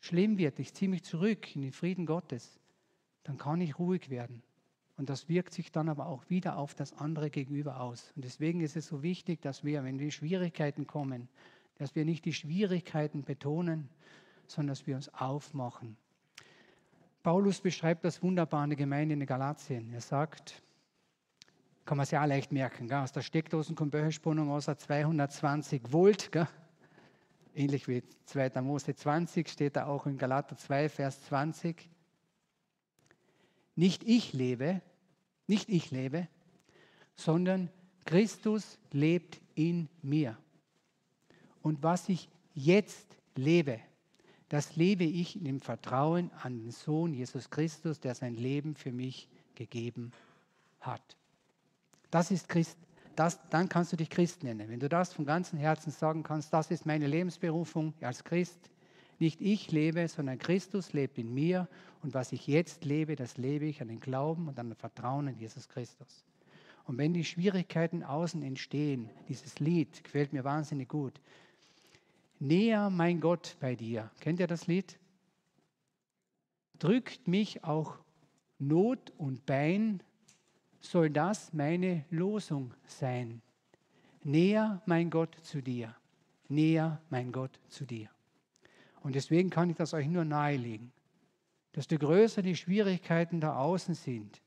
schlimm 0.00 0.38
wird, 0.38 0.58
ich 0.58 0.74
ziehe 0.74 0.88
mich 0.88 1.04
zurück 1.04 1.54
in 1.54 1.62
den 1.62 1.72
Frieden 1.72 2.06
Gottes, 2.06 2.60
dann 3.24 3.38
kann 3.38 3.60
ich 3.60 3.78
ruhig 3.78 4.10
werden. 4.10 4.42
Und 4.96 5.08
das 5.08 5.28
wirkt 5.28 5.52
sich 5.52 5.72
dann 5.72 5.88
aber 5.88 6.06
auch 6.06 6.28
wieder 6.28 6.56
auf 6.58 6.74
das 6.74 6.92
andere 6.92 7.30
gegenüber 7.30 7.80
aus. 7.80 8.12
Und 8.14 8.24
deswegen 8.24 8.60
ist 8.60 8.76
es 8.76 8.86
so 8.86 9.02
wichtig, 9.02 9.40
dass 9.40 9.64
wir, 9.64 9.84
wenn 9.84 9.98
die 9.98 10.10
Schwierigkeiten 10.10 10.86
kommen, 10.86 11.28
dass 11.78 11.94
wir 11.94 12.04
nicht 12.04 12.24
die 12.24 12.32
Schwierigkeiten 12.32 13.24
betonen, 13.24 13.88
sondern 14.46 14.72
dass 14.72 14.86
wir 14.86 14.96
uns 14.96 15.08
aufmachen. 15.14 15.96
Paulus 17.22 17.60
beschreibt 17.60 18.04
das 18.04 18.22
wunderbar 18.22 18.64
in 18.64 18.70
der 18.70 18.76
Gemeinde 18.76 19.14
in 19.14 19.24
Galatien. 19.24 19.92
Er 19.92 20.00
sagt, 20.00 20.62
kann 21.84 21.96
man 21.96 22.06
sich 22.06 22.18
auch 22.18 22.26
leicht 22.26 22.52
merken, 22.52 22.88
gell? 22.88 22.98
aus 22.98 23.12
der 23.12 23.22
Steckdosen 23.22 23.74
kommt 23.74 23.92
Böcherspannung 23.92 24.50
aus 24.50 24.66
220 24.66 25.92
Volt. 25.92 26.30
Gell? 26.32 26.48
Ähnlich 27.54 27.88
wie 27.88 28.02
2. 28.26 28.60
Mose 28.60 28.94
20 28.94 29.48
steht 29.48 29.76
da 29.76 29.86
auch 29.86 30.06
in 30.06 30.18
Galater 30.18 30.56
2, 30.56 30.88
Vers 30.88 31.22
20. 31.22 31.88
Nicht 33.74 34.04
ich 34.04 34.32
lebe, 34.32 34.82
nicht 35.46 35.68
ich 35.68 35.90
lebe, 35.90 36.28
sondern 37.14 37.70
Christus 38.04 38.78
lebt 38.90 39.40
in 39.54 39.88
mir. 40.02 40.36
Und 41.62 41.82
was 41.82 42.08
ich 42.08 42.28
jetzt 42.54 43.16
lebe, 43.34 43.80
das 44.48 44.76
lebe 44.76 45.04
ich 45.04 45.36
in 45.36 45.44
dem 45.44 45.60
Vertrauen 45.60 46.30
an 46.42 46.58
den 46.58 46.70
Sohn 46.72 47.14
Jesus 47.14 47.48
Christus, 47.48 48.00
der 48.00 48.14
sein 48.14 48.34
Leben 48.34 48.74
für 48.74 48.92
mich 48.92 49.28
gegeben 49.54 50.12
hat. 50.80 51.16
Das 52.10 52.30
ist 52.30 52.48
Christ. 52.48 52.76
Das, 53.16 53.38
dann 53.50 53.68
kannst 53.68 53.92
du 53.92 53.96
dich 53.96 54.10
Christ 54.10 54.42
nennen. 54.42 54.68
Wenn 54.68 54.80
du 54.80 54.88
das 54.88 55.12
von 55.12 55.24
ganzem 55.24 55.58
Herzen 55.58 55.90
sagen 55.90 56.22
kannst, 56.22 56.52
das 56.52 56.70
ist 56.70 56.86
meine 56.86 57.06
Lebensberufung 57.06 57.94
als 58.00 58.24
Christ, 58.24 58.70
nicht 59.22 59.40
ich 59.40 59.72
lebe, 59.72 60.06
sondern 60.08 60.38
Christus 60.38 60.92
lebt 60.92 61.16
in 61.16 61.32
mir. 61.32 61.68
Und 62.02 62.12
was 62.12 62.32
ich 62.32 62.46
jetzt 62.46 62.84
lebe, 62.84 63.16
das 63.16 63.38
lebe 63.38 63.64
ich 63.64 63.80
an 63.80 63.88
den 63.88 64.00
Glauben 64.00 64.48
und 64.48 64.58
an 64.58 64.70
den 64.70 64.76
Vertrauen 64.76 65.28
in 65.28 65.38
Jesus 65.38 65.68
Christus. 65.68 66.24
Und 66.84 66.98
wenn 66.98 67.14
die 67.14 67.24
Schwierigkeiten 67.24 68.02
außen 68.02 68.42
entstehen, 68.42 69.08
dieses 69.28 69.60
Lied 69.60 70.02
gefällt 70.02 70.32
mir 70.32 70.44
wahnsinnig 70.44 70.88
gut. 70.88 71.20
Näher, 72.40 72.90
mein 72.90 73.20
Gott, 73.20 73.56
bei 73.60 73.76
dir. 73.76 74.10
Kennt 74.20 74.40
ihr 74.40 74.48
das 74.48 74.66
Lied? 74.66 74.98
Drückt 76.80 77.28
mich 77.28 77.62
auch 77.62 77.98
Not 78.58 79.12
und 79.16 79.46
Bein, 79.46 80.02
soll 80.80 81.10
das 81.10 81.52
meine 81.52 82.04
Losung 82.10 82.74
sein. 82.86 83.40
Näher, 84.24 84.82
mein 84.86 85.10
Gott, 85.10 85.36
zu 85.42 85.62
dir. 85.62 85.94
Näher, 86.48 87.00
mein 87.08 87.30
Gott, 87.30 87.60
zu 87.68 87.86
dir. 87.86 88.10
Und 89.02 89.14
deswegen 89.14 89.50
kann 89.50 89.70
ich 89.70 89.76
das 89.76 89.94
euch 89.94 90.06
nur 90.06 90.24
nahelegen. 90.24 90.92
Desto 91.74 91.98
größer 91.98 92.42
die 92.42 92.56
Schwierigkeiten 92.56 93.40
da 93.40 93.56
außen 93.56 93.94
sind, 93.94 94.40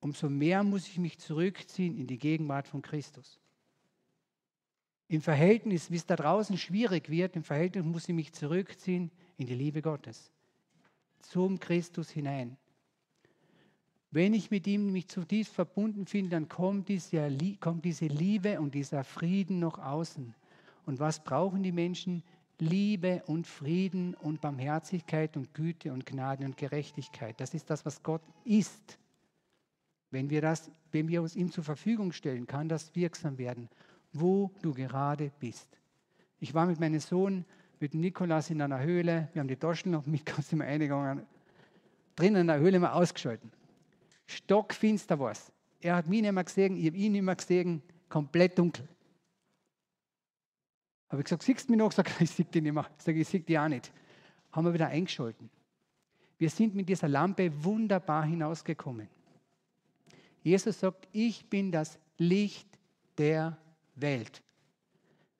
umso 0.00 0.28
mehr 0.28 0.62
muss 0.62 0.86
ich 0.88 0.98
mich 0.98 1.18
zurückziehen 1.18 1.96
in 1.96 2.06
die 2.06 2.18
Gegenwart 2.18 2.68
von 2.68 2.80
Christus. 2.80 3.40
Im 5.08 5.20
Verhältnis, 5.20 5.90
wie 5.90 5.96
es 5.96 6.06
da 6.06 6.16
draußen 6.16 6.56
schwierig 6.58 7.10
wird, 7.10 7.36
im 7.36 7.44
Verhältnis 7.44 7.84
muss 7.84 8.08
ich 8.08 8.14
mich 8.14 8.32
zurückziehen 8.32 9.10
in 9.36 9.46
die 9.46 9.54
Liebe 9.54 9.82
Gottes, 9.82 10.32
zum 11.20 11.60
Christus 11.60 12.10
hinein. 12.10 12.56
Wenn 14.10 14.34
ich 14.34 14.50
mit 14.50 14.66
ihm 14.66 14.92
mich 14.92 15.08
zutiefst 15.08 15.52
verbunden 15.52 16.06
finde, 16.06 16.30
dann 16.30 16.48
kommt 16.48 16.88
diese, 16.88 17.36
kommt 17.60 17.84
diese 17.84 18.06
Liebe 18.06 18.60
und 18.60 18.74
dieser 18.74 19.04
Frieden 19.04 19.58
nach 19.58 19.78
außen. 19.78 20.34
Und 20.86 21.00
was 21.00 21.22
brauchen 21.22 21.62
die 21.62 21.72
Menschen? 21.72 22.22
Liebe 22.58 23.22
und 23.26 23.46
Frieden 23.46 24.14
und 24.14 24.40
Barmherzigkeit 24.40 25.36
und 25.36 25.52
Güte 25.52 25.92
und 25.92 26.06
Gnade 26.06 26.44
und 26.44 26.56
Gerechtigkeit. 26.56 27.38
Das 27.38 27.52
ist 27.52 27.68
das, 27.68 27.84
was 27.84 28.02
Gott 28.02 28.22
ist. 28.44 28.98
Wenn 30.10 30.30
wir, 30.30 30.40
das, 30.40 30.70
wenn 30.92 31.08
wir 31.08 31.20
uns 31.20 31.36
ihm 31.36 31.50
zur 31.50 31.64
Verfügung 31.64 32.12
stellen, 32.12 32.46
kann 32.46 32.68
das 32.68 32.94
wirksam 32.94 33.36
werden, 33.36 33.68
wo 34.12 34.50
du 34.62 34.72
gerade 34.72 35.30
bist. 35.38 35.68
Ich 36.38 36.54
war 36.54 36.64
mit 36.66 36.80
meinem 36.80 37.00
Sohn, 37.00 37.44
mit 37.80 37.92
Nikolas 37.92 38.48
in 38.48 38.62
einer 38.62 38.82
Höhle. 38.82 39.28
Wir 39.32 39.40
haben 39.40 39.48
die 39.48 39.56
Taschen 39.56 39.92
noch 39.92 40.06
mit, 40.06 40.22
du 40.50 40.56
mir 40.56 40.64
einigen, 40.64 41.26
drinnen 42.14 42.42
in 42.42 42.46
der 42.46 42.58
Höhle 42.58 42.78
mal 42.78 42.92
ausgeschalten. 42.92 43.52
Stockfinster 44.26 45.18
war 45.18 45.32
es. 45.32 45.52
Er 45.80 45.96
hat 45.96 46.08
mich 46.08 46.22
nicht 46.22 46.32
mehr 46.32 46.44
gesehen, 46.44 46.76
ich 46.76 46.86
habe 46.86 46.96
ihn 46.96 47.12
nicht 47.12 47.22
mehr 47.22 47.36
gesehen, 47.36 47.82
komplett 48.08 48.58
dunkel. 48.58 48.88
Habe 51.08 51.20
ich 51.20 51.24
gesagt, 51.24 51.42
siehst 51.42 51.68
du 51.68 51.72
mich 51.72 51.78
noch? 51.78 51.92
Sag, 51.92 52.10
ich 52.20 52.30
sehe 52.30 52.44
dich 52.44 52.62
nicht 52.62 52.72
mehr. 52.72 52.88
Sag, 52.98 53.16
ich 53.16 53.28
sehe 53.28 53.40
dich 53.40 53.58
auch 53.58 53.68
nicht. 53.68 53.92
Haben 54.52 54.66
wir 54.66 54.74
wieder 54.74 54.88
eingeschalten. 54.88 55.50
Wir 56.38 56.50
sind 56.50 56.74
mit 56.74 56.88
dieser 56.88 57.08
Lampe 57.08 57.50
wunderbar 57.64 58.24
hinausgekommen. 58.24 59.08
Jesus 60.42 60.80
sagt, 60.80 61.08
ich 61.12 61.48
bin 61.48 61.72
das 61.72 61.98
Licht 62.18 62.68
der 63.18 63.56
Welt. 63.94 64.42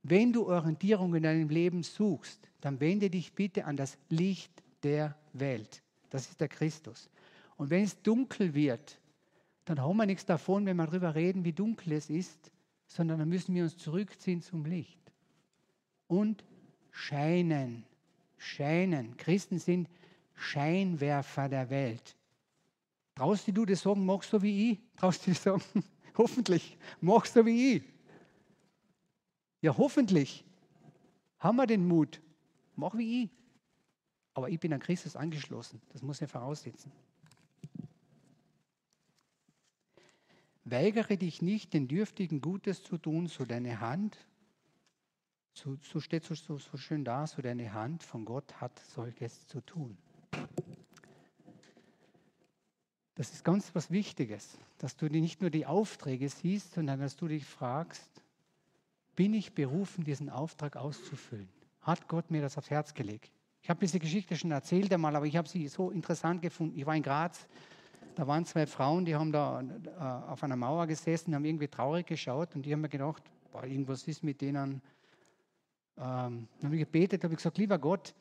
Wenn 0.02 0.33
du 0.33 0.46
Orientierung 0.46 1.14
in 1.14 1.22
deinem 1.22 1.48
Leben 1.48 1.83
suchst, 1.83 2.48
dann 2.61 2.81
wende 2.81 3.11
dich 3.11 3.33
bitte 3.33 3.64
an 3.64 3.76
das 3.76 3.98
Licht 4.09 4.52
der 4.83 5.16
Welt. 5.33 5.83
Das 6.11 6.29
ist 6.29 6.40
der 6.40 6.48
Christus. 6.48 7.11
Und 7.57 7.70
wenn 7.70 7.85
es 7.85 8.00
dunkel 8.02 8.55
wird, 8.55 8.98
dann 9.64 9.81
haben 9.81 9.96
wir 9.96 10.07
nichts 10.07 10.24
davon, 10.24 10.64
wenn 10.64 10.76
wir 10.76 10.87
darüber 10.87 11.14
reden, 11.14 11.44
wie 11.44 11.52
dunkel 11.52 11.92
es 11.92 12.09
ist, 12.09 12.50
sondern 12.87 13.18
dann 13.18 13.29
müssen 13.29 13.55
wir 13.55 13.64
uns 13.64 13.76
zurückziehen 13.76 14.40
zum 14.40 14.64
Licht 14.64 15.06
und 16.09 16.45
scheinen. 16.90 17.85
Scheinen. 18.38 19.16
Christen 19.16 19.59
sind 19.59 19.88
Scheinwerfer 20.35 21.49
der 21.49 21.71
Welt. 21.71 22.16
Traust 23.14 23.49
du 23.49 23.64
das 23.64 23.81
sagen, 23.81 24.05
mach 24.05 24.23
so 24.23 24.42
wie 24.42 24.73
ich? 24.73 24.79
Traust 24.97 25.27
du 25.27 25.31
das 25.31 25.42
sagen? 25.42 25.62
hoffentlich, 26.16 26.77
mach 27.01 27.25
so 27.25 27.45
wie 27.47 27.77
ich. 27.77 27.83
Ja, 29.62 29.77
hoffentlich 29.77 30.45
haben 31.38 31.57
wir 31.57 31.66
den 31.66 31.87
Mut. 31.87 32.21
Mach 32.77 32.97
wie 32.97 33.25
ich. 33.25 33.31
Aber 34.35 34.51
ich 34.51 34.61
bin 34.61 34.73
an 34.73 34.81
Christus 34.81 35.16
angeschlossen. 35.16 35.81
Das 35.92 36.03
muss 36.03 36.21
er 36.21 36.29
voraussetzen. 36.29 36.92
Weigere 40.64 41.16
dich 41.16 41.40
nicht, 41.42 41.73
den 41.73 41.88
Dürftigen 41.88 42.40
Gutes 42.40 42.83
zu 42.83 42.99
tun, 42.99 43.29
so 43.29 43.45
deine 43.45 43.81
Hand 43.81 44.19
so, 45.57 45.79
so 45.83 46.01
steht 46.01 46.25
so, 46.25 46.35
so, 46.35 46.59
so 46.59 46.77
schön 46.77 47.05
da, 47.05 47.26
so 47.26 47.41
deine 47.41 47.72
Hand 47.72 48.03
von 48.03 48.24
Gott 48.24 48.61
hat 48.61 48.78
solches 48.95 49.47
zu 49.47 49.61
tun. 49.61 49.97
Das 53.14 53.33
ist 53.33 53.43
ganz 53.43 53.74
was 53.74 53.91
Wichtiges, 53.91 54.59
dass 54.76 54.97
du 54.97 55.07
nicht 55.07 55.41
nur 55.41 55.49
die 55.49 55.64
Aufträge 55.64 56.28
siehst, 56.28 56.74
sondern 56.74 57.01
dass 57.01 57.16
du 57.16 57.28
dich 57.28 57.47
fragst, 57.47 58.22
bin 59.14 59.33
ich 59.33 59.55
berufen, 59.55 60.05
diesen 60.05 60.28
Auftrag 60.28 60.76
auszufüllen? 60.76 61.49
Hat 61.80 62.07
Gott 62.09 62.30
mir 62.30 62.43
das 62.43 62.59
aufs 62.59 62.68
Herz 62.68 62.93
gelegt? 62.93 63.33
Ich 63.62 63.70
habe 63.70 63.80
diese 63.80 63.99
Geschichte 63.99 64.37
schon 64.37 64.51
erzählt 64.51 64.93
einmal, 64.93 65.16
aber 65.16 65.24
ich 65.24 65.37
habe 65.37 65.49
sie 65.49 65.66
so 65.68 65.91
interessant 65.91 66.43
gefunden. 66.43 66.78
Ich 66.78 66.85
war 66.85 66.95
in 66.95 67.03
Graz, 67.03 67.47
da 68.14 68.26
waren 68.26 68.45
zwei 68.45 68.66
Frauen, 68.66 69.07
die 69.07 69.14
haben 69.14 69.33
da 69.33 69.62
äh, 69.62 70.30
auf 70.30 70.45
einer 70.45 70.57
Mauer 70.57 70.87
gesessen, 70.87 71.35
haben 71.35 71.47
irgendwie 71.47 71.68
traurig 71.68 72.07
geschaut 72.07 72.55
und 72.55 72.66
die 72.66 72.72
haben 72.72 72.83
mir 72.83 72.91
gedacht, 72.91 73.22
boah, 73.51 73.64
irgendwas 73.64 74.07
ist 74.07 74.22
mit 74.22 74.43
denen 74.43 74.83
ähm, 75.99 76.49
dann 76.61 76.64
habe 76.64 76.76
ich 76.76 76.80
gebetet, 76.80 77.24
habe 77.24 77.34
ich 77.34 77.38
gesagt, 77.38 77.59
lieber 77.59 77.78
Gott, 77.78 78.14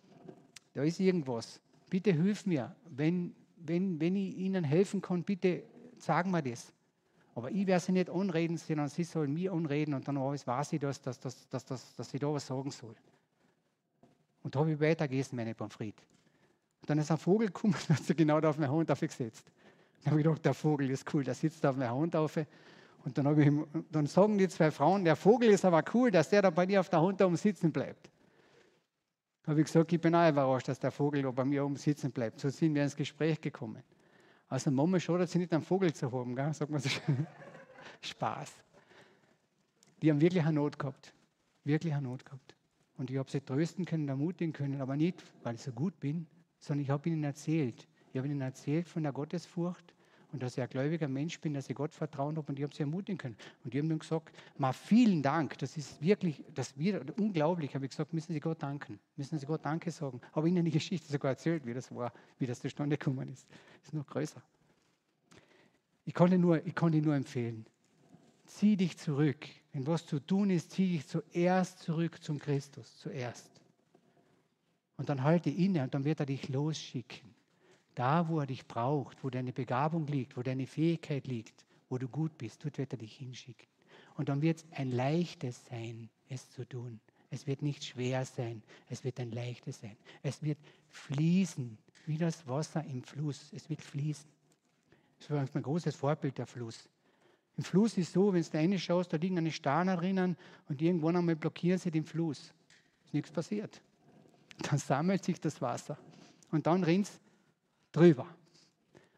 da 0.74 0.84
ist 0.84 1.00
irgendwas. 1.00 1.60
Bitte 1.90 2.12
hilf 2.12 2.46
mir. 2.46 2.76
Wenn, 2.90 3.36
wenn, 3.58 4.00
wenn 4.00 4.16
ich 4.16 4.38
Ihnen 4.38 4.64
helfen 4.64 5.02
kann, 5.02 5.24
bitte 5.24 5.64
sagen 5.98 6.32
wir 6.32 6.42
das. 6.42 6.72
Aber 7.36 7.52
ich 7.52 7.68
werde 7.68 7.84
sie 7.84 7.92
nicht 7.92 8.10
anreden, 8.10 8.58
sondern 8.58 8.88
sie 8.88 9.04
sollen 9.04 9.34
mir 9.34 9.52
anreden 9.52 9.94
und 9.94 10.08
dann 10.08 10.18
weiß 10.18 10.74
ich, 10.74 10.80
dass, 10.80 11.02
dass, 11.02 11.20
dass, 11.20 11.50
dass, 11.50 11.66
dass, 11.66 11.96
dass 11.96 12.14
ich 12.14 12.20
da 12.20 12.28
was 12.34 12.48
sagen 12.48 12.72
soll. 12.72 12.96
Und 14.42 14.56
da 14.56 14.60
habe 14.60 14.72
ich 14.72 14.80
weitergegessen, 14.80 15.36
meine 15.36 15.54
Pommes 15.54 15.78
dann 16.86 17.00
ist 17.00 17.12
ein 17.12 17.18
Vogel 17.18 17.48
gekommen 17.48 17.74
und 17.74 17.90
hat 17.98 18.04
sich 18.04 18.16
genau 18.16 18.40
da 18.40 18.50
auf 18.50 18.58
meine 18.58 18.72
Hand 18.72 18.92
aufgesetzt. 18.92 19.52
Dann 20.04 20.12
habe 20.12 20.22
ich 20.22 20.26
gedacht, 20.26 20.46
der 20.46 20.54
Vogel 20.54 20.90
ist 20.92 21.12
cool, 21.14 21.24
der 21.24 21.34
sitzt 21.34 21.64
da 21.64 21.72
auf 21.72 21.78
meiner 21.78 21.96
Hand 21.96 22.16
auf. 22.16 22.38
Und 23.06 23.16
dann, 23.20 23.40
ich, 23.40 23.84
dann 23.92 24.08
sagen 24.08 24.38
die 24.38 24.48
zwei 24.48 24.72
Frauen, 24.72 25.06
der 25.06 25.16
Vogel 25.16 25.50
ist 25.50 25.64
aber 25.64 25.84
cool, 25.94 26.10
dass 26.10 26.30
der 26.30 26.42
da 26.42 26.50
bei 26.50 26.66
dir 26.66 26.80
auf 26.80 26.90
der 26.90 27.02
Hand 27.02 27.22
da 27.22 27.28
oben 27.28 27.38
sitzen 27.38 27.72
bleibt. 27.72 28.10
Habe 29.46 29.60
ich 29.60 29.68
gesagt, 29.68 29.94
ich 29.94 30.02
bin 30.02 30.16
auch 30.16 30.28
überrascht, 30.28 30.68
dass 30.68 30.80
der 30.80 30.90
Vogel 30.90 31.22
da 31.22 31.30
bei 31.30 31.46
mir 31.46 31.64
oben 31.64 31.76
sitzen 31.76 32.12
bleibt. 32.12 32.40
So 32.40 32.50
sind 32.50 32.74
wir 32.74 32.82
ins 32.82 32.96
Gespräch 32.96 33.40
gekommen. 33.40 33.84
Also 34.48 34.72
Mama 34.72 35.00
schaut 35.00 35.30
sie 35.30 35.38
nicht 35.38 35.54
einen 35.54 35.62
Vogel 35.62 35.94
zu 35.94 36.12
haben, 36.12 36.36
gell? 36.36 36.52
sagt 36.52 36.72
man 36.72 36.82
so. 36.82 36.90
Spaß. 38.02 38.52
Die 40.02 40.10
haben 40.10 40.20
wirklich 40.20 40.44
eine 40.44 40.54
Not 40.54 40.80
gehabt. 40.80 41.14
Wirklich 41.64 41.94
eine 41.94 42.08
Not 42.08 42.26
gehabt. 42.26 42.56
Und 42.98 43.12
ich 43.12 43.18
habe 43.18 43.30
sie 43.30 43.42
trösten 43.42 43.86
können, 43.86 44.08
ermutigen 44.08 44.52
können, 44.52 44.82
aber 44.82 44.96
nicht, 44.96 45.24
weil 45.44 45.56
ich 45.56 45.62
so 45.62 45.72
gut 45.72 46.00
bin, 46.00 46.26
sondern 46.60 46.84
ich 46.84 46.90
habe 46.90 47.08
ihnen 47.08 47.24
erzählt. 47.24 47.88
Ich 48.14 48.18
habe 48.18 48.28
ihnen 48.28 48.42
erzählt 48.42 48.90
von 48.90 49.04
der 49.04 49.12
Gottesfurcht 49.12 49.95
und 50.36 50.44
dass 50.44 50.58
ich 50.58 50.62
ein 50.62 50.68
gläubiger 50.68 51.08
Mensch 51.08 51.40
bin, 51.40 51.54
dass 51.54 51.70
ich 51.70 51.76
Gott 51.76 51.94
vertrauen 51.94 52.36
habe 52.36 52.48
und 52.50 52.60
ich 52.60 52.64
habe 52.64 52.76
sie 52.76 52.82
ermutigen 52.82 53.18
können. 53.18 53.38
Und 53.64 53.74
die 53.74 53.80
haben 53.80 53.88
dann 53.88 54.00
gesagt, 54.00 54.36
mal 54.58 54.74
vielen 54.74 55.24
Dank, 55.24 55.58
das 55.60 55.78
ist 55.78 56.02
wirklich, 56.02 56.44
das 56.54 56.78
wieder 56.78 57.02
unglaublich, 57.18 57.74
habe 57.74 57.86
ich 57.86 57.92
gesagt, 57.92 58.12
müssen 58.12 58.34
Sie 58.34 58.42
Gott 58.42 58.62
danken, 58.62 59.00
müssen 59.16 59.40
Sie 59.40 59.46
Gott 59.46 59.64
Danke 59.64 59.92
sagen. 59.92 60.20
Habe 60.34 60.50
ihnen 60.50 60.66
die 60.66 60.72
Geschichte 60.72 61.10
sogar 61.10 61.32
erzählt, 61.32 61.66
wie 61.66 61.74
das 61.74 61.90
war, 61.96 62.12
wie 62.38 62.46
das 62.46 62.60
zustande 62.60 62.98
gekommen 62.98 63.30
ist. 63.30 63.48
Das 63.80 63.88
ist 63.88 63.94
noch 63.94 64.06
größer. 64.06 64.42
Ich 66.04 66.14
konnte 66.14 66.38
nur, 66.38 66.66
ich 66.66 66.76
konnte 66.76 67.02
nur 67.02 67.16
empfehlen, 67.16 67.66
zieh 68.46 68.76
dich 68.76 68.98
zurück. 68.98 69.48
Wenn 69.72 69.88
was 69.88 70.06
zu 70.06 70.20
tun 70.20 70.50
ist, 70.50 70.72
zieh 70.72 70.98
dich 70.98 71.08
zuerst 71.08 71.80
zurück 71.80 72.22
zum 72.22 72.40
Christus, 72.40 72.98
zuerst. 72.98 73.50
Und 74.98 75.08
dann 75.08 75.24
halte 75.24 75.50
inne 75.50 75.84
und 75.84 75.94
dann 75.94 76.04
wird 76.04 76.20
er 76.20 76.26
dich 76.26 76.50
losschicken. 76.50 77.35
Da, 77.96 78.28
wo 78.28 78.40
er 78.40 78.46
dich 78.46 78.68
braucht, 78.68 79.24
wo 79.24 79.30
deine 79.30 79.54
Begabung 79.54 80.06
liegt, 80.08 80.36
wo 80.38 80.44
deine 80.44 80.68
Fähigkeit 80.68 81.28
liegt, 81.28 81.66
wo 81.90 81.98
du 81.98 82.08
gut 82.08 82.38
bist, 82.38 82.64
dort 82.64 82.78
wird 82.78 82.94
er 82.94 82.98
dich 82.98 83.16
hinschicken. 83.16 83.68
Und 84.16 84.30
dann 84.30 84.42
wird 84.42 84.58
es 84.58 84.66
ein 84.72 84.92
leichtes 84.92 85.66
sein, 85.66 86.10
es 86.30 86.50
zu 86.52 86.68
tun. 86.68 87.00
Es 87.30 87.48
wird 87.48 87.62
nicht 87.62 87.84
schwer 87.84 88.26
sein, 88.26 88.62
es 88.90 89.04
wird 89.04 89.20
ein 89.20 89.32
leichtes 89.32 89.80
sein. 89.80 89.98
Es 90.24 90.44
wird 90.44 90.58
fließen, 90.90 91.78
wie 92.06 92.18
das 92.18 92.48
Wasser 92.48 92.84
im 92.86 93.04
Fluss. 93.04 93.52
Es 93.54 93.70
wird 93.70 93.82
fließen. 93.82 94.30
Das 95.20 95.30
war 95.30 95.40
ein 95.40 95.64
großes 95.64 95.96
Vorbild, 95.96 96.38
der 96.38 96.46
Fluss. 96.46 96.90
Im 97.58 97.64
Fluss 97.64 97.98
ist 97.98 98.12
so, 98.12 98.34
wenn 98.34 98.44
du 98.44 98.50
da 98.50 98.58
reinschaust, 98.60 99.14
da 99.14 99.18
liegen 99.18 99.38
eine 99.38 99.52
Steine 99.52 99.96
drinnen 99.96 100.38
und 100.68 100.82
irgendwann 100.82 101.16
einmal 101.16 101.36
blockieren 101.36 101.80
sie 101.80 101.92
den 101.92 102.06
Fluss. 102.06 102.54
Ist 103.06 103.14
nichts 103.14 103.32
passiert. 103.32 103.82
Dann 104.60 104.78
sammelt 104.78 105.24
sich 105.24 105.40
das 105.40 105.62
Wasser 105.62 105.98
und 106.52 106.68
dann 106.68 106.84
rinnt 106.84 107.08
es 107.08 107.20
drüber. 107.96 108.28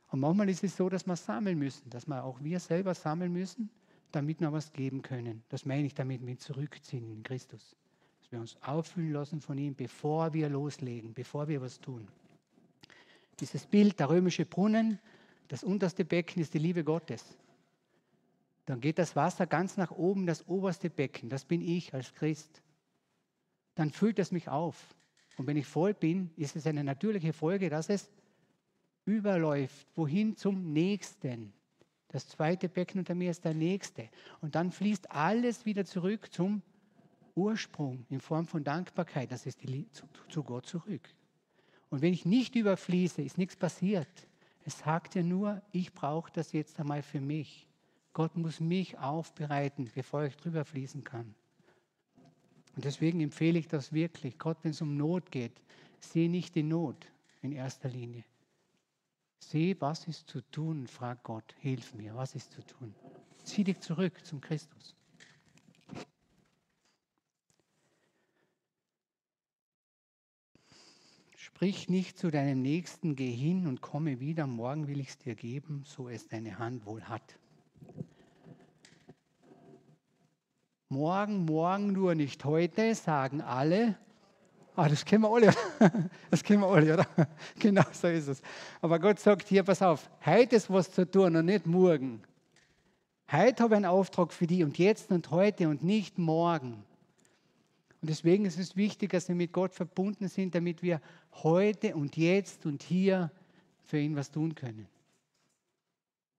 Und 0.09 0.21
manchmal 0.21 0.49
ist 0.49 0.63
es 0.63 0.77
so, 0.77 0.89
dass 0.89 1.05
wir 1.05 1.15
sammeln 1.15 1.59
müssen, 1.59 1.89
dass 1.89 2.07
wir 2.07 2.23
auch 2.23 2.41
wir 2.41 2.59
selber 2.59 2.93
sammeln 2.93 3.33
müssen, 3.33 3.69
damit 4.11 4.39
wir 4.39 4.51
was 4.53 4.71
geben 4.71 5.01
können. 5.01 5.43
Das 5.49 5.65
meine 5.65 5.85
ich 5.85 5.93
damit 5.93 6.21
mit 6.21 6.41
zurückziehen 6.41 7.11
in 7.11 7.23
Christus. 7.23 7.75
Dass 8.19 8.31
wir 8.31 8.39
uns 8.39 8.57
auffüllen 8.61 9.11
lassen 9.11 9.41
von 9.41 9.57
ihm, 9.57 9.75
bevor 9.75 10.33
wir 10.33 10.49
loslegen, 10.49 11.13
bevor 11.13 11.47
wir 11.47 11.61
was 11.61 11.79
tun. 11.79 12.07
Dieses 13.39 13.65
Bild, 13.65 13.99
der 13.99 14.09
römische 14.09 14.45
Brunnen, 14.45 14.99
das 15.47 15.63
unterste 15.63 16.05
Becken 16.05 16.41
ist 16.41 16.53
die 16.53 16.59
Liebe 16.59 16.83
Gottes. 16.83 17.37
Dann 18.65 18.81
geht 18.81 18.97
das 18.97 19.15
Wasser 19.15 19.45
ganz 19.45 19.77
nach 19.77 19.91
oben, 19.91 20.25
das 20.25 20.47
oberste 20.47 20.89
Becken, 20.89 21.29
das 21.29 21.45
bin 21.45 21.61
ich 21.61 21.93
als 21.93 22.13
Christ. 22.13 22.61
Dann 23.75 23.91
füllt 23.91 24.19
es 24.19 24.31
mich 24.31 24.49
auf. 24.49 24.95
Und 25.37 25.47
wenn 25.47 25.55
ich 25.55 25.67
voll 25.67 25.93
bin, 25.93 26.31
ist 26.35 26.55
es 26.55 26.65
eine 26.65 26.83
natürliche 26.83 27.31
Folge, 27.31 27.69
dass 27.69 27.89
es 27.89 28.09
überläuft, 29.07 29.87
wohin 29.95 30.35
zum 30.35 30.73
nächsten. 30.73 31.53
Das 32.09 32.27
zweite 32.27 32.69
Becken 32.69 32.99
unter 32.99 33.15
mir 33.15 33.31
ist 33.31 33.43
der 33.43 33.53
nächste. 33.53 34.09
Und 34.41 34.55
dann 34.55 34.71
fließt 34.71 35.09
alles 35.11 35.65
wieder 35.65 35.85
zurück 35.85 36.31
zum 36.31 36.61
Ursprung 37.35 38.05
in 38.09 38.19
Form 38.19 38.45
von 38.45 38.63
Dankbarkeit. 38.63 39.31
Das 39.31 39.45
ist 39.45 39.63
die, 39.63 39.89
zu, 39.91 40.05
zu 40.29 40.43
Gott 40.43 40.65
zurück. 40.65 41.07
Und 41.89 42.01
wenn 42.01 42.13
ich 42.13 42.25
nicht 42.25 42.55
überfließe, 42.55 43.21
ist 43.21 43.37
nichts 43.37 43.55
passiert. 43.55 44.27
Es 44.65 44.79
sagt 44.79 45.15
ja 45.15 45.23
nur, 45.23 45.61
ich 45.71 45.93
brauche 45.93 46.31
das 46.31 46.51
jetzt 46.51 46.79
einmal 46.79 47.01
für 47.01 47.21
mich. 47.21 47.67
Gott 48.11 48.35
muss 48.35 48.59
mich 48.59 48.97
aufbereiten, 48.97 49.89
bevor 49.93 50.25
ich 50.25 50.35
drüber 50.35 50.65
fließen 50.65 51.03
kann. 51.03 51.33
Und 52.75 52.83
deswegen 52.83 53.21
empfehle 53.21 53.59
ich 53.59 53.67
das 53.67 53.93
wirklich. 53.93 54.37
Gott, 54.37 54.57
wenn 54.63 54.71
es 54.71 54.81
um 54.81 54.97
Not 54.97 55.31
geht, 55.31 55.61
sehe 55.99 56.29
nicht 56.29 56.55
die 56.55 56.63
Not 56.63 57.07
in 57.41 57.51
erster 57.51 57.89
Linie. 57.89 58.23
Sieh, 59.39 59.75
was 59.79 60.07
ist 60.07 60.27
zu 60.27 60.41
tun, 60.41 60.87
frag 60.87 61.23
Gott, 61.23 61.55
hilf 61.59 61.93
mir, 61.93 62.15
was 62.15 62.35
ist 62.35 62.51
zu 62.51 62.61
tun. 62.65 62.93
Zieh 63.43 63.63
dich 63.63 63.79
zurück 63.79 64.25
zum 64.25 64.41
Christus. 64.41 64.95
Sprich 71.35 71.89
nicht 71.89 72.19
zu 72.19 72.29
deinem 72.29 72.61
Nächsten, 72.61 73.15
geh 73.15 73.31
hin 73.31 73.65
und 73.67 73.81
komme 73.81 74.19
wieder, 74.19 74.45
morgen 74.45 74.87
will 74.87 74.99
ich 74.99 75.09
es 75.09 75.17
dir 75.17 75.33
geben, 75.33 75.83
so 75.85 76.09
es 76.09 76.27
deine 76.27 76.59
Hand 76.59 76.85
wohl 76.85 77.03
hat. 77.03 77.39
Morgen, 80.89 81.45
morgen 81.45 81.93
nur 81.93 82.15
nicht 82.15 82.45
heute, 82.45 82.93
sagen 82.95 83.41
alle, 83.41 83.97
Ah, 84.77 84.87
das 84.87 85.03
kennen 85.03 85.23
wir 85.23 85.33
alle. 85.33 85.51
Das 86.29 86.43
kennen 86.43 86.61
wir 86.61 86.67
alle, 86.67 86.93
oder? 86.93 87.07
Genau 87.59 87.83
so 87.91 88.07
ist 88.07 88.27
es. 88.27 88.41
Aber 88.79 88.99
Gott 88.99 89.19
sagt 89.19 89.47
hier, 89.47 89.63
pass 89.63 89.81
auf, 89.81 90.07
heute 90.23 90.55
ist 90.55 90.69
was 90.69 90.91
zu 90.91 91.09
tun 91.09 91.35
und 91.35 91.45
nicht 91.45 91.65
morgen. 91.65 92.21
Heute 93.31 93.63
habe 93.63 93.73
ich 93.73 93.77
einen 93.77 93.85
Auftrag 93.85 94.31
für 94.31 94.45
dich 94.45 94.63
und 94.63 94.77
jetzt 94.77 95.11
und 95.11 95.31
heute 95.31 95.67
und 95.67 95.83
nicht 95.83 96.19
morgen. 96.19 96.85
Und 98.01 98.09
deswegen 98.09 98.45
ist 98.45 98.59
es 98.59 98.75
wichtig, 98.75 99.09
dass 99.09 99.27
wir 99.27 99.35
mit 99.35 99.51
Gott 99.51 99.73
verbunden 99.73 100.27
sind, 100.27 100.53
damit 100.53 100.83
wir 100.83 101.01
heute 101.33 101.95
und 101.95 102.15
jetzt 102.15 102.67
und 102.67 102.83
hier 102.83 103.31
für 103.83 103.97
ihn 103.97 104.15
was 104.15 104.29
tun 104.29 104.53
können. 104.53 104.87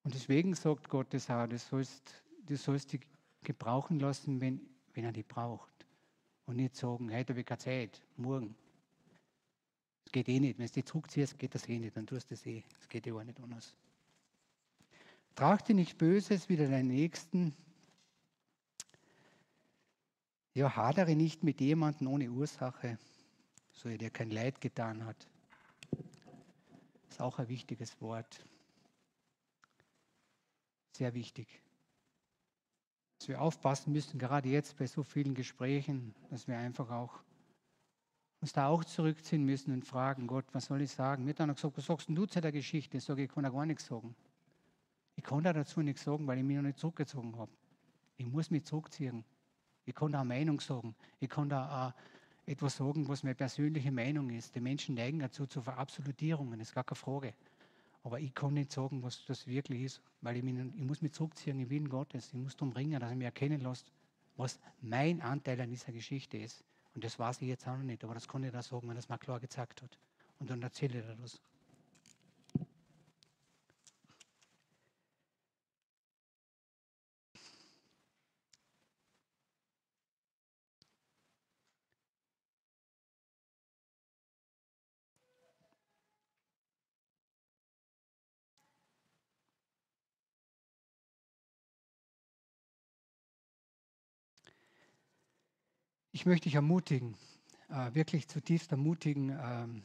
Und 0.04 0.14
deswegen 0.14 0.54
sagt 0.54 0.88
Gott 0.88 1.08
das 1.10 1.28
auch, 1.28 1.48
du 1.48 1.58
sollst, 1.58 2.14
du 2.46 2.56
sollst 2.56 2.92
dich 2.92 3.00
gebrauchen 3.42 3.98
lassen, 3.98 4.40
wenn, 4.40 4.60
wenn 4.94 5.04
er 5.04 5.12
dich 5.12 5.26
braucht. 5.26 5.77
Und 6.48 6.56
nicht 6.56 6.76
sagen, 6.76 7.12
heute 7.12 7.34
habe 7.34 7.40
ich 7.40 7.46
keine 7.46 7.58
Zeit, 7.58 8.00
morgen. 8.16 8.56
Das 10.04 10.12
geht 10.12 10.30
eh 10.30 10.40
nicht. 10.40 10.58
Wenn 10.58 10.64
du 10.64 10.72
dich 10.72 10.86
zurückziehst, 10.86 11.38
geht 11.38 11.54
das 11.54 11.68
eh 11.68 11.78
nicht. 11.78 11.94
Dann 11.94 12.06
tust 12.06 12.30
du 12.30 12.34
es 12.34 12.46
eh. 12.46 12.64
Das 12.78 12.88
geht 12.88 13.06
eh 13.06 13.12
auch 13.12 13.22
nicht 13.22 13.38
anders. 13.38 13.76
Trachte 15.34 15.74
nicht 15.74 15.98
Böses 15.98 16.48
wieder 16.48 16.66
deinen 16.66 16.88
Nächsten. 16.88 17.54
Ja, 20.54 20.74
hadere 20.74 21.14
nicht 21.14 21.44
mit 21.44 21.60
jemandem 21.60 22.08
ohne 22.08 22.30
Ursache, 22.30 22.98
so 23.72 23.90
er 23.90 23.98
dir 23.98 24.10
kein 24.10 24.30
Leid 24.30 24.62
getan 24.62 25.04
hat. 25.04 25.28
Das 25.90 27.10
ist 27.10 27.20
auch 27.20 27.38
ein 27.38 27.48
wichtiges 27.48 28.00
Wort. 28.00 28.42
Sehr 30.92 31.12
wichtig 31.12 31.60
dass 33.18 33.28
wir 33.28 33.40
aufpassen 33.40 33.92
müssen, 33.92 34.18
gerade 34.18 34.48
jetzt 34.48 34.76
bei 34.76 34.86
so 34.86 35.02
vielen 35.02 35.34
Gesprächen, 35.34 36.14
dass 36.30 36.46
wir 36.46 36.56
einfach 36.56 36.90
auch 36.90 37.20
uns 38.40 38.52
da 38.52 38.68
auch 38.68 38.84
zurückziehen 38.84 39.44
müssen 39.44 39.72
und 39.72 39.84
fragen, 39.84 40.28
Gott, 40.28 40.44
was 40.52 40.66
soll 40.66 40.82
ich 40.82 40.92
sagen? 40.92 41.24
Mir 41.24 41.30
hat 41.30 41.40
einer 41.40 41.54
gesagt, 41.54 41.76
was 41.76 41.86
sagst 41.86 42.08
du 42.08 42.26
zu 42.26 42.40
der 42.40 42.52
Geschichte? 42.52 42.96
Ich 42.98 43.04
sage, 43.04 43.24
ich 43.24 43.28
kann 43.30 43.42
da 43.42 43.50
gar 43.50 43.66
nichts 43.66 43.86
sagen. 43.86 44.14
Ich 45.16 45.24
kann 45.24 45.42
da 45.42 45.52
dazu 45.52 45.82
nichts 45.82 46.04
sagen, 46.04 46.26
weil 46.28 46.38
ich 46.38 46.44
mich 46.44 46.56
noch 46.56 46.62
nicht 46.62 46.78
zurückgezogen 46.78 47.36
habe. 47.36 47.50
Ich 48.16 48.26
muss 48.26 48.52
mich 48.52 48.64
zurückziehen. 48.64 49.24
Ich 49.84 49.94
kann 49.94 50.12
da 50.12 50.20
eine 50.20 50.28
Meinung 50.28 50.60
sagen. 50.60 50.94
Ich 51.18 51.28
kann 51.28 51.48
da 51.48 51.92
etwas 52.46 52.76
sagen, 52.76 53.08
was 53.08 53.24
meine 53.24 53.34
persönliche 53.34 53.90
Meinung 53.90 54.30
ist. 54.30 54.54
Die 54.54 54.60
Menschen 54.60 54.94
neigen 54.94 55.18
dazu 55.18 55.46
zu 55.46 55.60
Verabsolutierungen, 55.60 56.60
ist 56.60 56.74
gar 56.74 56.84
keine 56.84 56.96
Frage. 56.96 57.34
Aber 58.08 58.20
ich 58.20 58.34
kann 58.34 58.54
nicht 58.54 58.72
sagen, 58.72 59.02
was 59.02 59.22
das 59.26 59.46
wirklich 59.46 59.82
ist, 59.82 60.00
weil 60.22 60.38
ich, 60.38 60.42
mich, 60.42 60.54
ich 60.54 60.82
muss 60.82 61.02
mich 61.02 61.12
zurückziehen 61.12 61.60
im 61.60 61.68
Willen 61.68 61.90
Gottes. 61.90 62.28
Ich 62.28 62.40
muss 62.40 62.56
darum 62.56 62.72
ringen, 62.72 62.98
dass 62.98 63.10
er 63.10 63.16
mir 63.16 63.26
erkennen 63.26 63.60
lässt, 63.60 63.92
was 64.38 64.58
mein 64.80 65.20
Anteil 65.20 65.60
an 65.60 65.68
dieser 65.68 65.92
Geschichte 65.92 66.38
ist. 66.38 66.64
Und 66.94 67.04
das 67.04 67.18
weiß 67.18 67.42
ich 67.42 67.48
jetzt 67.48 67.68
auch 67.68 67.76
noch 67.76 67.84
nicht, 67.84 68.02
aber 68.02 68.14
das 68.14 68.26
kann 68.26 68.42
ich 68.44 68.50
da 68.50 68.62
sagen, 68.62 68.88
wenn 68.88 68.96
es 68.96 69.10
mal 69.10 69.18
klar 69.18 69.40
gezeigt 69.40 69.82
hat. 69.82 69.98
Und 70.38 70.48
dann 70.48 70.62
erzähle 70.62 71.00
ich 71.00 71.04
dir 71.04 71.16
das. 71.20 71.38
Ich 96.18 96.26
möchte 96.26 96.48
dich 96.48 96.56
ermutigen, 96.56 97.16
äh, 97.68 97.94
wirklich 97.94 98.26
zutiefst 98.26 98.72
ermutigen, 98.72 99.38
ähm, 99.40 99.84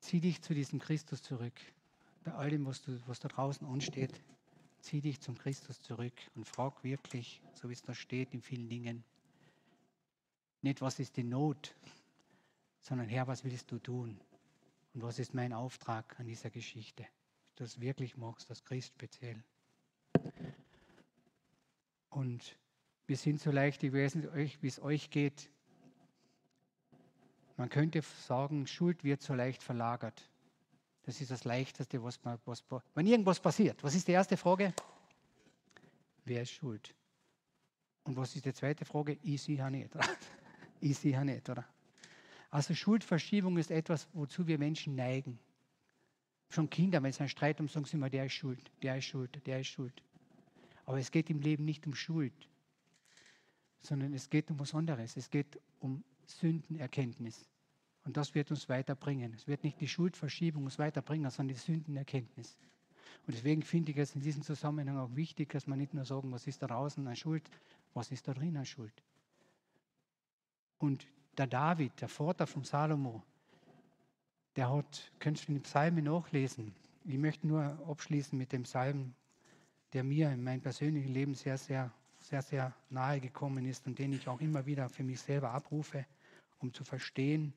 Zieh 0.00 0.22
dich 0.22 0.40
zu 0.40 0.54
diesem 0.54 0.78
Christus 0.78 1.20
zurück. 1.20 1.52
Bei 2.24 2.32
all 2.32 2.48
dem, 2.48 2.64
was, 2.64 2.80
du, 2.80 2.98
was 3.06 3.20
da 3.20 3.28
draußen 3.28 3.66
ansteht, 3.66 4.24
zieh 4.80 5.02
dich 5.02 5.20
zum 5.20 5.36
Christus 5.36 5.82
zurück 5.82 6.14
und 6.34 6.48
frag 6.48 6.82
wirklich, 6.82 7.42
so 7.52 7.68
wie 7.68 7.74
es 7.74 7.82
da 7.82 7.92
steht 7.92 8.32
in 8.32 8.40
vielen 8.40 8.70
Dingen, 8.70 9.04
nicht, 10.62 10.80
was 10.80 10.98
ist 10.98 11.18
die 11.18 11.24
Not, 11.24 11.74
sondern 12.80 13.10
Herr, 13.10 13.26
was 13.26 13.44
willst 13.44 13.70
du 13.70 13.78
tun? 13.78 14.18
Und 14.94 15.02
was 15.02 15.18
ist 15.18 15.34
mein 15.34 15.52
Auftrag 15.52 16.18
an 16.18 16.26
dieser 16.26 16.48
Geschichte? 16.48 17.02
Dass 17.02 17.54
du 17.56 17.64
das 17.64 17.80
wirklich 17.82 18.16
magst, 18.16 18.48
das 18.48 18.64
Christ 18.64 18.94
speziell. 18.94 19.44
Und 22.08 22.56
wir 23.06 23.16
sind 23.16 23.40
so 23.40 23.50
leicht, 23.50 23.82
ich 23.82 23.92
weiß 23.92 24.14
nicht, 24.16 24.62
wie 24.62 24.66
es 24.66 24.80
euch 24.80 25.10
geht. 25.10 25.50
Man 27.56 27.68
könnte 27.68 28.02
sagen, 28.02 28.66
Schuld 28.66 29.04
wird 29.04 29.22
so 29.22 29.34
leicht 29.34 29.62
verlagert. 29.62 30.28
Das 31.04 31.20
ist 31.20 31.30
das 31.30 31.44
Leichteste, 31.44 32.02
was 32.02 32.22
man, 32.24 32.38
was, 32.46 32.64
wenn 32.94 33.06
irgendwas 33.06 33.38
passiert. 33.38 33.82
Was 33.84 33.94
ist 33.94 34.08
die 34.08 34.12
erste 34.12 34.36
Frage? 34.36 34.72
Wer 36.24 36.42
ist 36.42 36.52
schuld? 36.52 36.94
Und 38.04 38.16
was 38.16 38.34
ist 38.34 38.44
die 38.44 38.52
zweite 38.54 38.84
Frage? 38.84 39.18
Ich 39.22 39.42
sehe 39.42 39.70
nicht. 39.70 39.90
ich 40.80 40.98
sehe 40.98 41.22
nicht, 41.24 41.48
oder? 41.48 41.64
Also 42.50 42.74
Schuldverschiebung 42.74 43.58
ist 43.58 43.70
etwas, 43.70 44.08
wozu 44.14 44.46
wir 44.46 44.58
Menschen 44.58 44.94
neigen. 44.94 45.38
Schon 46.48 46.70
Kinder, 46.70 47.02
wenn 47.02 47.10
es 47.10 47.20
einen 47.20 47.28
Streit 47.28 47.60
um 47.60 47.68
sagen 47.68 47.84
sie 47.84 47.96
immer, 47.96 48.08
der 48.08 48.26
ist 48.26 48.34
schuld, 48.34 48.70
der 48.82 48.98
ist 48.98 49.06
schuld, 49.06 49.44
der 49.46 49.60
ist 49.60 49.66
schuld. 49.66 50.02
Aber 50.86 50.98
es 50.98 51.10
geht 51.10 51.30
im 51.30 51.40
Leben 51.40 51.64
nicht 51.64 51.86
um 51.86 51.94
Schuld, 51.94 52.48
sondern 53.86 54.14
es 54.14 54.30
geht 54.30 54.50
um 54.50 54.58
was 54.58 54.74
anderes. 54.74 55.16
Es 55.16 55.30
geht 55.30 55.60
um 55.80 56.02
Sündenerkenntnis. 56.26 57.48
Und 58.04 58.16
das 58.16 58.34
wird 58.34 58.50
uns 58.50 58.68
weiterbringen. 58.68 59.32
Es 59.34 59.46
wird 59.46 59.64
nicht 59.64 59.80
die 59.80 59.88
Schuldverschiebung 59.88 60.64
uns 60.64 60.78
weiterbringen, 60.78 61.30
sondern 61.30 61.54
die 61.54 61.60
Sündenerkenntnis. 61.60 62.56
Und 63.26 63.34
deswegen 63.34 63.62
finde 63.62 63.92
ich 63.92 63.98
es 63.98 64.14
in 64.14 64.20
diesem 64.20 64.42
Zusammenhang 64.42 64.98
auch 64.98 65.14
wichtig, 65.16 65.50
dass 65.50 65.66
man 65.66 65.78
nicht 65.78 65.94
nur 65.94 66.04
sagen, 66.04 66.30
was 66.32 66.46
ist 66.46 66.62
da 66.62 66.66
draußen 66.66 67.06
an 67.06 67.16
Schuld, 67.16 67.48
was 67.94 68.10
ist 68.10 68.28
da 68.28 68.34
drin 68.34 68.56
an 68.56 68.66
Schuld. 68.66 69.02
Und 70.78 71.06
der 71.38 71.46
David, 71.46 72.00
der 72.00 72.08
Vater 72.08 72.46
von 72.46 72.64
Salomo, 72.64 73.22
der 74.56 74.70
hat, 74.70 75.12
könntest 75.18 75.48
du 75.48 75.52
in 75.52 75.58
den 75.58 75.62
Psalmen 75.62 76.04
nachlesen. 76.04 76.74
Ich 77.04 77.18
möchte 77.18 77.46
nur 77.46 77.62
abschließen 77.88 78.36
mit 78.38 78.52
dem 78.52 78.64
Psalm, 78.64 79.14
der 79.92 80.04
mir 80.04 80.30
in 80.30 80.42
meinem 80.42 80.60
persönlichen 80.60 81.12
Leben 81.12 81.34
sehr, 81.34 81.56
sehr, 81.56 81.92
sehr, 82.24 82.42
sehr 82.42 82.74
nahe 82.88 83.20
gekommen 83.20 83.66
ist 83.66 83.86
und 83.86 83.98
den 83.98 84.14
ich 84.14 84.26
auch 84.28 84.40
immer 84.40 84.64
wieder 84.64 84.88
für 84.88 85.02
mich 85.02 85.20
selber 85.20 85.50
abrufe, 85.50 86.06
um 86.58 86.72
zu 86.72 86.82
verstehen, 86.82 87.52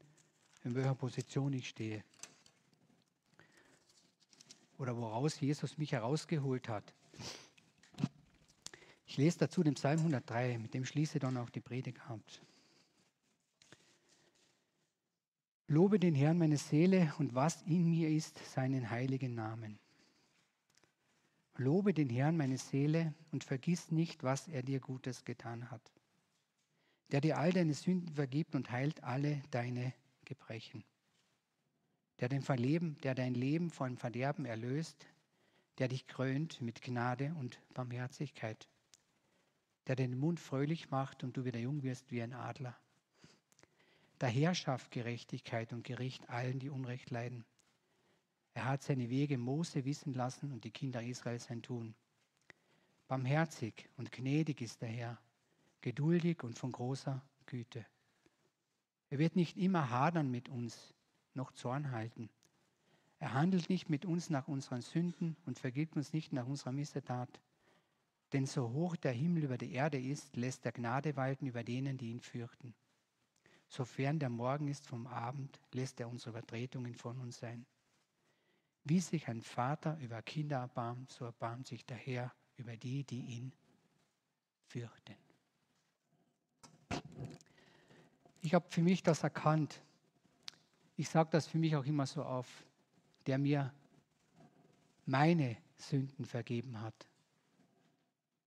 in 0.64 0.76
welcher 0.76 0.96
Position 0.96 1.54
ich 1.54 1.70
stehe. 1.70 2.04
Oder 4.78 4.98
woraus 4.98 5.40
Jesus 5.40 5.78
mich 5.78 5.94
herausgeholt 5.94 6.68
hat. 6.68 6.94
Ich 9.06 9.16
lese 9.16 9.40
dazu 9.40 9.64
den 9.64 9.76
Psalm 9.76 10.00
103, 10.00 10.60
mit 10.60 10.74
dem 10.74 10.86
schließe 10.86 11.18
dann 11.20 11.38
auch 11.38 11.50
die 11.50 11.62
Predigt 11.62 12.00
ab. 12.10 12.20
Lobe 15.68 15.98
den 15.98 16.14
Herrn 16.14 16.38
meine 16.38 16.58
Seele 16.58 17.14
und 17.18 17.34
was 17.34 17.62
in 17.64 17.90
mir 17.90 18.10
ist, 18.10 18.38
seinen 18.54 18.90
heiligen 18.90 19.34
Namen. 19.34 19.80
Lobe 21.58 21.94
den 21.94 22.10
Herrn 22.10 22.38
meine 22.38 22.58
Seele 22.58 23.14
und 23.32 23.44
vergiss 23.44 23.92
nicht, 23.92 24.24
was 24.24 24.48
er 24.48 24.64
dir 24.64 24.80
Gutes 24.80 25.26
getan 25.26 25.72
hat. 25.72 25.92
Der 27.12 27.22
dir 27.22 27.38
all 27.38 27.52
deine 27.52 27.74
Sünden 27.74 28.14
vergibt 28.16 28.56
und 28.56 28.72
heilt 28.72 29.04
alle 29.04 29.42
deine 29.52 29.94
Gebrechen. 30.26 30.84
Der, 32.20 32.30
den 32.30 32.42
Verleben, 32.42 32.98
der 33.04 33.16
dein 33.16 33.34
Leben 33.34 33.70
von 33.70 33.98
Verderben 33.98 34.46
erlöst, 34.46 35.08
der 35.78 35.88
dich 35.88 36.08
krönt 36.08 36.62
mit 36.62 36.82
Gnade 36.82 37.36
und 37.40 37.62
Barmherzigkeit. 37.74 38.68
Der 39.88 39.96
den 39.96 40.18
Mund 40.18 40.40
fröhlich 40.40 40.90
macht 40.90 41.24
und 41.24 41.38
du 41.38 41.46
wieder 41.46 41.60
jung 41.60 41.84
wirst 41.84 42.12
wie 42.12 42.22
ein 42.22 42.34
Adler 42.34 42.78
der 44.20 44.30
Herr 44.30 44.56
schafft 44.56 44.92
Gerechtigkeit 44.92 45.74
und 45.74 45.84
Gericht 45.84 46.28
allen, 46.30 46.58
die 46.60 46.70
Unrecht 46.70 47.12
leiden. 47.12 47.46
Er 48.58 48.66
hat 48.66 48.82
seine 48.82 49.12
Wege 49.12 49.38
Mose 49.38 49.86
wissen 49.86 50.16
lassen 50.16 50.52
und 50.52 50.64
die 50.64 50.72
Kinder 50.72 51.04
Israels 51.04 51.44
sein 51.44 51.62
Tun. 51.62 51.94
Barmherzig 53.08 53.88
und 53.98 54.12
gnädig 54.12 54.62
ist 54.62 54.82
der 54.82 54.90
Herr, 54.90 55.22
geduldig 55.82 56.42
und 56.42 56.58
von 56.58 56.72
großer 56.72 57.22
Güte. 57.46 57.86
Er 59.12 59.20
wird 59.20 59.36
nicht 59.36 59.58
immer 59.58 59.92
hadern 59.92 60.32
mit 60.32 60.50
uns, 60.50 60.96
noch 61.36 61.52
Zorn 61.52 61.92
halten. 61.92 62.32
Er 63.20 63.36
handelt 63.36 63.70
nicht 63.70 63.92
mit 63.92 64.06
uns 64.06 64.32
nach 64.32 64.48
unseren 64.48 64.82
Sünden 64.82 65.38
und 65.46 65.60
vergibt 65.60 65.96
uns 65.96 66.12
nicht 66.12 66.34
nach 66.34 66.48
unserer 66.48 66.72
Missetat. 66.72 67.40
Denn 68.34 68.48
so 68.48 68.72
hoch 68.72 68.96
der 68.96 69.12
Himmel 69.12 69.44
über 69.44 69.60
die 69.60 69.72
Erde 69.72 70.02
ist, 70.02 70.36
lässt 70.36 70.66
er 70.66 70.72
Gnade 70.72 71.16
walten 71.16 71.46
über 71.46 71.64
denen, 71.64 72.00
die 72.00 72.10
ihn 72.10 72.22
fürchten. 72.22 72.74
Sofern 73.68 74.18
der 74.18 74.30
Morgen 74.30 74.68
ist 74.68 74.88
vom 74.88 75.06
Abend, 75.06 75.62
lässt 75.74 76.00
er 76.00 76.10
unsere 76.10 76.32
Übertretungen 76.32 76.96
von 76.96 77.20
uns 77.20 77.38
sein. 77.38 77.68
Wie 78.88 79.00
sich 79.00 79.28
ein 79.28 79.42
Vater 79.42 79.98
über 80.00 80.22
Kinder 80.22 80.58
erbarmt, 80.58 81.10
so 81.10 81.26
erbarmt 81.26 81.68
sich 81.68 81.86
der 81.86 81.98
Herr 81.98 82.34
über 82.58 82.78
die, 82.78 83.04
die 83.04 83.22
ihn 83.22 83.52
fürchten. 84.68 85.16
Ich 88.42 88.54
habe 88.54 88.66
für 88.70 88.82
mich 88.82 89.04
das 89.04 89.24
erkannt. 89.24 89.82
Ich 90.96 91.10
sage 91.10 91.30
das 91.32 91.48
für 91.48 91.58
mich 91.58 91.76
auch 91.76 91.86
immer 91.86 92.06
so 92.06 92.24
auf, 92.24 92.48
der 93.26 93.38
mir 93.38 93.74
meine 95.06 95.58
Sünden 95.78 96.26
vergeben 96.26 96.82
hat, 96.82 97.08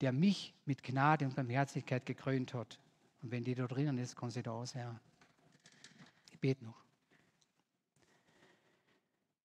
der 0.01 0.11
mich 0.11 0.53
mit 0.65 0.81
Gnade 0.83 1.25
und 1.25 1.35
Barmherzigkeit 1.35 2.05
gekrönt 2.05 2.53
hat. 2.53 2.79
Und 3.21 3.31
wenn 3.31 3.43
die 3.43 3.53
da 3.53 3.67
drinnen 3.67 3.97
ist, 3.99 4.15
kann 4.15 4.31
sie 4.31 4.41
da 4.41 4.51
aushören 4.51 4.99
bete 6.41 6.65
noch. 6.65 6.80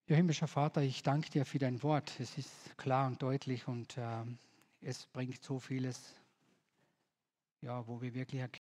Ja, 0.09 0.15
himmlischer 0.15 0.47
Vater, 0.47 0.83
ich 0.83 1.03
danke 1.03 1.31
dir 1.31 1.45
für 1.45 1.59
dein 1.59 1.83
Wort. 1.83 2.21
Es 2.21 2.39
ist 2.39 2.79
klar 2.79 3.09
und 3.09 3.21
deutlich 3.21 3.67
und 3.67 3.97
äh, 3.97 4.23
es 4.81 5.05
bringt 5.07 5.43
so 5.43 5.59
vieles, 5.59 6.15
ja, 7.61 7.85
wo 7.89 8.01
wir 8.01 8.15
wirklich 8.15 8.41
erkennen, 8.41 8.53